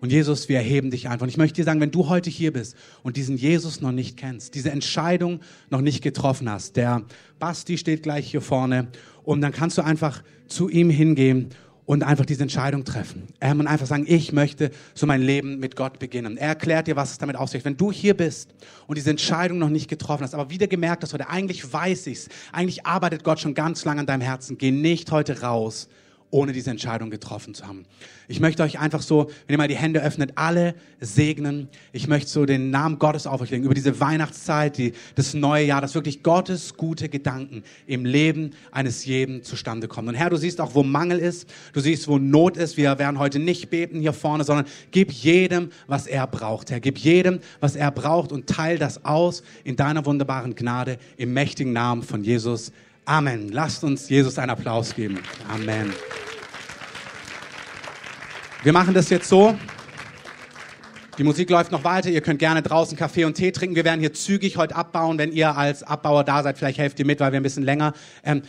Und 0.06 0.12
Jesus, 0.12 0.49
wir 0.49 0.58
erheben 0.58 0.91
dich 0.91 1.10
einfach. 1.10 1.24
Und 1.24 1.30
ich 1.30 1.38
möchte 1.38 1.56
dir 1.56 1.64
sagen, 1.64 1.82
wenn 1.82 1.89
du 1.89 2.10
heute 2.10 2.30
hier 2.30 2.53
bist 2.53 2.76
und 3.01 3.18
diesen 3.18 3.38
Jesus 3.38 3.82
noch 3.82 3.91
nicht 3.91 4.18
kennst, 4.18 4.53
diese 4.53 4.70
Entscheidung 4.70 5.39
noch 5.72 5.82
nicht 5.82 6.03
getroffen 6.03 6.47
hast, 6.47 6.76
der 6.76 7.01
Basti 7.39 7.76
steht 7.80 8.03
gleich 8.03 8.30
hier 8.30 8.41
vorne 8.41 8.89
und 9.24 9.41
dann 9.41 9.51
kannst 9.51 9.80
du 9.80 9.82
einfach 9.82 10.22
zu 10.45 10.70
ihm 10.70 10.91
hingehen 10.91 11.49
und 11.88 12.03
einfach 12.03 12.24
diese 12.24 12.43
Entscheidung 12.43 12.84
treffen. 12.84 13.24
Ähm, 13.41 13.62
und 13.62 13.66
einfach 13.66 13.88
sagen, 13.88 14.06
ich 14.08 14.32
möchte 14.32 14.70
so 14.93 15.08
mein 15.08 15.24
Leben 15.24 15.58
mit 15.58 15.76
Gott 15.76 15.97
beginnen. 15.97 16.38
Er 16.38 16.49
erklärt 16.49 16.86
dir, 16.86 16.95
was 16.95 17.14
es 17.14 17.18
damit 17.18 17.36
aussieht. 17.36 17.66
Wenn 17.66 17.76
du 17.76 17.91
hier 17.91 18.16
bist 18.16 18.53
und 18.86 18.99
diese 18.99 19.10
Entscheidung 19.10 19.58
noch 19.58 19.70
nicht 19.70 19.89
getroffen 19.89 20.22
hast, 20.24 20.36
aber 20.36 20.51
wieder 20.51 20.68
gemerkt 20.68 21.01
hast 21.01 21.14
heute, 21.14 21.30
eigentlich 21.30 21.74
weiß 21.74 22.06
ich's, 22.06 22.30
eigentlich 22.51 22.86
arbeitet 22.86 23.24
Gott 23.24 23.39
schon 23.39 23.56
ganz 23.56 23.84
lange 23.86 24.01
an 24.01 24.06
deinem 24.06 24.22
Herzen, 24.22 24.60
geh 24.60 24.70
nicht 24.70 25.12
heute 25.12 25.41
raus 25.41 25.89
ohne 26.36 26.52
diese 26.52 26.70
Entscheidung 26.70 27.10
getroffen 27.10 27.54
zu 27.54 27.66
haben. 27.66 27.86
Ich 28.28 28.42
möchte 28.42 28.62
euch 28.62 28.78
einfach 28.78 29.02
so, 29.02 29.30
wenn 29.48 29.54
ihr 29.54 29.58
mal 29.58 29.70
die 29.70 29.78
Hände 29.78 30.04
öffnet, 30.04 30.34
alle 30.36 30.76
segnen. 31.00 31.70
Ich 31.94 32.10
möchte 32.10 32.30
so 32.30 32.46
den 32.46 32.72
Namen 32.72 33.00
Gottes 33.00 33.26
auf 33.26 33.40
euch 33.40 33.52
legen, 33.52 33.64
über 33.64 33.74
diese 33.74 34.02
Weihnachtszeit, 34.02 34.78
die, 34.78 34.92
das 35.16 35.34
neue 35.34 35.66
Jahr, 35.66 35.80
dass 35.80 35.96
wirklich 35.96 36.24
Gottes 36.24 36.76
gute 36.76 37.08
Gedanken 37.08 37.64
im 37.88 38.04
Leben 38.04 38.52
eines 38.74 39.06
jeden 39.06 39.44
zustande 39.44 39.88
kommen. 39.88 40.10
Und 40.10 40.16
Herr, 40.16 40.30
du 40.30 40.36
siehst 40.36 40.60
auch, 40.60 40.76
wo 40.76 40.84
Mangel 40.84 41.20
ist, 41.20 41.50
du 41.72 41.80
siehst, 41.80 42.10
wo 42.10 42.18
Not 42.18 42.58
ist. 42.58 42.76
Wir 42.76 43.00
werden 43.00 43.18
heute 43.18 43.40
nicht 43.40 43.70
beten 43.70 44.02
hier 44.02 44.12
vorne, 44.12 44.44
sondern 44.44 44.66
gib 44.92 45.14
jedem, 45.14 45.70
was 45.88 46.06
er 46.06 46.28
braucht, 46.28 46.70
Herr. 46.70 46.82
Gib 46.82 46.98
jedem, 46.98 47.40
was 47.62 47.78
er 47.78 47.92
braucht 47.92 48.34
und 48.34 48.48
teil 48.48 48.78
das 48.78 49.06
aus 49.06 49.42
in 49.64 49.78
deiner 49.78 50.06
wunderbaren 50.06 50.54
Gnade 50.54 50.98
im 51.16 51.32
mächtigen 51.32 51.72
Namen 51.72 52.04
von 52.04 52.26
Jesus. 52.26 52.74
Amen. 53.06 53.50
Lasst 53.50 53.84
uns 53.84 54.10
Jesus 54.10 54.38
einen 54.40 54.50
Applaus 54.50 54.96
geben. 54.96 55.20
Amen. 55.48 55.94
Wir 58.66 58.74
machen 58.74 58.95
das 58.95 59.11
jetzt 59.11 59.30
so. 59.30 59.55
Die 61.20 61.24
Musik 61.24 61.51
läuft 61.51 61.72
noch 61.72 61.84
weiter. 61.84 62.09
Ihr 62.09 62.22
könnt 62.22 62.39
gerne 62.39 62.63
draußen 62.63 62.97
Kaffee 62.97 63.24
und 63.24 63.36
Tee 63.36 63.51
trinken. 63.51 63.76
Wir 63.76 63.86
werden 63.86 63.99
hier 63.99 64.11
zügig 64.11 64.57
heute 64.57 64.76
abbauen. 64.76 65.20
Wenn 65.20 65.32
ihr 65.32 65.55
als 65.55 65.84
Abbauer 65.84 66.24
da 66.24 66.41
seid, 66.41 66.57
vielleicht 66.57 66.80
helft 66.80 66.97
ihr 66.97 67.05
mit, 67.05 67.20
weil 67.20 67.32
wir 67.32 67.39
ein 67.39 67.43
bisschen 67.43 67.61
länger, 67.61 67.93
ähm, 68.24 68.41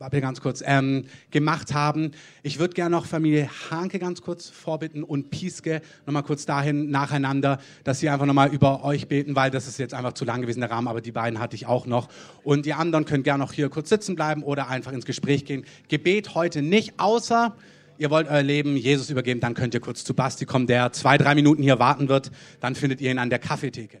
warte 0.00 0.20
ganz 0.20 0.40
kurz, 0.40 0.64
ähm, 0.66 1.04
gemacht 1.30 1.74
haben. 1.74 2.10
Ich 2.42 2.58
würde 2.58 2.74
gerne 2.74 2.90
noch 2.90 3.06
Familie 3.06 3.48
Hanke 3.70 4.00
ganz 4.00 4.20
kurz 4.20 4.48
vorbitten 4.48 5.04
und 5.04 5.30
Pieske 5.30 5.80
nochmal 6.06 6.24
kurz 6.24 6.44
dahin 6.44 6.90
nacheinander, 6.90 7.60
dass 7.84 8.00
sie 8.00 8.08
einfach 8.08 8.26
nochmal 8.26 8.52
über 8.52 8.82
euch 8.82 9.06
beten, 9.06 9.36
weil 9.36 9.52
das 9.52 9.68
ist 9.68 9.78
jetzt 9.78 9.94
einfach 9.94 10.14
zu 10.14 10.24
lang 10.24 10.40
gewesen, 10.40 10.58
der 10.58 10.72
Rahmen, 10.72 10.88
aber 10.88 11.00
die 11.00 11.12
beiden 11.12 11.38
hatte 11.38 11.54
ich 11.54 11.66
auch 11.66 11.86
noch. 11.86 12.08
Und 12.42 12.66
die 12.66 12.74
anderen 12.74 13.04
können 13.04 13.22
gerne 13.22 13.44
noch 13.44 13.52
hier 13.52 13.68
kurz 13.68 13.90
sitzen 13.90 14.16
bleiben 14.16 14.42
oder 14.42 14.68
einfach 14.68 14.90
ins 14.90 15.06
Gespräch 15.06 15.44
gehen. 15.44 15.64
Gebet 15.86 16.34
heute 16.34 16.62
nicht, 16.62 16.94
außer 16.98 17.54
ihr 17.98 18.10
wollt 18.10 18.28
euer 18.28 18.42
Leben 18.42 18.76
Jesus 18.76 19.10
übergeben, 19.10 19.40
dann 19.40 19.54
könnt 19.54 19.74
ihr 19.74 19.80
kurz 19.80 20.04
zu 20.04 20.14
Basti 20.14 20.44
kommen, 20.44 20.66
der 20.66 20.92
zwei, 20.92 21.18
drei 21.18 21.34
Minuten 21.34 21.62
hier 21.62 21.78
warten 21.78 22.08
wird. 22.08 22.30
Dann 22.60 22.74
findet 22.74 23.00
ihr 23.00 23.10
ihn 23.10 23.18
an 23.18 23.30
der 23.30 23.38
Kaffeetheke. 23.38 24.00